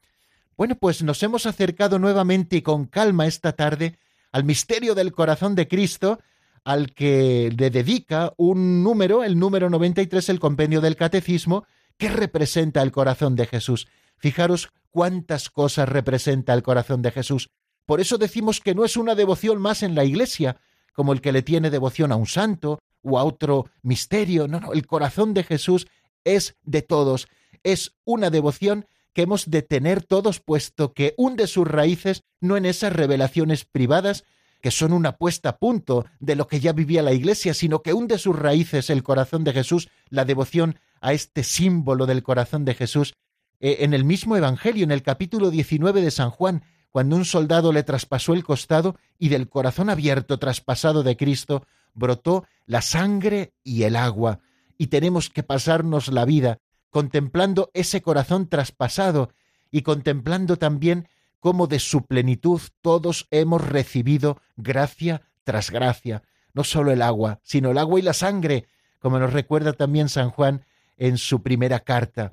Bueno, 0.57 0.75
pues 0.75 1.03
nos 1.03 1.21
hemos 1.21 1.45
acercado 1.45 1.99
nuevamente 1.99 2.55
y 2.55 2.61
con 2.61 2.85
calma 2.85 3.27
esta 3.27 3.51
tarde 3.53 3.99
al 4.31 4.45
misterio 4.45 4.95
del 4.95 5.11
corazón 5.11 5.53
de 5.53 5.67
Cristo, 5.67 6.19
al 6.63 6.93
que 6.93 7.53
le 7.57 7.69
dedica 7.69 8.33
un 8.37 8.81
número, 8.81 9.25
el 9.25 9.37
número 9.37 9.69
93, 9.69 10.29
el 10.29 10.39
compendio 10.39 10.79
del 10.79 10.95
Catecismo, 10.95 11.65
que 11.97 12.09
representa 12.09 12.81
el 12.81 12.93
corazón 12.93 13.35
de 13.35 13.47
Jesús. 13.47 13.87
Fijaros 14.17 14.69
cuántas 14.91 15.49
cosas 15.49 15.89
representa 15.89 16.53
el 16.53 16.63
corazón 16.63 17.01
de 17.01 17.11
Jesús. 17.11 17.49
Por 17.85 17.99
eso 17.99 18.17
decimos 18.17 18.61
que 18.61 18.75
no 18.75 18.85
es 18.85 18.95
una 18.95 19.13
devoción 19.13 19.61
más 19.61 19.83
en 19.83 19.93
la 19.93 20.05
Iglesia, 20.05 20.57
como 20.93 21.11
el 21.11 21.19
que 21.19 21.33
le 21.33 21.41
tiene 21.41 21.69
devoción 21.69 22.13
a 22.13 22.15
un 22.15 22.27
santo 22.27 22.79
o 23.03 23.19
a 23.19 23.25
otro 23.25 23.69
misterio. 23.83 24.47
No, 24.47 24.61
no, 24.61 24.71
el 24.71 24.87
corazón 24.87 25.33
de 25.33 25.43
Jesús 25.43 25.85
es 26.23 26.55
de 26.63 26.81
todos. 26.81 27.27
Es 27.63 27.93
una 28.05 28.29
devoción 28.29 28.85
que 29.15 29.21
hemos 29.21 29.49
de 29.49 29.61
tener 29.61 30.03
todos, 30.03 30.41
puesto 30.41 30.93
que 30.93 31.15
hunde 31.17 31.47
sus 31.47 31.65
raíces 31.65 32.23
no 32.41 32.57
en 32.57 32.65
esas 32.65 32.91
revelaciones 32.93 33.63
privadas 33.63 34.25
que 34.61 34.71
son 34.71 34.93
una 34.93 35.15
puesta 35.17 35.49
a 35.49 35.57
punto 35.57 36.05
de 36.19 36.35
lo 36.35 36.47
que 36.47 36.59
ya 36.59 36.73
vivía 36.73 37.01
la 37.01 37.13
Iglesia, 37.13 37.53
sino 37.53 37.81
que 37.81 37.93
hunde 37.93 38.17
sus 38.17 38.37
raíces 38.37 38.89
el 38.89 39.03
corazón 39.03 39.43
de 39.43 39.53
Jesús, 39.53 39.89
la 40.09 40.25
devoción 40.25 40.79
a 41.01 41.13
este 41.13 41.43
símbolo 41.43 42.05
del 42.05 42.23
corazón 42.23 42.65
de 42.65 42.73
Jesús, 42.73 43.13
eh, 43.59 43.77
en 43.81 43.93
el 43.93 44.03
mismo 44.03 44.35
Evangelio, 44.35 44.83
en 44.83 44.91
el 44.91 45.01
capítulo 45.01 45.49
19 45.49 46.01
de 46.01 46.11
San 46.11 46.29
Juan, 46.29 46.63
cuando 46.89 47.15
un 47.15 47.25
soldado 47.25 47.71
le 47.71 47.83
traspasó 47.83 48.33
el 48.33 48.43
costado 48.43 48.97
y 49.17 49.29
del 49.29 49.47
corazón 49.47 49.89
abierto 49.89 50.39
traspasado 50.39 51.03
de 51.03 51.15
Cristo 51.15 51.65
brotó 51.93 52.45
la 52.65 52.81
sangre 52.81 53.53
y 53.63 53.83
el 53.83 53.95
agua, 53.95 54.39
y 54.77 54.87
tenemos 54.87 55.29
que 55.29 55.43
pasarnos 55.43 56.09
la 56.09 56.25
vida 56.25 56.59
contemplando 56.95 57.71
ese 57.73 58.01
corazón 58.01 58.47
traspasado 58.47 59.33
y 59.69 59.81
contemplando 59.81 60.55
también 60.55 61.09
cómo 61.41 61.67
de 61.67 61.79
su 61.79 62.05
plenitud 62.05 62.61
todos 62.79 63.27
hemos 63.31 63.67
recibido 63.67 64.39
gracia 64.55 65.23
tras 65.43 65.71
gracia, 65.71 66.23
no 66.53 66.63
solo 66.63 66.91
el 66.91 67.01
agua, 67.01 67.41
sino 67.43 67.71
el 67.71 67.79
agua 67.79 67.99
y 67.99 68.01
la 68.01 68.13
sangre, 68.13 68.67
como 68.99 69.19
nos 69.19 69.33
recuerda 69.33 69.73
también 69.73 70.07
San 70.07 70.29
Juan 70.29 70.63
en 70.95 71.17
su 71.17 71.43
primera 71.43 71.81
carta. 71.81 72.31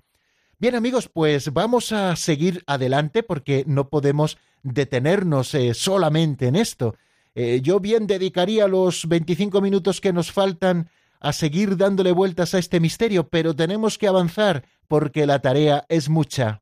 Bien 0.61 0.77
amigos, 0.77 1.09
pues 1.12 1.53
vamos 1.53 1.90
a 1.90 2.14
seguir 2.14 2.62
adelante 2.68 3.25
porque 3.25 3.64
no 3.66 3.88
podemos 3.88 4.38
detenernos 4.62 5.57
eh, 5.57 5.75
solamente 5.75 6.46
en 6.46 6.55
esto. 6.55 6.94
Eh, 7.35 7.62
yo 7.64 7.81
bien 7.81 8.07
dedicaría 8.07 8.68
los 8.68 9.09
25 9.09 9.61
minutos 9.61 10.01
que 10.01 10.12
nos 10.12 10.31
faltan 10.31 10.88
a 11.22 11.32
seguir 11.32 11.76
dándole 11.76 12.12
vueltas 12.12 12.52
a 12.54 12.58
este 12.58 12.80
misterio, 12.80 13.28
pero 13.28 13.54
tenemos 13.54 13.96
que 13.96 14.08
avanzar 14.08 14.64
porque 14.88 15.24
la 15.24 15.38
tarea 15.38 15.87
es 15.88 16.08
mucha. 16.08 16.62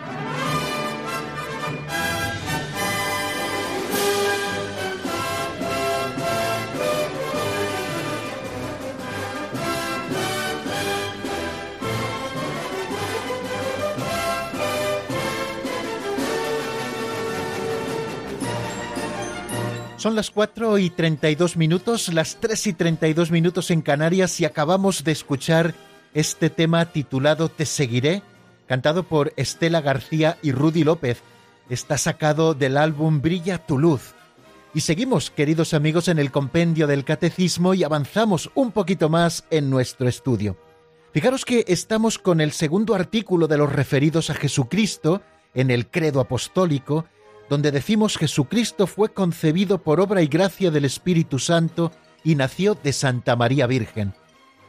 Son 20.01 20.15
las 20.15 20.31
4 20.31 20.79
y 20.79 20.89
32 20.89 21.57
minutos, 21.57 22.11
las 22.11 22.37
3 22.39 22.65
y 22.65 22.73
32 22.73 23.29
minutos 23.29 23.69
en 23.69 23.83
Canarias 23.83 24.41
y 24.41 24.45
acabamos 24.45 25.03
de 25.03 25.11
escuchar 25.11 25.75
este 26.15 26.49
tema 26.49 26.87
titulado 26.87 27.49
Te 27.49 27.67
seguiré, 27.67 28.23
cantado 28.65 29.03
por 29.03 29.31
Estela 29.35 29.79
García 29.79 30.39
y 30.41 30.53
Rudy 30.53 30.83
López. 30.83 31.21
Está 31.69 31.99
sacado 31.99 32.55
del 32.55 32.77
álbum 32.77 33.21
Brilla 33.21 33.59
tu 33.59 33.77
luz. 33.77 34.15
Y 34.73 34.81
seguimos, 34.81 35.29
queridos 35.29 35.75
amigos, 35.75 36.07
en 36.07 36.17
el 36.17 36.31
compendio 36.31 36.87
del 36.87 37.05
catecismo 37.05 37.75
y 37.75 37.83
avanzamos 37.83 38.49
un 38.55 38.71
poquito 38.71 39.07
más 39.07 39.43
en 39.51 39.69
nuestro 39.69 40.09
estudio. 40.09 40.57
Fijaros 41.13 41.45
que 41.45 41.63
estamos 41.67 42.17
con 42.17 42.41
el 42.41 42.53
segundo 42.53 42.95
artículo 42.95 43.47
de 43.47 43.59
los 43.59 43.71
referidos 43.71 44.31
a 44.31 44.33
Jesucristo 44.33 45.21
en 45.53 45.69
el 45.69 45.85
credo 45.91 46.21
apostólico, 46.21 47.05
donde 47.51 47.71
decimos 47.71 48.17
Jesucristo 48.17 48.87
fue 48.87 49.09
concebido 49.09 49.79
por 49.79 49.99
obra 49.99 50.21
y 50.21 50.27
gracia 50.27 50.71
del 50.71 50.85
Espíritu 50.85 51.37
Santo 51.37 51.91
y 52.23 52.35
nació 52.35 52.75
de 52.75 52.93
Santa 52.93 53.35
María 53.35 53.67
Virgen. 53.67 54.13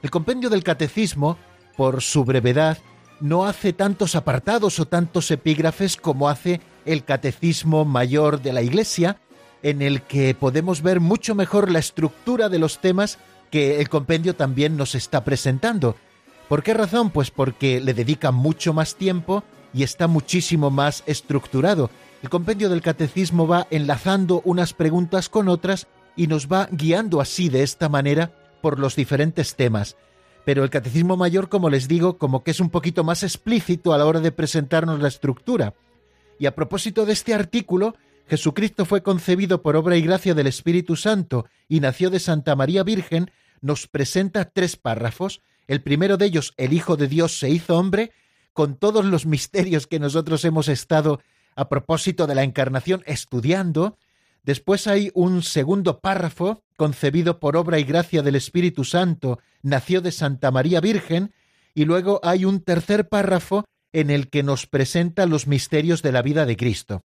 El 0.03 0.11
compendio 0.11 0.51
del 0.51 0.65
Catecismo, 0.65 1.39
por 1.77 2.03
su 2.03 2.25
brevedad, 2.25 2.79
no 3.21 3.45
hace 3.45 3.73
tantos 3.73 4.17
apartados 4.17 4.81
o 4.81 4.87
tantos 4.87 5.31
epígrafes 5.31 5.97
como 5.97 6.29
hace 6.29 6.61
el 6.85 7.05
Catecismo 7.05 7.85
Mayor 7.85 8.43
de 8.43 8.53
la 8.53 8.63
Iglesia, 8.63 9.21
en 9.63 9.81
el 9.81 10.03
que 10.03 10.35
podemos 10.35 10.83
ver 10.83 10.99
mucho 10.99 11.37
mejor 11.37 11.71
la 11.71 11.79
estructura 11.79 12.49
de 12.49 12.59
los 12.59 12.81
temas 12.81 13.21
que 13.53 13.79
el 13.79 13.89
compendio 13.89 14.35
también 14.35 14.77
nos 14.77 14.97
está 14.97 15.23
presentando. 15.23 15.95
¿Por 16.49 16.65
qué 16.65 16.75
razón? 16.75 17.11
Pues 17.11 17.31
porque 17.31 17.81
le 17.81 17.95
dedica 17.95 18.33
mucho 18.33 18.73
más 18.73 18.97
tiempo 18.97 19.45
y 19.73 19.85
está 19.85 20.09
muchísimo 20.09 20.71
más 20.73 21.05
estructurado 21.07 21.89
el 22.23 22.31
compendio 22.31 22.69
del 22.69 22.83
catecismo 22.83 23.49
va 23.49 23.67
enlazando 23.71 24.43
unas 24.45 24.75
preguntas 24.75 25.29
con 25.29 25.49
otras 25.49 25.89
y 26.15 26.29
nos 26.29 26.47
va 26.47 26.69
guiando 26.71 27.21
así 27.21 27.49
de 27.49 27.65
esta 27.65 27.89
manera 27.89 28.33
por 28.61 28.79
los 28.79 28.95
diferentes 28.95 29.57
temas. 29.57 29.97
Pero 30.45 30.63
el 30.63 30.71
catecismo 30.71 31.17
mayor, 31.17 31.49
como 31.49 31.69
les 31.69 31.89
digo, 31.89 32.19
como 32.19 32.45
que 32.45 32.53
es 32.53 32.61
un 32.61 32.71
poquito 32.71 33.03
más 33.03 33.25
explícito 33.25 33.93
a 33.93 33.99
la 33.99 34.07
hora 34.07 34.21
de 34.21 34.31
presentarnos 34.31 35.01
la 35.01 35.09
estructura. 35.09 35.75
Y 36.39 36.47
a 36.47 36.55
propósito 36.55 37.07
de 37.07 37.13
este 37.13 37.35
artículo, 37.35 37.97
Jesucristo 38.29 38.85
fue 38.85 39.03
concebido 39.03 39.63
por 39.63 39.75
obra 39.75 39.97
y 39.97 40.03
gracia 40.03 40.35
del 40.35 40.47
Espíritu 40.47 40.95
Santo 40.95 41.47
y 41.69 41.81
nació 41.81 42.09
de 42.09 42.21
Santa 42.21 42.55
María 42.55 42.85
Virgen, 42.85 43.33
nos 43.61 43.89
presenta 43.89 44.45
tres 44.45 44.77
párrafos. 44.77 45.43
El 45.67 45.83
primero 45.83 46.17
de 46.17 46.27
ellos, 46.27 46.55
el 46.57 46.73
Hijo 46.73 46.97
de 46.97 47.09
Dios 47.09 47.39
se 47.39 47.51
hizo 47.51 47.77
hombre, 47.77 48.13
con 48.53 48.77
todos 48.77 49.05
los 49.05 49.27
misterios 49.27 49.87
que 49.87 49.99
nosotros 49.99 50.45
hemos 50.45 50.69
estado 50.69 51.21
a 51.55 51.69
propósito 51.69 52.27
de 52.27 52.35
la 52.35 52.43
encarnación 52.43 53.03
estudiando. 53.07 53.99
Después 54.43 54.87
hay 54.87 55.11
un 55.15 55.43
segundo 55.43 56.01
párrafo, 56.01 56.63
concebido 56.77 57.39
por 57.39 57.57
obra 57.57 57.79
y 57.79 57.85
gracia 57.85 58.23
del 58.23 58.35
Espíritu 58.35 58.85
Santo, 58.85 59.39
nació 59.63 60.01
de 60.01 60.13
Santa 60.13 60.51
María 60.51 60.81
Virgen, 60.81 61.33
y 61.75 61.85
luego 61.85 62.21
hay 62.23 62.45
un 62.45 62.61
tercer 62.61 63.09
párrafo 63.09 63.65
en 63.93 64.11
el 64.11 64.29
que 64.29 64.43
nos 64.43 64.67
presenta 64.67 65.27
los 65.27 65.47
misterios 65.47 66.03
de 66.03 66.13
la 66.13 66.23
vida 66.23 66.47
de 66.47 66.57
Cristo. 66.57 67.03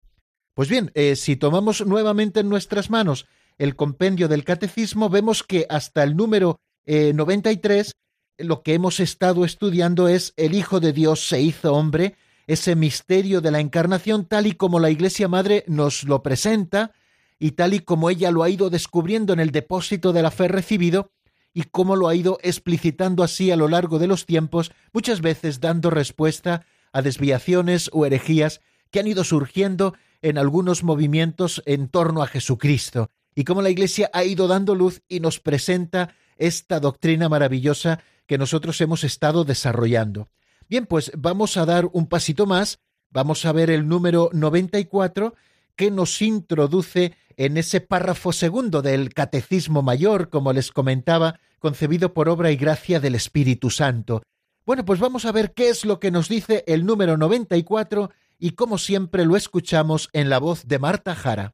Pues 0.54 0.68
bien, 0.68 0.90
eh, 0.94 1.14
si 1.16 1.36
tomamos 1.36 1.86
nuevamente 1.86 2.40
en 2.40 2.48
nuestras 2.48 2.90
manos 2.90 3.26
el 3.58 3.76
compendio 3.76 4.28
del 4.28 4.44
catecismo, 4.44 5.08
vemos 5.08 5.42
que 5.42 5.66
hasta 5.68 6.02
el 6.02 6.16
número 6.16 6.60
93 6.86 7.88
eh, 7.88 8.44
lo 8.44 8.62
que 8.62 8.74
hemos 8.74 9.00
estado 9.00 9.44
estudiando 9.44 10.08
es 10.08 10.32
el 10.36 10.54
Hijo 10.54 10.80
de 10.80 10.92
Dios 10.92 11.28
se 11.28 11.40
hizo 11.40 11.74
hombre, 11.74 12.16
ese 12.48 12.74
misterio 12.74 13.40
de 13.40 13.50
la 13.50 13.60
encarnación 13.60 14.24
tal 14.24 14.46
y 14.46 14.52
como 14.52 14.80
la 14.80 14.90
Iglesia 14.90 15.28
Madre 15.28 15.64
nos 15.68 16.04
lo 16.04 16.22
presenta 16.22 16.92
y 17.38 17.52
tal 17.52 17.74
y 17.74 17.80
como 17.80 18.10
ella 18.10 18.30
lo 18.30 18.42
ha 18.42 18.48
ido 18.48 18.70
descubriendo 18.70 19.34
en 19.34 19.38
el 19.38 19.52
depósito 19.52 20.12
de 20.14 20.22
la 20.22 20.30
fe 20.30 20.48
recibido 20.48 21.12
y 21.52 21.64
cómo 21.64 21.94
lo 21.94 22.08
ha 22.08 22.14
ido 22.14 22.38
explicitando 22.42 23.22
así 23.22 23.50
a 23.50 23.56
lo 23.56 23.68
largo 23.68 23.98
de 23.98 24.06
los 24.06 24.24
tiempos, 24.24 24.72
muchas 24.92 25.20
veces 25.20 25.60
dando 25.60 25.90
respuesta 25.90 26.64
a 26.90 27.02
desviaciones 27.02 27.90
o 27.92 28.06
herejías 28.06 28.62
que 28.90 29.00
han 29.00 29.06
ido 29.06 29.24
surgiendo 29.24 29.94
en 30.22 30.38
algunos 30.38 30.82
movimientos 30.82 31.62
en 31.66 31.88
torno 31.88 32.22
a 32.22 32.26
Jesucristo, 32.26 33.10
y 33.34 33.44
cómo 33.44 33.60
la 33.60 33.70
Iglesia 33.70 34.10
ha 34.14 34.24
ido 34.24 34.48
dando 34.48 34.74
luz 34.74 35.02
y 35.06 35.20
nos 35.20 35.38
presenta 35.38 36.14
esta 36.38 36.80
doctrina 36.80 37.28
maravillosa 37.28 38.00
que 38.26 38.38
nosotros 38.38 38.80
hemos 38.80 39.04
estado 39.04 39.44
desarrollando. 39.44 40.28
Bien, 40.68 40.84
pues 40.84 41.10
vamos 41.16 41.56
a 41.56 41.64
dar 41.64 41.88
un 41.92 42.06
pasito 42.06 42.44
más, 42.44 42.78
vamos 43.10 43.46
a 43.46 43.52
ver 43.52 43.70
el 43.70 43.88
número 43.88 44.28
94 44.32 45.34
que 45.76 45.90
nos 45.90 46.20
introduce 46.20 47.14
en 47.36 47.56
ese 47.56 47.80
párrafo 47.80 48.32
segundo 48.32 48.82
del 48.82 49.14
Catecismo 49.14 49.80
Mayor, 49.80 50.28
como 50.28 50.52
les 50.52 50.70
comentaba, 50.70 51.38
concebido 51.58 52.12
por 52.12 52.28
obra 52.28 52.50
y 52.50 52.56
gracia 52.56 53.00
del 53.00 53.14
Espíritu 53.14 53.70
Santo. 53.70 54.22
Bueno, 54.66 54.84
pues 54.84 55.00
vamos 55.00 55.24
a 55.24 55.32
ver 55.32 55.54
qué 55.54 55.70
es 55.70 55.86
lo 55.86 56.00
que 56.00 56.10
nos 56.10 56.28
dice 56.28 56.64
el 56.66 56.84
número 56.84 57.16
94 57.16 58.10
y 58.38 58.50
como 58.50 58.76
siempre 58.76 59.24
lo 59.24 59.36
escuchamos 59.36 60.10
en 60.12 60.28
la 60.28 60.38
voz 60.38 60.66
de 60.66 60.78
Marta 60.78 61.14
Jara. 61.14 61.52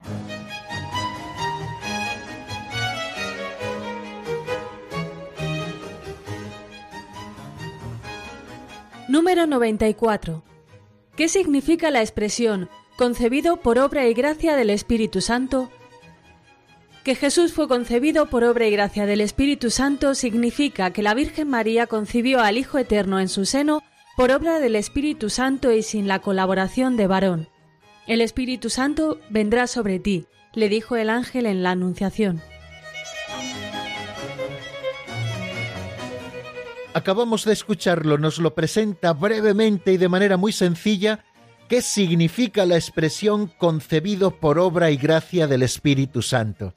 Número 9.15 9.47
94. 9.47 10.43
¿Qué 11.17 11.29
significa 11.29 11.93
la 11.93 12.01
expresión 12.01 12.69
concebido 12.97 13.59
por 13.59 13.79
obra 13.79 14.09
y 14.09 14.13
gracia 14.13 14.57
del 14.57 14.71
Espíritu 14.71 15.21
Santo? 15.21 15.71
Que 17.05 17.15
Jesús 17.15 17.53
fue 17.53 17.69
concebido 17.69 18.27
por 18.27 18.43
obra 18.43 18.67
y 18.67 18.73
gracia 18.73 19.07
del 19.07 19.21
Espíritu 19.21 19.71
Santo 19.71 20.17
significa 20.17 20.93
que 20.93 21.05
la 21.05 21.15
Virgen 21.15 21.47
María 21.47 21.87
concibió 21.87 22.41
al 22.41 22.59
Hijo 22.59 22.77
Eterno 22.77 23.21
en 23.21 23.29
su 23.29 23.45
seno 23.45 23.85
por 24.17 24.33
obra 24.33 24.59
del 24.59 24.75
Espíritu 24.75 25.31
Santo 25.31 25.71
y 25.71 25.85
sin 25.85 26.09
la 26.09 26.19
colaboración 26.19 26.97
de 26.97 27.07
varón. 27.07 27.49
El 28.09 28.21
Espíritu 28.21 28.69
Santo 28.69 29.21
vendrá 29.31 29.69
sobre 29.69 30.01
ti, 30.01 30.27
le 30.55 30.69
dijo 30.69 30.97
el 30.97 31.09
ángel 31.09 31.47
en 31.47 31.63
la 31.63 31.71
Anunciación. 31.71 32.43
Acabamos 37.05 37.45
de 37.45 37.53
escucharlo, 37.53 38.17
nos 38.17 38.39
lo 38.39 38.55
presenta 38.55 39.13
brevemente 39.13 39.93
y 39.93 39.99
de 39.99 40.09
manera 40.09 40.39
muy 40.39 40.53
sencilla 40.53 41.23
qué 41.69 41.83
significa 41.83 42.65
la 42.65 42.77
expresión 42.77 43.49
concebido 43.59 44.41
por 44.41 44.59
obra 44.59 44.91
y 44.91 44.97
gracia 44.97 45.47
del 45.47 45.63
Espíritu 45.63 46.23
Santo. 46.23 46.73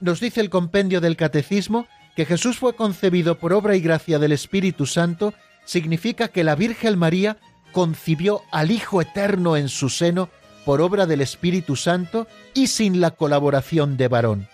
Nos 0.00 0.18
dice 0.18 0.40
el 0.40 0.50
compendio 0.50 1.00
del 1.00 1.16
Catecismo 1.16 1.86
que 2.16 2.24
Jesús 2.24 2.58
fue 2.58 2.74
concebido 2.74 3.38
por 3.38 3.52
obra 3.52 3.76
y 3.76 3.80
gracia 3.80 4.18
del 4.18 4.32
Espíritu 4.32 4.84
Santo 4.84 5.32
significa 5.64 6.26
que 6.26 6.42
la 6.42 6.56
Virgen 6.56 6.98
María 6.98 7.36
concibió 7.70 8.42
al 8.50 8.72
Hijo 8.72 9.00
Eterno 9.00 9.56
en 9.56 9.68
su 9.68 9.90
seno 9.90 10.28
por 10.64 10.80
obra 10.80 11.06
del 11.06 11.20
Espíritu 11.20 11.76
Santo 11.76 12.26
y 12.52 12.66
sin 12.66 13.00
la 13.00 13.12
colaboración 13.12 13.96
de 13.96 14.08
varón. 14.08 14.48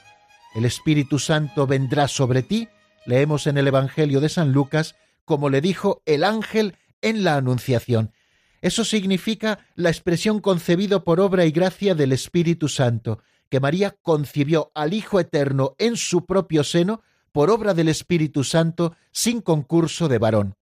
El 0.55 0.67
Espíritu 0.67 1.19
Santo 1.19 1.67
vendrá 1.67 2.09
sobre 2.09 2.43
ti, 2.43 2.69
leemos 3.07 3.47
en 3.47 3.57
el 3.57 3.69
Evangelio 3.69 4.21
de 4.21 4.29
San 4.29 4.53
Lucas, 4.53 4.97
como 5.25 5.51
le 5.51 5.61
dijo 5.61 6.03
el 6.07 6.25
ángel 6.25 6.77
en 7.03 7.25
la 7.25 7.37
Anunciación. 7.37 8.13
Eso 8.61 8.85
significa 8.85 9.67
la 9.75 9.91
expresión 9.91 10.41
concebido 10.41 11.05
por 11.05 11.21
obra 11.21 11.45
y 11.45 11.51
gracia 11.51 11.95
del 11.95 12.13
Espíritu 12.13 12.69
Santo, 12.69 13.21
que 13.51 13.61
María 13.61 13.97
concibió 14.03 14.73
al 14.75 14.95
Hijo 14.95 15.21
Eterno 15.21 15.75
en 15.79 15.97
su 15.97 16.25
propio 16.25 16.65
seno 16.65 17.03
por 17.31 17.51
obra 17.51 17.75
del 17.75 17.89
Espíritu 17.89 18.43
Santo 18.43 18.97
sin 19.13 19.41
concurso 19.41 20.09
de 20.09 20.19
varón. 20.19 20.57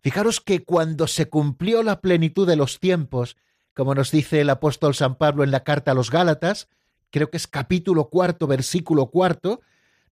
Fijaros 0.00 0.40
que 0.40 0.62
cuando 0.62 1.06
se 1.06 1.28
cumplió 1.28 1.82
la 1.82 2.00
plenitud 2.00 2.46
de 2.46 2.56
los 2.56 2.78
tiempos, 2.78 3.36
como 3.74 3.94
nos 3.94 4.10
dice 4.10 4.40
el 4.40 4.50
apóstol 4.50 4.94
San 4.94 5.16
Pablo 5.16 5.44
en 5.44 5.50
la 5.50 5.64
carta 5.64 5.90
a 5.90 5.94
los 5.94 6.10
Gálatas, 6.10 6.68
creo 7.10 7.30
que 7.30 7.38
es 7.38 7.46
capítulo 7.46 8.10
cuarto, 8.10 8.46
versículo 8.46 9.06
cuarto, 9.06 9.60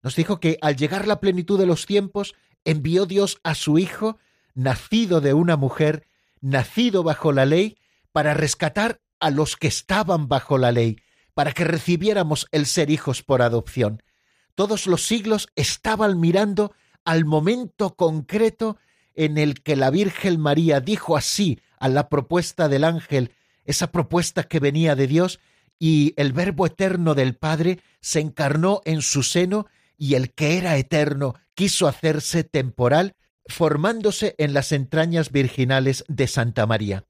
nos 0.03 0.17
dijo 0.17 0.41
que 0.41 0.59
al 0.63 0.77
llegar 0.77 1.07
la 1.07 1.21
plenitud 1.21 1.59
de 1.59 1.67
los 1.67 1.87
tiempos, 1.87 2.35
envió 2.65 3.07
Dios 3.07 3.39
a 3.43 3.55
su 3.55 3.79
Hijo, 3.79 4.19
nacido 4.55 5.21
de 5.21 5.35
una 5.35 5.57
mujer, 5.57 6.07
nacido 6.41 7.03
bajo 7.03 7.33
la 7.33 7.47
ley, 7.47 7.79
para 8.13 8.35
rescatar 8.35 9.01
a 9.21 9.31
los 9.31 9.57
que 9.57 9.69
estaban 9.69 10.29
bajo 10.29 10.59
la 10.59 10.73
ley, 10.73 10.99
para 11.35 11.53
que 11.53 11.65
recibiéramos 11.65 12.47
el 12.51 12.67
ser 12.67 12.91
hijos 12.91 13.23
por 13.23 13.43
adopción. 13.43 14.03
Todos 14.55 14.87
los 14.87 15.07
siglos 15.07 15.49
estaban 15.57 16.21
mirando 16.21 16.75
al 17.05 17.25
momento 17.25 17.95
concreto 17.97 18.77
en 19.15 19.39
el 19.39 19.63
que 19.63 19.77
la 19.77 19.91
Virgen 19.91 20.41
María 20.41 20.81
dijo 20.81 21.17
así 21.17 21.61
a 21.79 21.89
la 21.89 22.09
propuesta 22.09 22.69
del 22.69 22.85
ángel, 22.85 23.33
esa 23.65 23.93
propuesta 23.93 24.45
que 24.45 24.61
venía 24.61 24.95
de 24.95 25.07
Dios, 25.07 25.41
y 25.79 26.15
el 26.17 26.33
Verbo 26.33 26.67
eterno 26.67 27.15
del 27.15 27.35
Padre 27.35 27.81
se 28.01 28.21
encarnó 28.21 28.83
en 28.85 29.03
su 29.03 29.23
seno 29.23 29.67
y 29.97 30.15
el 30.15 30.33
que 30.33 30.59
era 30.59 30.77
eterno 30.77 31.35
quiso 31.55 31.87
hacerse 31.87 32.45
temporal, 32.45 33.15
formándose 33.47 34.35
en 34.39 34.55
las 34.55 34.73
entrañas 34.73 35.33
virginales 35.33 36.05
de 36.09 36.27
Santa 36.27 36.67
María. 36.67 37.07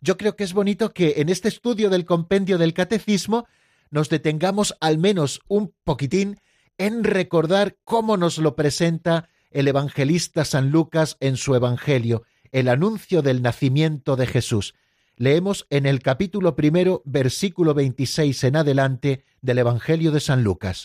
Yo 0.00 0.16
creo 0.16 0.36
que 0.36 0.44
es 0.44 0.52
bonito 0.52 0.92
que 0.92 1.14
en 1.18 1.28
este 1.28 1.48
estudio 1.48 1.90
del 1.90 2.04
compendio 2.04 2.58
del 2.58 2.74
catecismo 2.74 3.46
nos 3.90 4.08
detengamos 4.08 4.74
al 4.80 4.98
menos 4.98 5.40
un 5.48 5.74
poquitín 5.84 6.38
en 6.78 7.04
recordar 7.04 7.76
cómo 7.84 8.16
nos 8.16 8.38
lo 8.38 8.56
presenta 8.56 9.28
el 9.50 9.68
evangelista 9.68 10.44
San 10.44 10.70
Lucas 10.70 11.16
en 11.20 11.36
su 11.36 11.54
Evangelio, 11.54 12.24
el 12.52 12.68
anuncio 12.68 13.22
del 13.22 13.42
nacimiento 13.42 14.16
de 14.16 14.26
Jesús. 14.26 14.74
Leemos 15.16 15.66
en 15.70 15.86
el 15.86 16.02
capítulo 16.02 16.56
primero, 16.56 17.02
versículo 17.06 17.72
26 17.72 18.44
en 18.44 18.56
adelante 18.56 19.24
del 19.40 19.58
Evangelio 19.58 20.12
de 20.12 20.20
San 20.20 20.44
Lucas. 20.44 20.84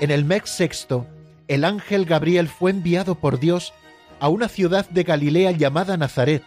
En 0.00 0.12
el 0.12 0.24
mes 0.24 0.42
sexto, 0.44 1.06
el 1.48 1.64
ángel 1.64 2.04
Gabriel 2.04 2.48
fue 2.48 2.70
enviado 2.70 3.16
por 3.16 3.40
Dios 3.40 3.72
a 4.20 4.28
una 4.28 4.48
ciudad 4.48 4.88
de 4.90 5.02
Galilea 5.02 5.50
llamada 5.50 5.96
Nazaret, 5.96 6.44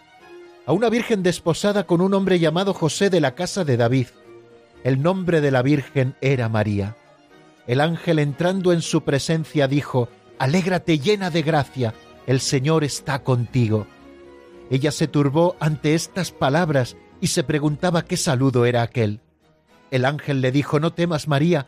a 0.66 0.72
una 0.72 0.90
virgen 0.90 1.22
desposada 1.22 1.86
con 1.86 2.00
un 2.00 2.14
hombre 2.14 2.40
llamado 2.40 2.74
José 2.74 3.10
de 3.10 3.20
la 3.20 3.36
casa 3.36 3.66
de 3.66 3.76
David. 3.76 4.08
El 4.86 5.02
nombre 5.02 5.42
de 5.42 5.52
la 5.52 5.64
virgen 5.64 6.16
era 6.22 6.48
María. 6.48 6.96
El 7.68 7.82
ángel 7.82 8.20
entrando 8.20 8.72
en 8.72 8.82
su 8.82 9.04
presencia 9.04 9.68
dijo, 9.68 10.08
Alégrate 10.40 11.00
llena 11.00 11.30
de 11.30 11.42
gracia, 11.42 11.94
el 12.28 12.40
Señor 12.40 12.86
está 12.86 13.20
contigo. 13.20 13.86
Ella 14.70 14.92
se 14.92 15.08
turbó 15.08 15.58
ante 15.60 15.94
estas 15.94 16.32
palabras 16.32 16.96
y 17.20 17.28
se 17.28 17.44
preguntaba 17.44 18.06
qué 18.06 18.16
saludo 18.16 18.66
era 18.66 18.82
aquel. 18.82 19.20
El 19.92 20.06
ángel 20.06 20.40
le 20.40 20.54
dijo, 20.54 20.80
No 20.80 20.94
temas, 20.94 21.28
María, 21.28 21.68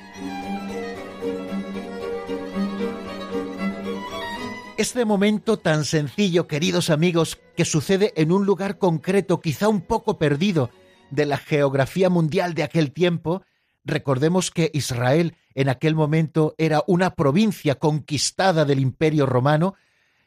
Este 4.81 5.05
momento 5.05 5.57
tan 5.57 5.85
sencillo, 5.85 6.47
queridos 6.47 6.89
amigos, 6.89 7.39
que 7.55 7.65
sucede 7.65 8.13
en 8.15 8.31
un 8.31 8.47
lugar 8.47 8.79
concreto, 8.79 9.39
quizá 9.39 9.69
un 9.69 9.81
poco 9.81 10.17
perdido, 10.17 10.71
de 11.11 11.27
la 11.27 11.37
geografía 11.37 12.09
mundial 12.09 12.55
de 12.55 12.63
aquel 12.63 12.91
tiempo, 12.91 13.43
recordemos 13.85 14.49
que 14.49 14.71
Israel 14.73 15.35
en 15.53 15.69
aquel 15.69 15.93
momento 15.93 16.55
era 16.57 16.83
una 16.87 17.13
provincia 17.13 17.75
conquistada 17.75 18.65
del 18.65 18.79
imperio 18.79 19.27
romano, 19.27 19.75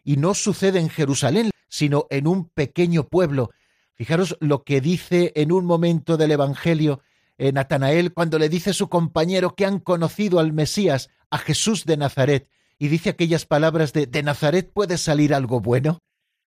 y 0.04 0.18
no 0.18 0.34
sucede 0.34 0.78
en 0.78 0.88
Jerusalén, 0.88 1.50
sino 1.68 2.06
en 2.08 2.28
un 2.28 2.48
pequeño 2.48 3.08
pueblo. 3.08 3.50
Fijaros 3.94 4.36
lo 4.38 4.62
que 4.62 4.80
dice 4.80 5.32
en 5.34 5.50
un 5.50 5.64
momento 5.64 6.16
del 6.16 6.30
Evangelio 6.30 7.00
eh, 7.38 7.50
Natanael 7.50 8.12
cuando 8.14 8.38
le 8.38 8.48
dice 8.48 8.70
a 8.70 8.74
su 8.74 8.88
compañero 8.88 9.56
que 9.56 9.66
han 9.66 9.80
conocido 9.80 10.38
al 10.38 10.52
Mesías, 10.52 11.10
a 11.28 11.38
Jesús 11.38 11.86
de 11.86 11.96
Nazaret, 11.96 12.48
y 12.78 12.88
dice 12.88 13.10
aquellas 13.10 13.46
palabras 13.46 13.92
de 13.92 14.06
¿de 14.06 14.22
Nazaret 14.22 14.70
puede 14.72 14.98
salir 14.98 15.34
algo 15.34 15.60
bueno? 15.60 15.98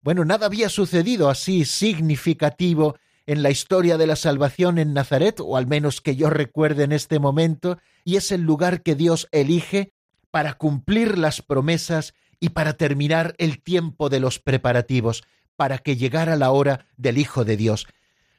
Bueno, 0.01 0.25
nada 0.25 0.47
había 0.47 0.69
sucedido 0.69 1.29
así 1.29 1.65
significativo 1.65 2.95
en 3.25 3.41
la 3.41 3.51
historia 3.51 3.97
de 3.97 4.07
la 4.07 4.15
salvación 4.15 4.77
en 4.77 4.93
Nazaret, 4.93 5.39
o 5.39 5.55
al 5.55 5.67
menos 5.67 6.01
que 6.01 6.15
yo 6.15 6.29
recuerde 6.29 6.83
en 6.83 6.91
este 6.91 7.19
momento, 7.19 7.77
y 8.03 8.17
es 8.17 8.31
el 8.31 8.41
lugar 8.41 8.83
que 8.83 8.95
Dios 8.95 9.29
elige 9.31 9.93
para 10.29 10.55
cumplir 10.55 11.17
las 11.17 11.41
promesas 11.41 12.13
y 12.39 12.49
para 12.49 12.73
terminar 12.73 13.35
el 13.37 13.61
tiempo 13.61 14.09
de 14.09 14.19
los 14.19 14.39
preparativos, 14.39 15.23
para 15.55 15.77
que 15.77 15.95
llegara 15.95 16.35
la 16.35 16.51
hora 16.51 16.87
del 16.97 17.17
Hijo 17.17 17.45
de 17.45 17.55
Dios. 17.55 17.87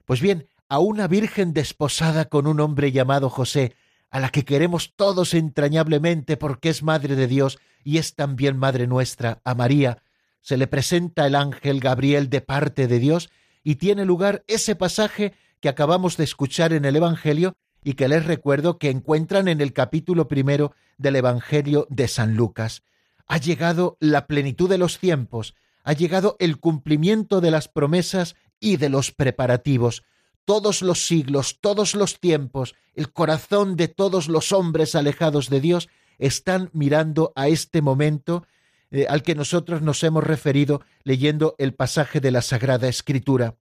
Pues 0.05 0.21
bien, 0.21 0.49
a 0.69 0.81
una 0.81 1.09
virgen 1.09 1.55
desposada 1.55 2.27
con 2.27 2.47
un 2.47 2.61
hombre 2.61 2.93
llamado 2.93 3.31
José, 3.31 3.75
a 4.11 4.21
la 4.21 4.29
que 4.29 4.45
queremos 4.45 4.93
todos 4.97 5.33
entrañablemente 5.33 6.37
porque 6.37 6.69
es 6.69 6.83
Madre 6.83 7.17
de 7.17 7.27
Dios, 7.27 7.59
y 7.85 7.99
es 7.99 8.15
también 8.17 8.57
Madre 8.57 8.87
nuestra, 8.87 9.41
a 9.45 9.55
María, 9.55 10.03
se 10.41 10.57
le 10.57 10.67
presenta 10.67 11.27
el 11.27 11.37
ángel 11.37 11.81
Gabriel 11.81 12.29
de 12.29 12.41
parte 12.41 12.89
de 12.89 12.99
Dios 12.99 13.31
y 13.63 13.77
tiene 13.77 14.05
lugar 14.05 14.45
ese 14.47 14.75
pasaje 14.75 15.35
que 15.61 15.69
acabamos 15.69 16.17
de 16.17 16.25
escuchar 16.25 16.73
en 16.73 16.85
el 16.85 16.97
Evangelio 16.97 17.57
y 17.83 17.95
que 17.95 18.09
les 18.09 18.27
recuerdo 18.27 18.79
que 18.79 18.91
encuentran 18.91 19.49
en 19.49 19.61
el 19.61 19.73
capítulo 19.73 20.27
primero 20.29 20.75
del 20.99 21.17
Evangelio 21.17 21.87
de 21.91 22.09
San 22.09 22.35
Lucas. 22.35 22.83
ha 23.27 23.39
llegado 23.39 23.97
la 24.01 24.27
plenitud 24.27 24.69
de 24.69 24.77
los 24.77 24.99
tiempos, 24.99 25.55
ha 25.83 25.95
llegado 25.95 26.37
el 26.41 26.59
cumplimiento 26.59 27.41
de 27.41 27.51
las 27.51 27.69
promesas 27.69 28.37
y 28.61 28.77
de 28.77 28.91
los 28.91 29.13
preparativos. 29.13 30.03
Todos 30.45 30.83
los 30.83 31.07
siglos, 31.07 31.59
todos 31.61 31.95
los 31.95 32.21
tiempos, 32.21 32.75
el 32.95 33.13
corazón 33.13 33.77
de 33.77 33.89
todos 33.89 34.29
los 34.29 34.53
hombres 34.53 34.95
alejados 34.95 35.49
de 35.49 35.61
Dios 35.61 35.89
están 36.19 36.71
mirando 36.73 37.33
a 37.37 37.49
este 37.49 37.83
momento 37.83 38.47
eh, 38.91 39.07
al 39.09 39.23
que 39.23 39.35
nosotros 39.35 39.83
nos 39.83 40.03
hemos 40.05 40.25
referido 40.25 40.83
leyendo 41.03 41.55
el 41.59 41.75
pasaje 41.75 42.21
de 42.21 42.31
la 42.31 42.43
Sagrada 42.43 42.89
Escritura. 42.89 43.57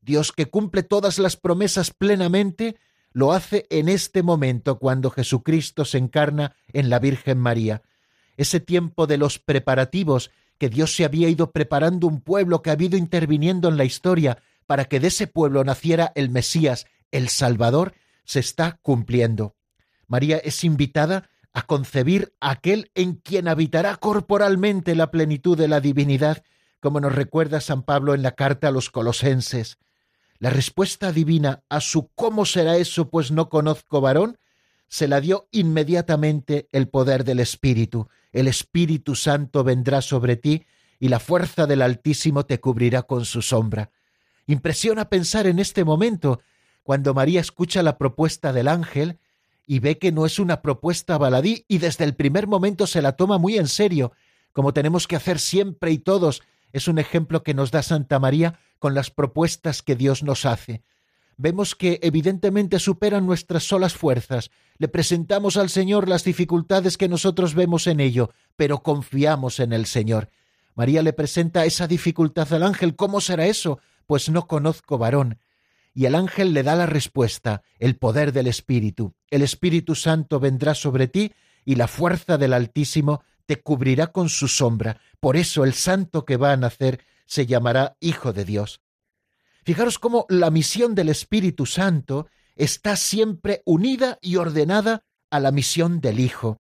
Dios 0.00 0.30
que 0.32 0.46
cumple 0.46 0.84
todas 0.84 1.18
las 1.18 1.36
promesas 1.36 1.90
plenamente, 1.90 2.76
lo 3.12 3.32
hace 3.32 3.66
en 3.70 3.88
este 3.88 4.22
momento 4.22 4.78
cuando 4.78 5.10
Jesucristo 5.10 5.84
se 5.84 5.98
encarna 5.98 6.54
en 6.72 6.90
la 6.90 6.98
Virgen 6.98 7.38
María. 7.38 7.82
Ese 8.36 8.60
tiempo 8.60 9.06
de 9.06 9.16
los 9.16 9.38
preparativos, 9.38 10.30
que 10.58 10.68
Dios 10.68 10.94
se 10.94 11.04
había 11.04 11.28
ido 11.28 11.50
preparando 11.50 12.06
un 12.06 12.20
pueblo 12.20 12.62
que 12.62 12.70
ha 12.70 12.76
ido 12.80 12.96
interviniendo 12.96 13.68
en 13.68 13.76
la 13.76 13.84
historia 13.84 14.38
para 14.66 14.84
que 14.84 15.00
de 15.00 15.08
ese 15.08 15.26
pueblo 15.26 15.64
naciera 15.64 16.12
el 16.14 16.30
Mesías, 16.30 16.86
el 17.10 17.28
Salvador, 17.28 17.94
se 18.24 18.40
está 18.40 18.78
cumpliendo. 18.82 19.56
María 20.06 20.38
es 20.38 20.62
invitada 20.64 21.28
a 21.56 21.62
concebir 21.62 22.34
aquel 22.38 22.90
en 22.94 23.14
quien 23.14 23.48
habitará 23.48 23.96
corporalmente 23.96 24.94
la 24.94 25.10
plenitud 25.10 25.56
de 25.56 25.68
la 25.68 25.80
divinidad, 25.80 26.44
como 26.80 27.00
nos 27.00 27.14
recuerda 27.14 27.62
San 27.62 27.82
Pablo 27.82 28.12
en 28.12 28.22
la 28.22 28.32
carta 28.32 28.68
a 28.68 28.70
los 28.70 28.90
colosenses. 28.90 29.78
La 30.38 30.50
respuesta 30.50 31.12
divina 31.12 31.62
a 31.70 31.80
su 31.80 32.10
¿cómo 32.14 32.44
será 32.44 32.76
eso 32.76 33.08
pues 33.08 33.30
no 33.30 33.48
conozco 33.48 34.02
varón? 34.02 34.36
se 34.88 35.08
la 35.08 35.22
dio 35.22 35.48
inmediatamente 35.50 36.68
el 36.72 36.88
poder 36.88 37.24
del 37.24 37.40
Espíritu. 37.40 38.06
El 38.32 38.48
Espíritu 38.48 39.14
Santo 39.14 39.64
vendrá 39.64 40.02
sobre 40.02 40.36
ti 40.36 40.66
y 41.00 41.08
la 41.08 41.20
fuerza 41.20 41.66
del 41.66 41.80
Altísimo 41.80 42.44
te 42.44 42.60
cubrirá 42.60 43.04
con 43.04 43.24
su 43.24 43.40
sombra. 43.40 43.90
Impresiona 44.46 45.08
pensar 45.08 45.46
en 45.46 45.58
este 45.58 45.86
momento, 45.86 46.42
cuando 46.82 47.14
María 47.14 47.40
escucha 47.40 47.82
la 47.82 47.96
propuesta 47.96 48.52
del 48.52 48.68
ángel 48.68 49.18
y 49.66 49.80
ve 49.80 49.98
que 49.98 50.12
no 50.12 50.26
es 50.26 50.38
una 50.38 50.62
propuesta 50.62 51.18
baladí 51.18 51.64
y 51.68 51.78
desde 51.78 52.04
el 52.04 52.14
primer 52.14 52.46
momento 52.46 52.86
se 52.86 53.02
la 53.02 53.12
toma 53.12 53.38
muy 53.38 53.58
en 53.58 53.66
serio, 53.66 54.12
como 54.52 54.72
tenemos 54.72 55.06
que 55.06 55.16
hacer 55.16 55.38
siempre 55.38 55.90
y 55.90 55.98
todos. 55.98 56.42
Es 56.72 56.88
un 56.88 56.98
ejemplo 56.98 57.42
que 57.42 57.54
nos 57.54 57.70
da 57.70 57.82
Santa 57.82 58.18
María 58.18 58.58
con 58.78 58.94
las 58.94 59.10
propuestas 59.10 59.82
que 59.82 59.96
Dios 59.96 60.22
nos 60.22 60.46
hace. 60.46 60.82
Vemos 61.36 61.74
que 61.74 61.98
evidentemente 62.02 62.78
superan 62.78 63.26
nuestras 63.26 63.64
solas 63.64 63.94
fuerzas. 63.94 64.50
Le 64.78 64.88
presentamos 64.88 65.56
al 65.56 65.68
Señor 65.68 66.08
las 66.08 66.24
dificultades 66.24 66.96
que 66.96 67.08
nosotros 67.08 67.54
vemos 67.54 67.86
en 67.86 68.00
ello, 68.00 68.30
pero 68.56 68.82
confiamos 68.82 69.60
en 69.60 69.72
el 69.72 69.86
Señor. 69.86 70.30
María 70.74 71.02
le 71.02 71.12
presenta 71.12 71.64
esa 71.64 71.86
dificultad 71.86 72.52
al 72.54 72.62
ángel. 72.62 72.96
¿Cómo 72.96 73.20
será 73.20 73.46
eso? 73.46 73.80
Pues 74.06 74.30
no 74.30 74.46
conozco 74.46 74.96
varón 74.96 75.38
y 75.96 76.04
el 76.04 76.14
ángel 76.14 76.52
le 76.52 76.62
da 76.62 76.76
la 76.76 76.84
respuesta, 76.84 77.62
el 77.78 77.96
poder 77.96 78.32
del 78.32 78.48
Espíritu. 78.48 79.14
El 79.30 79.42
Espíritu 79.42 79.94
Santo 79.94 80.40
vendrá 80.40 80.74
sobre 80.74 81.08
ti 81.08 81.32
y 81.64 81.74
la 81.74 81.88
fuerza 81.88 82.38
del 82.38 82.52
Altísimo 82.52 83.22
te 83.46 83.60
cubrirá 83.60 84.08
con 84.08 84.28
su 84.28 84.48
sombra. 84.48 85.00
Por 85.20 85.36
eso 85.36 85.64
el 85.64 85.74
santo 85.74 86.24
que 86.24 86.36
va 86.36 86.52
a 86.52 86.56
nacer 86.56 87.04
se 87.26 87.46
llamará 87.46 87.96
Hijo 88.00 88.32
de 88.32 88.44
Dios. 88.44 88.80
Fijaros 89.64 89.98
cómo 89.98 90.26
la 90.28 90.50
misión 90.50 90.94
del 90.94 91.08
Espíritu 91.08 91.66
Santo 91.66 92.28
está 92.54 92.96
siempre 92.96 93.62
unida 93.64 94.18
y 94.22 94.36
ordenada 94.36 95.02
a 95.30 95.40
la 95.40 95.50
misión 95.50 96.00
del 96.00 96.20
Hijo. 96.20 96.60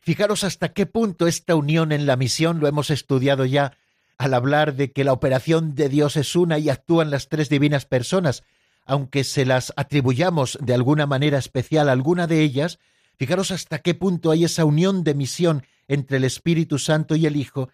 Fijaros 0.00 0.44
hasta 0.44 0.72
qué 0.72 0.86
punto 0.86 1.26
esta 1.26 1.54
unión 1.54 1.92
en 1.92 2.06
la 2.06 2.16
misión 2.16 2.60
lo 2.60 2.68
hemos 2.68 2.90
estudiado 2.90 3.44
ya 3.44 3.76
al 4.18 4.34
hablar 4.34 4.74
de 4.74 4.92
que 4.92 5.04
la 5.04 5.12
operación 5.12 5.74
de 5.74 5.88
Dios 5.88 6.16
es 6.16 6.36
una 6.36 6.58
y 6.58 6.70
actúan 6.70 7.10
las 7.10 7.28
tres 7.28 7.48
divinas 7.48 7.84
personas, 7.84 8.42
aunque 8.86 9.24
se 9.24 9.44
las 9.44 9.72
atribuyamos 9.76 10.58
de 10.62 10.74
alguna 10.74 11.06
manera 11.06 11.38
especial 11.38 11.88
a 11.88 11.92
alguna 11.92 12.26
de 12.26 12.42
ellas, 12.42 12.78
fijaros 13.16 13.50
hasta 13.50 13.80
qué 13.80 13.94
punto 13.94 14.30
hay 14.30 14.44
esa 14.44 14.64
unión 14.64 15.04
de 15.04 15.14
misión 15.14 15.64
entre 15.88 16.16
el 16.16 16.24
Espíritu 16.24 16.78
Santo 16.78 17.16
y 17.16 17.26
el 17.26 17.36
Hijo, 17.36 17.68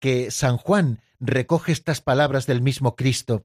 que 0.00 0.30
San 0.30 0.56
Juan 0.56 1.00
recoge 1.20 1.72
estas 1.72 2.00
palabras 2.00 2.46
del 2.46 2.62
mismo 2.62 2.96
Cristo. 2.96 3.44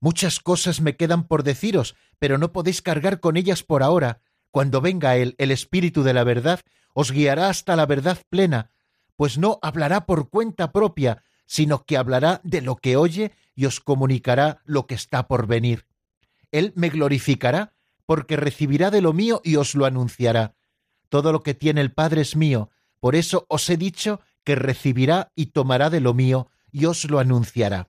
Muchas 0.00 0.40
cosas 0.40 0.80
me 0.80 0.96
quedan 0.96 1.26
por 1.26 1.42
deciros, 1.42 1.96
pero 2.18 2.38
no 2.38 2.52
podéis 2.52 2.82
cargar 2.82 3.20
con 3.20 3.36
ellas 3.36 3.62
por 3.62 3.82
ahora. 3.82 4.20
Cuando 4.50 4.80
venga 4.80 5.16
Él, 5.16 5.34
el 5.38 5.50
Espíritu 5.50 6.02
de 6.02 6.14
la 6.14 6.24
verdad, 6.24 6.60
os 6.94 7.12
guiará 7.12 7.48
hasta 7.48 7.76
la 7.76 7.86
verdad 7.86 8.18
plena, 8.30 8.70
pues 9.16 9.38
no 9.38 9.58
hablará 9.62 10.06
por 10.06 10.30
cuenta 10.30 10.72
propia, 10.72 11.22
sino 11.46 11.84
que 11.84 11.96
hablará 11.96 12.40
de 12.44 12.62
lo 12.62 12.76
que 12.76 12.96
oye 12.96 13.32
y 13.54 13.66
os 13.66 13.80
comunicará 13.80 14.62
lo 14.64 14.86
que 14.86 14.94
está 14.94 15.28
por 15.28 15.46
venir. 15.46 15.89
Él 16.52 16.72
me 16.76 16.88
glorificará, 16.88 17.74
porque 18.06 18.36
recibirá 18.36 18.90
de 18.90 19.00
lo 19.00 19.12
mío 19.12 19.40
y 19.44 19.56
os 19.56 19.74
lo 19.74 19.86
anunciará. 19.86 20.54
Todo 21.08 21.32
lo 21.32 21.42
que 21.42 21.54
tiene 21.54 21.80
el 21.80 21.92
Padre 21.92 22.22
es 22.22 22.36
mío, 22.36 22.70
por 22.98 23.16
eso 23.16 23.46
os 23.48 23.68
he 23.70 23.76
dicho 23.76 24.20
que 24.44 24.54
recibirá 24.54 25.32
y 25.34 25.46
tomará 25.46 25.90
de 25.90 26.00
lo 26.00 26.14
mío 26.14 26.48
y 26.72 26.86
os 26.86 27.04
lo 27.10 27.18
anunciará. 27.18 27.88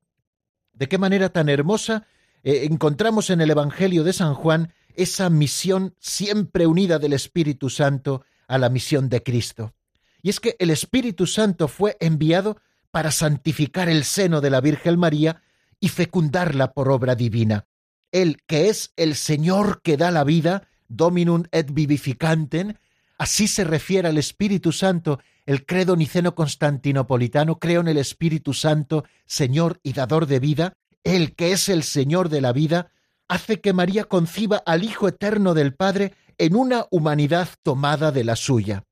De 0.74 0.88
qué 0.88 0.98
manera 0.98 1.30
tan 1.30 1.50
hermosa 1.50 2.08
eh, 2.44 2.68
encontramos 2.70 3.30
en 3.30 3.42
el 3.42 3.52
Evangelio 3.52 4.04
de 4.04 4.14
San 4.14 4.34
Juan 4.34 4.74
esa 4.96 5.30
misión 5.30 5.96
siempre 6.00 6.68
unida 6.68 7.00
del 7.00 7.14
Espíritu 7.14 7.70
Santo 7.70 8.24
a 8.48 8.58
la 8.58 8.70
misión 8.70 9.10
de 9.10 9.24
Cristo. 9.24 9.74
Y 10.22 10.30
es 10.30 10.40
que 10.40 10.56
el 10.60 10.70
Espíritu 10.70 11.28
Santo 11.28 11.68
fue 11.68 11.98
enviado 12.00 12.58
para 12.92 13.12
santificar 13.12 13.90
el 13.90 14.04
seno 14.04 14.42
de 14.42 14.50
la 14.50 14.62
Virgen 14.62 15.00
María 15.00 15.42
y 15.80 15.90
fecundarla 15.90 16.74
por 16.74 16.90
obra 16.90 17.16
divina. 17.16 17.66
Él 18.12 18.42
que 18.46 18.70
es 18.70 18.94
el 18.98 19.16
Señor 19.16 19.82
que 19.82 19.98
da 19.98 20.12
la 20.12 20.24
vida, 20.24 20.68
Dominum 20.88 21.44
et 21.52 21.72
vivificantem, 21.72 22.74
así 23.18 23.48
se 23.48 23.64
refiere 23.64 24.10
al 24.10 24.18
Espíritu 24.18 24.74
Santo 24.74 25.20
el 25.46 25.66
credo 25.66 25.96
niceno 25.96 26.36
constantinopolitano, 26.36 27.60
creo 27.60 27.82
en 27.82 27.88
el 27.88 27.98
Espíritu 27.98 28.54
Santo, 28.54 29.06
Señor 29.26 29.80
y 29.84 29.94
dador 29.94 30.26
de 30.26 30.40
vida, 30.40 30.74
el 31.04 31.36
que 31.36 31.54
es 31.54 31.70
el 31.70 31.84
Señor 31.84 32.30
de 32.30 32.42
la 32.42 32.52
vida, 32.52 32.92
hace 33.30 33.62
que 33.62 33.74
María 33.74 34.04
conciba 34.04 34.58
al 34.66 34.84
Hijo 34.84 35.08
eterno 35.08 35.54
del 35.54 35.74
Padre 35.74 36.14
en 36.38 36.56
una 36.56 36.86
humanidad 36.92 37.48
tomada 37.64 38.12
de 38.12 38.26
la 38.26 38.36
suya. 38.36 38.84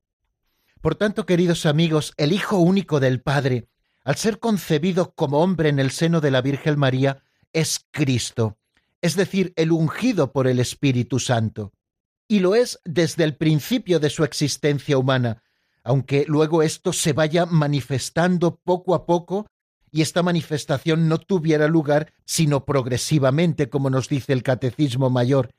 Por 0.80 0.94
tanto, 0.94 1.26
queridos 1.26 1.66
amigos, 1.66 2.14
el 2.16 2.32
Hijo 2.32 2.56
único 2.56 3.00
del 3.00 3.20
Padre, 3.20 3.68
al 4.04 4.16
ser 4.16 4.38
concebido 4.38 5.12
como 5.14 5.40
hombre 5.40 5.68
en 5.68 5.78
el 5.78 5.90
seno 5.90 6.22
de 6.22 6.30
la 6.30 6.40
Virgen 6.40 6.78
María, 6.78 7.22
es 7.52 7.84
Cristo 7.90 8.59
es 9.02 9.16
decir, 9.16 9.52
el 9.56 9.72
ungido 9.72 10.32
por 10.32 10.46
el 10.46 10.58
Espíritu 10.58 11.18
Santo. 11.18 11.72
Y 12.28 12.40
lo 12.40 12.54
es 12.54 12.78
desde 12.84 13.24
el 13.24 13.36
principio 13.36 13.98
de 13.98 14.10
su 14.10 14.24
existencia 14.24 14.98
humana, 14.98 15.42
aunque 15.82 16.24
luego 16.28 16.62
esto 16.62 16.92
se 16.92 17.12
vaya 17.12 17.46
manifestando 17.46 18.56
poco 18.56 18.94
a 18.94 19.06
poco 19.06 19.46
y 19.90 20.02
esta 20.02 20.22
manifestación 20.22 21.08
no 21.08 21.18
tuviera 21.18 21.66
lugar 21.66 22.12
sino 22.24 22.64
progresivamente, 22.64 23.68
como 23.68 23.90
nos 23.90 24.08
dice 24.08 24.32
el 24.32 24.42
Catecismo 24.42 25.10
Mayor. 25.10 25.50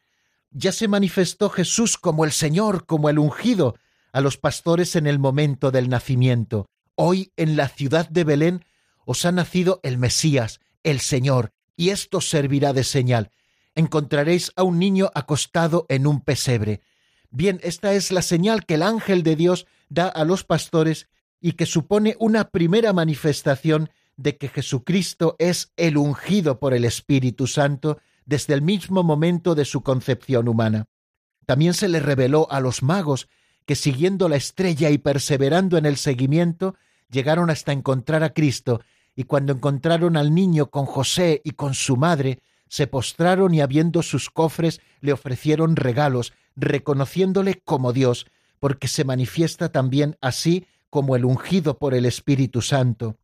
Ya 0.52 0.72
se 0.72 0.88
manifestó 0.88 1.50
Jesús 1.50 1.98
como 1.98 2.24
el 2.24 2.32
Señor, 2.32 2.86
como 2.86 3.10
el 3.10 3.20
ungido, 3.20 3.76
a 4.14 4.22
los 4.22 4.38
pastores 4.38 4.96
en 4.96 5.08
el 5.08 5.20
momento 5.20 5.72
del 5.72 5.90
nacimiento. 5.90 6.68
Hoy 6.96 7.32
en 7.36 7.56
la 7.56 7.68
ciudad 7.68 8.08
de 8.10 8.24
Belén 8.24 8.66
os 9.06 9.26
ha 9.26 9.32
nacido 9.32 9.80
el 9.84 9.98
Mesías, 9.98 10.60
el 10.84 11.00
Señor, 11.00 11.52
y 11.82 11.90
esto 11.90 12.22
servirá 12.22 12.74
de 12.74 12.84
señal. 12.84 13.32
Encontraréis 13.74 14.52
a 14.56 14.62
un 14.62 14.78
niño 14.78 15.10
acostado 15.16 15.88
en 15.90 16.06
un 16.06 16.22
pesebre. 16.22 16.82
Bien, 17.32 17.60
esta 17.64 17.94
es 17.94 18.12
la 18.12 18.22
señal 18.22 18.68
que 18.68 18.76
el 18.76 18.84
ángel 18.84 19.24
de 19.24 19.36
Dios 19.36 19.66
da 19.90 20.08
a 20.08 20.24
los 20.24 20.44
pastores 20.44 21.08
y 21.40 21.54
que 21.54 21.66
supone 21.66 22.16
una 22.20 22.52
primera 22.52 22.94
manifestación 22.94 23.90
de 24.16 24.38
que 24.38 24.50
Jesucristo 24.50 25.36
es 25.40 25.72
el 25.76 25.98
ungido 25.98 26.60
por 26.60 26.76
el 26.76 26.86
Espíritu 26.86 27.48
Santo 27.48 27.98
desde 28.26 28.54
el 28.54 28.62
mismo 28.62 29.02
momento 29.02 29.56
de 29.56 29.66
su 29.66 29.82
concepción 29.82 30.48
humana. 30.48 30.86
También 31.48 31.74
se 31.74 31.88
le 31.88 32.00
reveló 32.00 32.46
a 32.52 32.60
los 32.60 32.84
magos 32.84 33.28
que 33.66 33.74
siguiendo 33.74 34.30
la 34.30 34.36
estrella 34.36 34.92
y 34.92 35.00
perseverando 35.00 35.80
en 35.80 35.88
el 35.88 35.98
seguimiento, 35.98 36.76
llegaron 37.10 37.50
hasta 37.50 37.72
encontrar 37.72 38.22
a 38.22 38.36
Cristo 38.36 38.82
y 39.16 39.24
cuando 39.24 39.54
encontraron 39.54 40.18
al 40.18 40.34
niño 40.34 40.68
con 40.68 40.86
José 40.86 41.42
y 41.44 41.52
con 41.52 41.74
su 41.74 41.98
madre, 41.98 42.40
se 42.68 42.88
postraron 42.88 43.54
y 43.54 43.62
habiendo 43.62 44.02
sus 44.02 44.30
cofres 44.30 44.80
le 45.02 45.12
ofrecieron 45.12 45.76
regalos, 45.76 46.34
reconociéndole 46.56 47.62
como 47.66 47.92
Dios, 47.92 48.28
porque 48.60 48.88
se 48.88 49.04
manifiesta 49.04 49.72
también 49.72 50.18
así 50.22 50.66
como 50.90 51.16
el 51.16 51.26
ungido 51.26 51.78
por 51.78 51.94
el 51.94 52.06
Espíritu 52.06 52.62
Santo. 52.62 53.18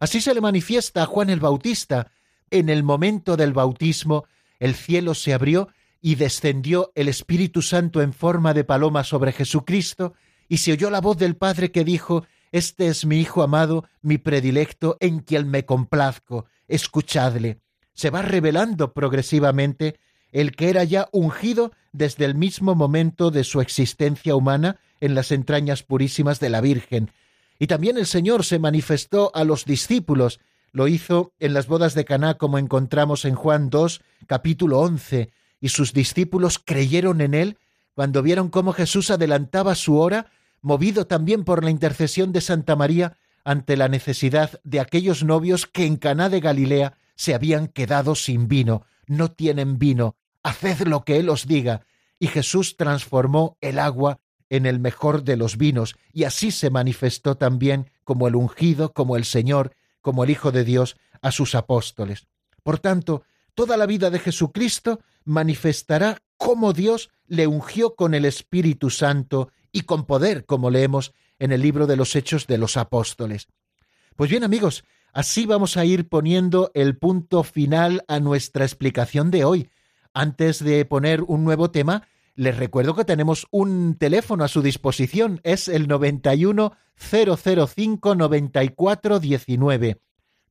Así 0.00 0.20
se 0.20 0.34
le 0.34 0.40
manifiesta 0.40 1.04
a 1.04 1.06
Juan 1.06 1.30
el 1.30 1.40
Bautista. 1.40 2.10
En 2.50 2.68
el 2.68 2.82
momento 2.82 3.36
del 3.36 3.52
bautismo, 3.52 4.24
el 4.58 4.74
cielo 4.74 5.14
se 5.14 5.32
abrió 5.32 5.68
y 6.00 6.16
descendió 6.16 6.92
el 6.94 7.08
Espíritu 7.08 7.62
Santo 7.62 8.02
en 8.02 8.12
forma 8.12 8.52
de 8.52 8.64
paloma 8.64 9.04
sobre 9.04 9.32
Jesucristo, 9.32 10.14
y 10.48 10.58
se 10.58 10.72
oyó 10.72 10.90
la 10.90 11.00
voz 11.00 11.16
del 11.16 11.36
Padre 11.36 11.70
que 11.70 11.84
dijo, 11.84 12.26
Este 12.52 12.88
es 12.88 13.06
mi 13.06 13.18
Hijo 13.18 13.42
amado, 13.42 13.86
mi 14.02 14.18
predilecto, 14.18 14.98
en 15.00 15.20
quien 15.20 15.50
me 15.50 15.64
complazco. 15.64 16.44
Escuchadle. 16.68 17.60
Se 17.94 18.10
va 18.10 18.22
revelando 18.22 18.92
progresivamente 18.92 19.98
el 20.32 20.54
que 20.54 20.68
era 20.70 20.84
ya 20.84 21.08
ungido 21.12 21.72
desde 21.92 22.24
el 22.26 22.34
mismo 22.34 22.74
momento 22.74 23.30
de 23.30 23.44
su 23.44 23.60
existencia 23.60 24.36
humana 24.36 24.78
en 25.00 25.14
las 25.14 25.32
entrañas 25.32 25.82
purísimas 25.82 26.40
de 26.40 26.50
la 26.50 26.60
Virgen. 26.60 27.10
Y 27.58 27.66
también 27.66 27.96
el 27.96 28.06
Señor 28.06 28.44
se 28.44 28.58
manifestó 28.58 29.30
a 29.34 29.44
los 29.44 29.64
discípulos, 29.64 30.40
lo 30.72 30.88
hizo 30.88 31.32
en 31.38 31.54
las 31.54 31.66
bodas 31.66 31.94
de 31.94 32.04
Caná 32.04 32.34
como 32.34 32.58
encontramos 32.58 33.24
en 33.24 33.34
Juan 33.34 33.70
2, 33.70 34.02
capítulo 34.26 34.80
11, 34.80 35.30
y 35.60 35.68
sus 35.68 35.92
discípulos 35.92 36.58
creyeron 36.58 37.20
en 37.20 37.34
él 37.34 37.58
cuando 37.94 38.22
vieron 38.22 38.48
cómo 38.48 38.72
Jesús 38.72 39.10
adelantaba 39.10 39.74
su 39.74 39.98
hora, 39.98 40.30
movido 40.62 41.06
también 41.06 41.44
por 41.44 41.62
la 41.64 41.70
intercesión 41.70 42.32
de 42.32 42.40
Santa 42.40 42.76
María 42.76 43.18
ante 43.44 43.76
la 43.76 43.88
necesidad 43.88 44.60
de 44.64 44.80
aquellos 44.80 45.24
novios 45.24 45.66
que 45.66 45.84
en 45.84 45.96
Caná 45.96 46.28
de 46.28 46.40
Galilea 46.40 46.94
se 47.16 47.34
habían 47.34 47.66
quedado 47.68 48.14
sin 48.14 48.48
vino, 48.48 48.86
no 49.06 49.30
tienen 49.30 49.78
vino, 49.78 50.16
haced 50.42 50.86
lo 50.86 51.04
que 51.04 51.18
él 51.18 51.28
os 51.28 51.46
diga. 51.46 51.84
Y 52.18 52.28
Jesús 52.28 52.76
transformó 52.76 53.58
el 53.60 53.78
agua 53.78 54.20
en 54.48 54.66
el 54.66 54.78
mejor 54.78 55.24
de 55.24 55.36
los 55.36 55.56
vinos, 55.56 55.96
y 56.12 56.24
así 56.24 56.50
se 56.50 56.70
manifestó 56.70 57.36
también 57.36 57.90
como 58.04 58.28
el 58.28 58.36
ungido, 58.36 58.92
como 58.92 59.16
el 59.16 59.24
Señor, 59.24 59.74
como 60.00 60.24
el 60.24 60.30
Hijo 60.30 60.52
de 60.52 60.64
Dios 60.64 60.96
a 61.20 61.32
sus 61.32 61.54
apóstoles. 61.54 62.26
Por 62.62 62.78
tanto, 62.78 63.24
toda 63.54 63.76
la 63.76 63.86
vida 63.86 64.10
de 64.10 64.18
Jesucristo 64.18 65.00
manifestará 65.24 66.18
cómo 66.36 66.72
Dios 66.72 67.10
le 67.26 67.46
ungió 67.46 67.94
con 67.94 68.14
el 68.14 68.24
Espíritu 68.24 68.90
Santo 68.90 69.50
y 69.72 69.82
con 69.82 70.04
poder, 70.04 70.44
como 70.44 70.70
leemos 70.70 71.12
en 71.38 71.50
el 71.50 71.62
libro 71.62 71.86
de 71.86 71.96
los 71.96 72.14
Hechos 72.14 72.46
de 72.46 72.58
los 72.58 72.76
Apóstoles. 72.76 73.48
Pues 74.14 74.30
bien, 74.30 74.44
amigos, 74.44 74.84
así 75.12 75.46
vamos 75.46 75.76
a 75.76 75.84
ir 75.84 76.08
poniendo 76.08 76.70
el 76.74 76.96
punto 76.98 77.42
final 77.42 78.04
a 78.06 78.20
nuestra 78.20 78.64
explicación 78.64 79.30
de 79.30 79.44
hoy. 79.44 79.70
Antes 80.12 80.62
de 80.62 80.84
poner 80.84 81.22
un 81.22 81.44
nuevo 81.44 81.70
tema, 81.70 82.06
les 82.34 82.56
recuerdo 82.56 82.94
que 82.94 83.04
tenemos 83.04 83.46
un 83.50 83.96
teléfono 83.98 84.44
a 84.44 84.48
su 84.48 84.62
disposición, 84.62 85.40
es 85.42 85.68
el 85.68 85.88
91 85.88 86.72
005 86.96 88.14
94 88.14 89.20
19. 89.20 90.00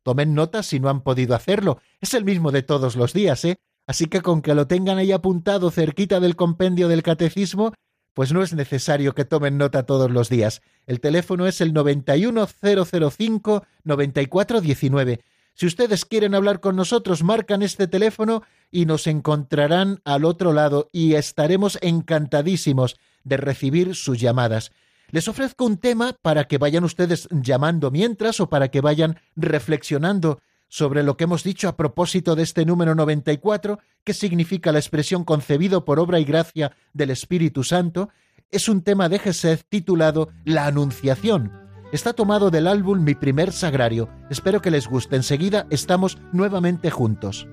Tomen 0.04 0.34
nota 0.34 0.64
si 0.64 0.80
no 0.80 0.90
han 0.90 1.02
podido 1.02 1.36
hacerlo, 1.36 1.80
es 2.00 2.14
el 2.16 2.26
mismo 2.26 2.52
de 2.52 2.64
todos 2.64 2.96
los 2.96 3.14
días, 3.14 3.46
¿eh? 3.46 3.60
Así 3.88 4.08
que 4.08 4.22
con 4.22 4.42
que 4.42 4.56
lo 4.56 4.68
tengan 4.68 4.98
ahí 4.98 5.12
apuntado 5.12 5.72
cerquita 5.72 6.20
del 6.20 6.36
compendio 6.36 6.88
del 6.88 7.04
catecismo, 7.04 7.74
pues 8.14 8.34
no 8.34 8.44
es 8.44 8.54
necesario 8.54 9.14
que 9.14 9.26
tomen 9.26 9.58
nota 9.58 9.84
todos 9.84 10.12
los 10.12 10.30
días. 10.30 10.62
El 10.88 11.00
teléfono 11.00 11.48
es 11.48 11.62
el 11.62 11.74
91005 11.74 13.66
9419. 13.84 15.22
Si 15.54 15.66
ustedes 15.66 16.06
quieren 16.06 16.34
hablar 16.34 16.60
con 16.60 16.76
nosotros, 16.76 17.24
marcan 17.24 17.62
este 17.62 17.88
teléfono 17.88 18.44
y 18.72 18.86
nos 18.86 19.08
encontrarán 19.08 20.00
al 20.06 20.26
otro 20.26 20.54
lado 20.54 20.90
y 20.92 21.14
estaremos 21.14 21.78
encantadísimos 21.82 22.98
de 23.24 23.38
recibir 23.38 23.96
sus 23.96 24.20
llamadas. 24.20 24.72
Les 25.12 25.28
ofrezco 25.28 25.66
un 25.66 25.78
tema 25.78 26.16
para 26.22 26.46
que 26.46 26.58
vayan 26.58 26.86
ustedes 26.86 27.28
llamando 27.32 27.92
mientras 27.92 28.40
o 28.40 28.50
para 28.50 28.70
que 28.70 28.82
vayan 28.82 29.20
reflexionando 29.36 30.42
sobre 30.72 31.04
lo 31.04 31.18
que 31.18 31.26
hemos 31.26 31.44
dicho 31.44 31.68
a 31.68 31.76
propósito 31.76 32.34
de 32.34 32.44
este 32.44 32.66
número 32.66 32.96
94, 32.96 33.80
que 34.06 34.14
significa 34.14 34.72
la 34.72 34.80
expresión 34.80 35.26
concebido 35.26 35.84
por 35.84 36.00
obra 36.00 36.18
y 36.18 36.24
gracia 36.24 36.72
del 36.94 37.10
Espíritu 37.10 37.66
Santo, 37.66 38.08
es 38.52 38.70
un 38.70 38.82
tema 38.82 39.10
de 39.10 39.20
Gesed 39.20 39.60
titulado 39.68 40.30
La 40.46 40.68
Anunciación. 40.68 41.52
Está 41.92 42.14
tomado 42.14 42.52
del 42.52 42.68
álbum 42.68 43.04
Mi 43.04 43.16
primer 43.16 43.52
sagrario. 43.52 44.08
Espero 44.30 44.62
que 44.62 44.72
les 44.72 44.88
guste. 44.88 45.18
Enseguida 45.18 45.68
estamos 45.70 46.18
nuevamente 46.32 46.90
juntos. 46.90 47.46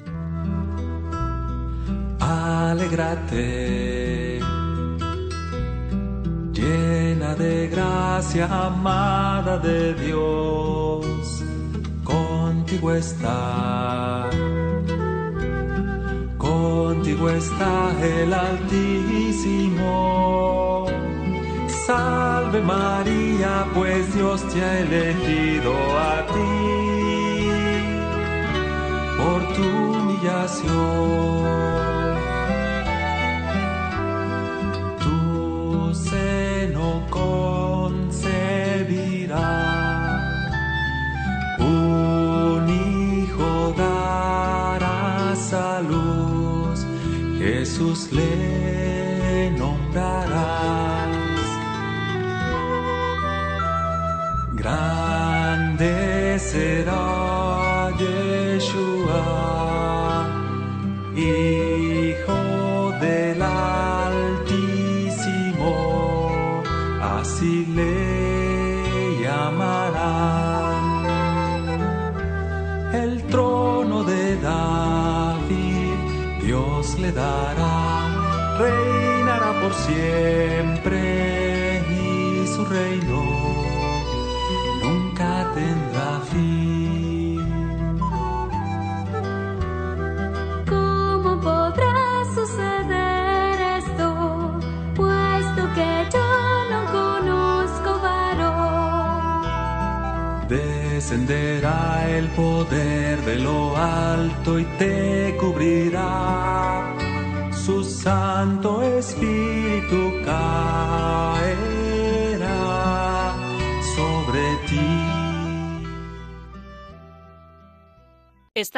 Alegrate, 2.20 3.58
llena 6.52 7.34
de 7.34 7.66
gracia, 7.68 8.46
amada 8.46 9.58
de 9.58 9.94
Dios 9.94 11.47
contigo 12.08 12.92
está. 12.92 14.30
Contigo 16.36 17.30
está 17.30 17.92
el 18.02 18.32
Altísimo. 18.32 19.86
Salve 21.86 22.60
María, 22.62 23.66
pues 23.74 24.14
Dios 24.14 24.42
te 24.48 24.62
ha 24.62 24.78
elegido 24.80 25.74
a 25.98 26.26
ti 26.32 26.48
por 29.18 29.52
tu 29.54 29.62
humillación. 29.62 31.87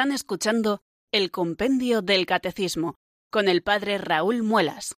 Están 0.01 0.15
escuchando 0.15 0.81
el 1.11 1.29
Compendio 1.29 2.01
del 2.01 2.25
Catecismo 2.25 2.97
con 3.29 3.47
el 3.47 3.61
Padre 3.61 3.99
Raúl 3.99 4.41
Muelas. 4.41 4.95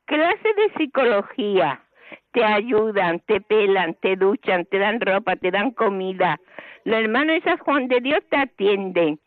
clases 0.09 0.55
de 0.55 0.73
psicología, 0.75 1.83
te 2.31 2.43
ayudan, 2.43 3.19
te 3.27 3.41
pelan, 3.41 3.93
te 4.01 4.15
duchan, 4.15 4.65
te 4.65 4.79
dan 4.79 4.99
ropa, 4.99 5.35
te 5.35 5.51
dan 5.51 5.69
comida. 5.71 6.39
Los 6.83 7.01
hermanos 7.03 7.37
esas 7.37 7.59
Juan 7.61 7.87
de 7.87 7.99
Dios 8.01 8.19
te 8.29 8.37
atienden. 8.37 9.19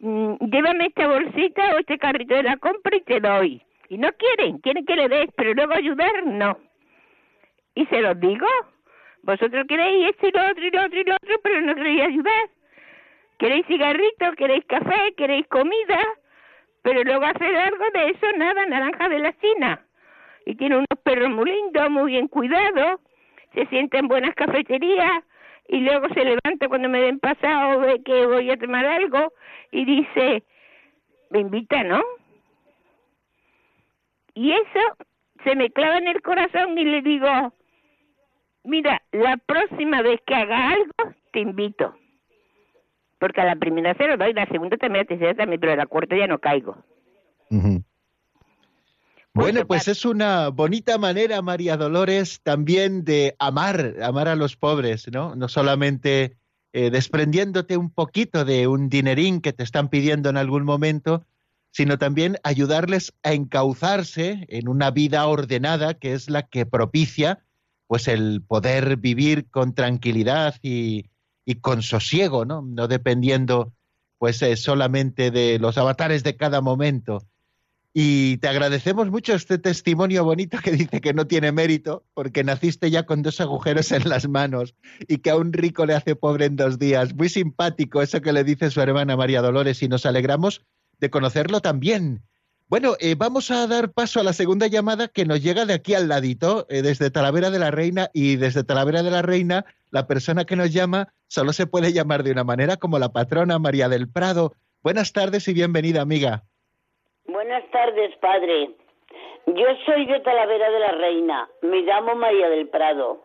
Mm, 0.00 0.34
llévame 0.52 0.86
esta 0.86 1.08
bolsita 1.08 1.74
o 1.74 1.78
este 1.78 1.98
carrito 1.98 2.34
de 2.34 2.42
la 2.42 2.58
compra 2.58 2.96
y 2.96 3.00
te 3.00 3.18
doy. 3.20 3.62
Y 3.88 3.96
no 3.96 4.10
quieren, 4.12 4.58
quieren 4.58 4.84
que 4.84 4.94
le 4.94 5.08
des, 5.08 5.30
pero 5.36 5.54
luego 5.54 5.72
ayudar 5.72 6.26
no. 6.26 6.58
Y 7.74 7.86
se 7.86 8.02
los 8.02 8.20
digo, 8.20 8.46
vosotros 9.22 9.64
queréis 9.66 10.10
esto 10.10 10.28
y 10.28 10.32
lo 10.32 10.50
otro 10.50 10.64
y 10.66 10.70
lo 10.70 10.84
otro 10.84 11.00
y 11.00 11.04
lo 11.04 11.14
otro, 11.14 11.34
pero 11.42 11.60
no 11.62 11.74
queréis 11.74 12.02
ayudar. 12.02 12.48
Queréis 13.38 13.66
cigarritos, 13.66 14.34
queréis 14.36 14.64
café, 14.66 15.14
queréis 15.16 15.46
comida, 15.48 15.98
pero 16.82 17.02
luego 17.04 17.24
hacer 17.24 17.56
algo 17.56 17.84
de 17.94 18.10
eso, 18.10 18.26
nada, 18.36 18.66
naranja 18.66 19.08
de 19.08 19.18
la 19.18 19.32
China. 19.38 19.82
Y 20.46 20.54
tiene 20.56 20.76
unos 20.76 20.98
perros 21.02 21.30
muy 21.30 21.50
lindos, 21.50 21.90
muy 21.90 22.12
bien 22.12 22.28
cuidados, 22.28 23.00
se 23.54 23.66
sienta 23.66 23.98
en 23.98 24.08
buenas 24.08 24.34
cafeterías 24.34 25.22
y 25.68 25.78
luego 25.80 26.08
se 26.14 26.24
levanta 26.24 26.68
cuando 26.68 26.88
me 26.88 27.00
den 27.00 27.20
pasado, 27.20 27.80
ve 27.80 28.02
que 28.02 28.26
voy 28.26 28.50
a 28.50 28.58
tomar 28.58 28.84
algo 28.84 29.32
y 29.70 29.84
dice, 29.84 30.42
me 31.30 31.40
invita, 31.40 31.84
¿no? 31.84 32.02
Y 34.34 34.52
eso 34.52 34.80
se 35.44 35.54
me 35.54 35.70
clava 35.70 35.98
en 35.98 36.08
el 36.08 36.22
corazón 36.22 36.76
y 36.78 36.84
le 36.84 37.02
digo, 37.02 37.28
mira, 38.64 39.02
la 39.12 39.36
próxima 39.36 40.02
vez 40.02 40.20
que 40.26 40.34
haga 40.34 40.70
algo, 40.70 41.14
te 41.32 41.40
invito. 41.40 41.94
Porque 43.18 43.40
a 43.40 43.44
la 43.44 43.56
primera 43.56 43.94
se 43.94 44.06
lo 44.06 44.16
doy, 44.16 44.32
la 44.32 44.46
segunda 44.46 44.76
también, 44.76 45.04
la 45.04 45.08
tercera 45.08 45.34
también, 45.34 45.60
pero 45.60 45.72
a 45.72 45.76
la 45.76 45.86
cuarta 45.86 46.16
ya 46.16 46.26
no 46.26 46.38
caigo. 46.38 46.76
Bueno, 49.40 49.66
pues 49.66 49.88
es 49.88 50.04
una 50.04 50.48
bonita 50.48 50.98
manera, 50.98 51.40
María 51.40 51.76
Dolores, 51.76 52.40
también 52.42 53.04
de 53.04 53.36
amar, 53.38 53.96
amar 54.02 54.28
a 54.28 54.36
los 54.36 54.56
pobres, 54.56 55.10
¿no? 55.10 55.34
No 55.34 55.48
solamente 55.48 56.36
eh, 56.72 56.90
desprendiéndote 56.90 57.76
un 57.76 57.90
poquito 57.90 58.44
de 58.44 58.66
un 58.66 58.88
dinerín 58.88 59.40
que 59.40 59.52
te 59.52 59.64
están 59.64 59.88
pidiendo 59.88 60.28
en 60.28 60.36
algún 60.36 60.64
momento, 60.64 61.24
sino 61.72 61.98
también 61.98 62.36
ayudarles 62.42 63.14
a 63.22 63.32
encauzarse 63.32 64.46
en 64.48 64.68
una 64.68 64.90
vida 64.90 65.26
ordenada 65.26 65.94
que 65.94 66.12
es 66.12 66.28
la 66.28 66.46
que 66.48 66.66
propicia 66.66 67.44
pues 67.86 68.08
el 68.08 68.42
poder 68.46 68.98
vivir 68.98 69.48
con 69.50 69.74
tranquilidad 69.74 70.56
y, 70.62 71.06
y 71.44 71.56
con 71.56 71.82
sosiego, 71.82 72.44
¿no? 72.44 72.62
No 72.62 72.88
dependiendo 72.88 73.72
pues 74.18 74.42
eh, 74.42 74.56
solamente 74.56 75.30
de 75.30 75.58
los 75.58 75.78
avatares 75.78 76.22
de 76.22 76.36
cada 76.36 76.60
momento. 76.60 77.26
Y 77.92 78.36
te 78.36 78.46
agradecemos 78.46 79.10
mucho 79.10 79.34
este 79.34 79.58
testimonio 79.58 80.24
bonito 80.24 80.58
que 80.62 80.70
dice 80.70 81.00
que 81.00 81.12
no 81.12 81.26
tiene 81.26 81.50
mérito, 81.50 82.04
porque 82.14 82.44
naciste 82.44 82.90
ya 82.90 83.04
con 83.04 83.22
dos 83.22 83.40
agujeros 83.40 83.90
en 83.90 84.08
las 84.08 84.28
manos 84.28 84.74
y 85.08 85.18
que 85.18 85.30
a 85.30 85.36
un 85.36 85.52
rico 85.52 85.86
le 85.86 85.94
hace 85.94 86.14
pobre 86.14 86.46
en 86.46 86.56
dos 86.56 86.78
días. 86.78 87.14
Muy 87.14 87.28
simpático 87.28 88.00
eso 88.00 88.20
que 88.20 88.32
le 88.32 88.44
dice 88.44 88.70
su 88.70 88.80
hermana 88.80 89.16
María 89.16 89.42
Dolores 89.42 89.82
y 89.82 89.88
nos 89.88 90.06
alegramos 90.06 90.64
de 91.00 91.10
conocerlo 91.10 91.60
también. 91.60 92.22
Bueno, 92.68 92.94
eh, 93.00 93.16
vamos 93.16 93.50
a 93.50 93.66
dar 93.66 93.90
paso 93.90 94.20
a 94.20 94.22
la 94.22 94.32
segunda 94.32 94.68
llamada 94.68 95.08
que 95.08 95.26
nos 95.26 95.42
llega 95.42 95.66
de 95.66 95.74
aquí 95.74 95.94
al 95.94 96.06
ladito, 96.06 96.66
eh, 96.70 96.82
desde 96.82 97.10
Talavera 97.10 97.50
de 97.50 97.58
la 97.58 97.72
Reina, 97.72 98.10
y 98.12 98.36
desde 98.36 98.62
Talavera 98.62 99.02
de 99.02 99.10
la 99.10 99.22
Reina, 99.22 99.64
la 99.90 100.06
persona 100.06 100.44
que 100.44 100.54
nos 100.54 100.72
llama 100.72 101.12
solo 101.26 101.52
se 101.52 101.66
puede 101.66 101.92
llamar 101.92 102.22
de 102.22 102.30
una 102.30 102.44
manera 102.44 102.76
como 102.76 103.00
la 103.00 103.12
patrona 103.12 103.58
María 103.58 103.88
del 103.88 104.08
Prado. 104.08 104.54
Buenas 104.84 105.12
tardes 105.12 105.48
y 105.48 105.52
bienvenida, 105.52 106.00
amiga. 106.00 106.44
Buenas 107.50 107.70
tardes, 107.72 108.16
padre. 108.18 108.70
Yo 109.46 109.66
soy 109.84 110.06
de 110.06 110.20
Talavera 110.20 110.70
de 110.70 110.78
la 110.78 110.92
Reina, 110.92 111.48
me 111.62 111.80
llamo 111.80 112.14
María 112.14 112.48
del 112.48 112.68
Prado, 112.68 113.18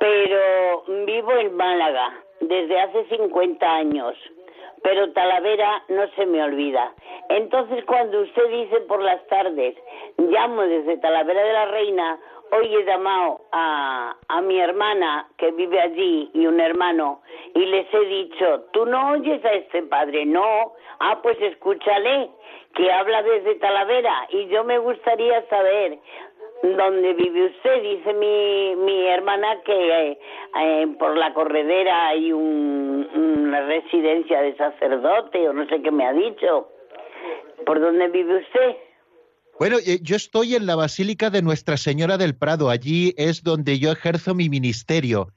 pero 0.00 0.84
vivo 1.04 1.32
en 1.32 1.54
Málaga 1.54 2.18
desde 2.40 2.80
hace 2.80 3.04
50 3.14 3.70
años. 3.70 4.14
Pero 4.82 5.12
Talavera 5.12 5.82
no 5.88 6.08
se 6.16 6.24
me 6.24 6.42
olvida. 6.42 6.94
Entonces, 7.28 7.84
cuando 7.84 8.22
usted 8.22 8.48
dice 8.48 8.80
por 8.88 9.02
las 9.02 9.22
tardes, 9.26 9.76
llamo 10.16 10.62
desde 10.62 10.96
Talavera 10.96 11.42
de 11.42 11.52
la 11.52 11.66
Reina, 11.66 12.18
hoy 12.52 12.74
he 12.74 12.84
llamado 12.86 13.42
a, 13.52 14.16
a 14.28 14.40
mi 14.40 14.58
hermana 14.58 15.28
que 15.36 15.50
vive 15.50 15.78
allí 15.78 16.30
y 16.32 16.46
un 16.46 16.58
hermano 16.58 17.20
y 17.54 17.66
les 17.66 17.92
he 17.92 18.00
dicho, 18.06 18.64
tú 18.72 18.86
no 18.86 19.10
oyes 19.10 19.44
a 19.44 19.52
este 19.52 19.82
padre, 19.82 20.24
no, 20.24 20.72
ah, 21.00 21.18
pues 21.22 21.40
escúchale, 21.40 22.30
que 22.76 22.92
habla 22.92 23.22
desde 23.22 23.54
Talavera 23.56 24.28
y 24.30 24.46
yo 24.48 24.64
me 24.64 24.78
gustaría 24.78 25.46
saber 25.48 25.98
¿Dónde 26.62 27.12
vive 27.12 27.46
usted? 27.46 27.82
Dice 27.82 28.14
mi, 28.14 28.74
mi 28.76 29.06
hermana 29.08 29.60
que 29.64 30.12
eh, 30.12 30.86
por 30.98 31.16
la 31.16 31.32
corredera 31.34 32.08
hay 32.08 32.32
un, 32.32 33.06
una 33.14 33.60
residencia 33.66 34.40
de 34.40 34.56
sacerdote 34.56 35.48
o 35.48 35.52
no 35.52 35.66
sé 35.68 35.82
qué 35.82 35.90
me 35.90 36.06
ha 36.06 36.12
dicho. 36.12 36.68
¿Por 37.66 37.80
dónde 37.80 38.08
vive 38.08 38.38
usted? 38.38 38.76
Bueno, 39.58 39.76
eh, 39.86 39.98
yo 40.02 40.16
estoy 40.16 40.54
en 40.54 40.66
la 40.66 40.76
Basílica 40.76 41.30
de 41.30 41.42
Nuestra 41.42 41.76
Señora 41.76 42.16
del 42.16 42.36
Prado. 42.36 42.70
Allí 42.70 43.14
es 43.16 43.42
donde 43.42 43.78
yo 43.78 43.92
ejerzo 43.92 44.34
mi 44.34 44.48
ministerio 44.48 45.28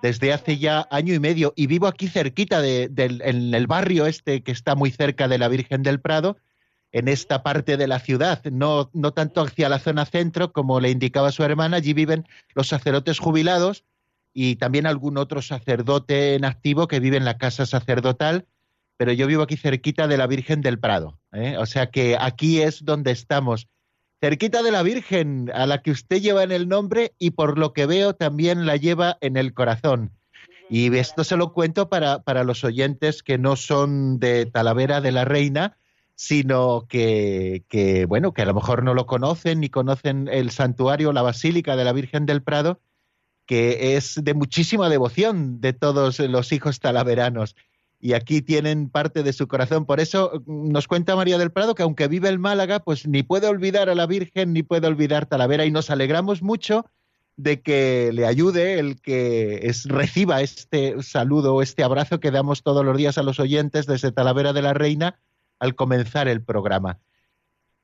desde 0.00 0.32
hace 0.32 0.58
ya 0.58 0.86
año 0.90 1.12
y 1.12 1.18
medio 1.18 1.52
y 1.56 1.66
vivo 1.66 1.88
aquí 1.88 2.06
cerquita 2.06 2.60
de, 2.60 2.88
en 2.96 3.52
el 3.52 3.66
barrio 3.66 4.06
este 4.06 4.42
que 4.44 4.52
está 4.52 4.76
muy 4.76 4.90
cerca 4.90 5.26
de 5.26 5.38
la 5.38 5.48
Virgen 5.48 5.82
del 5.82 6.00
Prado 6.00 6.36
en 6.92 7.08
esta 7.08 7.42
parte 7.42 7.76
de 7.76 7.86
la 7.86 8.00
ciudad, 8.00 8.42
no, 8.44 8.90
no 8.94 9.12
tanto 9.12 9.42
hacia 9.42 9.68
la 9.68 9.78
zona 9.78 10.06
centro, 10.06 10.52
como 10.52 10.80
le 10.80 10.90
indicaba 10.90 11.32
su 11.32 11.42
hermana, 11.44 11.78
allí 11.78 11.92
viven 11.92 12.26
los 12.54 12.68
sacerdotes 12.68 13.18
jubilados 13.18 13.84
y 14.32 14.56
también 14.56 14.86
algún 14.86 15.18
otro 15.18 15.42
sacerdote 15.42 16.34
en 16.34 16.44
activo 16.44 16.88
que 16.88 17.00
vive 17.00 17.16
en 17.16 17.24
la 17.24 17.38
casa 17.38 17.66
sacerdotal, 17.66 18.46
pero 18.96 19.12
yo 19.12 19.26
vivo 19.26 19.42
aquí 19.42 19.56
cerquita 19.56 20.08
de 20.08 20.16
la 20.16 20.26
Virgen 20.26 20.60
del 20.60 20.78
Prado, 20.78 21.18
¿eh? 21.32 21.56
o 21.58 21.66
sea 21.66 21.90
que 21.90 22.16
aquí 22.18 22.60
es 22.60 22.84
donde 22.84 23.10
estamos, 23.10 23.68
cerquita 24.20 24.62
de 24.62 24.72
la 24.72 24.82
Virgen, 24.82 25.50
a 25.54 25.66
la 25.66 25.82
que 25.82 25.90
usted 25.90 26.20
lleva 26.20 26.42
en 26.42 26.52
el 26.52 26.68
nombre 26.68 27.12
y 27.18 27.32
por 27.32 27.58
lo 27.58 27.72
que 27.72 27.86
veo 27.86 28.14
también 28.14 28.66
la 28.66 28.76
lleva 28.76 29.18
en 29.20 29.36
el 29.36 29.54
corazón. 29.54 30.12
Y 30.70 30.94
esto 30.94 31.24
se 31.24 31.36
lo 31.36 31.54
cuento 31.54 31.88
para, 31.88 32.22
para 32.22 32.44
los 32.44 32.62
oyentes 32.62 33.22
que 33.22 33.38
no 33.38 33.56
son 33.56 34.18
de 34.18 34.44
Talavera 34.44 35.00
de 35.00 35.12
la 35.12 35.24
Reina, 35.24 35.77
sino 36.20 36.88
que, 36.88 37.64
bueno, 38.08 38.34
que 38.34 38.42
a 38.42 38.44
lo 38.44 38.52
mejor 38.52 38.82
no 38.82 38.92
lo 38.92 39.06
conocen 39.06 39.60
ni 39.60 39.68
conocen 39.68 40.26
el 40.26 40.50
santuario, 40.50 41.12
la 41.12 41.22
Basílica 41.22 41.76
de 41.76 41.84
la 41.84 41.92
Virgen 41.92 42.26
del 42.26 42.42
Prado, 42.42 42.80
que 43.46 43.96
es 43.96 44.18
de 44.20 44.34
muchísima 44.34 44.88
devoción 44.88 45.60
de 45.60 45.74
todos 45.74 46.18
los 46.18 46.50
hijos 46.50 46.80
talaveranos. 46.80 47.54
Y 48.00 48.14
aquí 48.14 48.42
tienen 48.42 48.90
parte 48.90 49.22
de 49.22 49.32
su 49.32 49.46
corazón. 49.46 49.86
Por 49.86 50.00
eso 50.00 50.42
nos 50.44 50.88
cuenta 50.88 51.14
María 51.14 51.38
del 51.38 51.52
Prado 51.52 51.76
que 51.76 51.84
aunque 51.84 52.08
vive 52.08 52.30
en 52.30 52.40
Málaga, 52.40 52.80
pues 52.80 53.06
ni 53.06 53.22
puede 53.22 53.46
olvidar 53.46 53.88
a 53.88 53.94
la 53.94 54.06
Virgen 54.06 54.52
ni 54.52 54.64
puede 54.64 54.88
olvidar 54.88 55.26
Talavera. 55.26 55.66
Y 55.66 55.70
nos 55.70 55.88
alegramos 55.88 56.42
mucho 56.42 56.84
de 57.36 57.60
que 57.62 58.10
le 58.12 58.26
ayude 58.26 58.80
el 58.80 59.00
que 59.00 59.72
reciba 59.84 60.42
este 60.42 61.00
saludo, 61.00 61.62
este 61.62 61.84
abrazo 61.84 62.18
que 62.18 62.32
damos 62.32 62.64
todos 62.64 62.84
los 62.84 62.96
días 62.96 63.18
a 63.18 63.22
los 63.22 63.38
oyentes 63.38 63.86
desde 63.86 64.10
Talavera 64.10 64.52
de 64.52 64.62
la 64.62 64.74
Reina 64.74 65.20
al 65.58 65.74
comenzar 65.74 66.28
el 66.28 66.42
programa. 66.42 66.98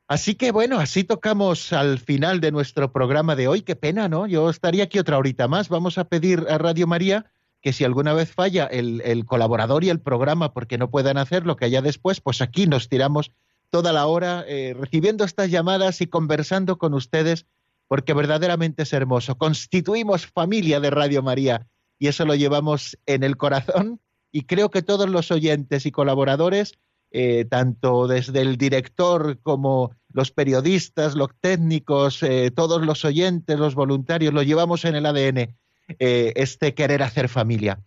Así 0.07 0.35
que 0.35 0.53
bueno, 0.53 0.79
así 0.79 1.05
tocamos 1.05 1.73
al 1.73 1.99
final 1.99 2.41
de 2.41 2.53
nuestro 2.53 2.93
programa 2.93 3.37
de 3.37 3.49
hoy. 3.49 3.63
Qué 3.63 3.75
pena, 3.75 4.09
¿no? 4.09 4.27
Yo 4.27 4.51
estaría 4.51 4.85
aquí 4.85 4.99
otra 4.99 5.17
horita 5.17 5.49
más. 5.49 5.69
Vamos 5.71 5.97
a 5.97 6.05
pedir 6.05 6.47
a 6.51 6.59
Radio 6.59 6.87
María 6.87 7.27
que 7.63 7.73
si 7.73 7.85
alguna 7.85 8.13
vez 8.13 8.31
falla 8.31 8.67
el, 8.67 9.25
colaborador 9.25 9.85
y 9.85 9.89
el 9.89 9.99
programa 9.99 10.53
porque 10.53 10.77
no 10.77 10.91
puedan 10.91 11.17
hacer 11.17 11.47
lo 11.47 11.57
que 11.57 11.65
haya 11.65 11.81
después, 11.81 12.21
pues 12.21 12.43
aquí 12.43 12.67
nos 12.67 12.91
tiramos 12.91 13.31
toda 13.71 13.91
la 13.95 14.07
hora 14.07 14.45
eh, 14.47 14.77
recibiendo 14.79 15.25
estas 15.25 15.51
llamadas 15.51 16.03
y 16.03 16.07
conversando 16.07 16.77
con 16.77 16.93
ustedes 16.93 17.47
porque 17.89 18.13
verdaderamente 18.13 18.83
es 18.83 18.93
hermoso. 18.93 19.39
Constituimos 19.39 20.27
familia 20.27 20.81
de 20.81 20.91
Radio 20.91 21.23
María 21.23 21.67
y 21.99 22.09
eso 22.09 22.27
lo 22.27 22.35
llevamos 22.35 22.99
en 23.07 23.25
el 23.25 23.39
corazón 23.39 24.01
y 24.31 24.43
creo 24.43 24.71
que 24.71 24.83
todos 24.83 25.09
los 25.09 25.31
oyentes 25.31 25.87
y 25.87 25.91
colaboradores, 25.91 26.75
eh, 27.17 27.45
tanto 27.45 28.09
desde 28.09 28.41
el 28.41 28.57
director 28.57 29.39
como 29.41 29.93
los 30.13 30.33
periodistas, 30.33 31.15
los 31.15 31.29
técnicos, 31.41 32.21
eh, 32.25 32.51
todos 32.51 32.85
los 32.85 33.05
oyentes, 33.05 33.57
los 33.57 33.77
voluntarios, 33.77 34.35
lo 34.35 34.43
llevamos 34.43 34.85
en 34.85 34.97
el 34.97 35.07
ADN, 35.07 35.55
eh, 36.01 36.33
este 36.35 36.75
querer 36.75 37.05
hacer 37.05 37.29
familia. 37.29 37.79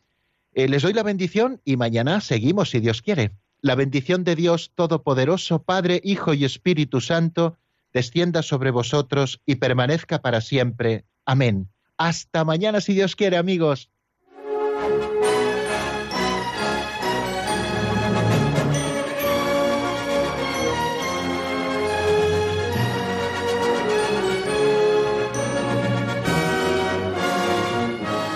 les 0.54 0.82
doy 0.82 0.94
la 0.94 1.04
bendición 1.04 1.60
y 1.66 1.76
mañana 1.76 2.22
seguimos, 2.22 2.70
si 2.70 2.80
Dios 2.80 3.02
quiere. 3.02 3.32
La 3.60 3.76
bendición 3.76 4.24
de 4.24 4.38
Dios 4.38 4.72
Todopoderoso, 4.74 5.62
Padre, 5.62 6.00
Hijo 6.06 6.34
y 6.34 6.46
Espíritu 6.46 7.02
Santo, 7.02 7.58
descienda 7.92 8.44
sobre 8.44 8.72
vosotros 8.72 9.42
y 9.46 9.56
permanezca 9.56 10.22
para 10.22 10.40
siempre. 10.40 11.04
Amén. 11.26 11.68
Hasta 11.98 12.46
mañana, 12.46 12.80
si 12.80 12.94
Dios 12.94 13.18
quiere, 13.18 13.36
amigos. 13.36 13.90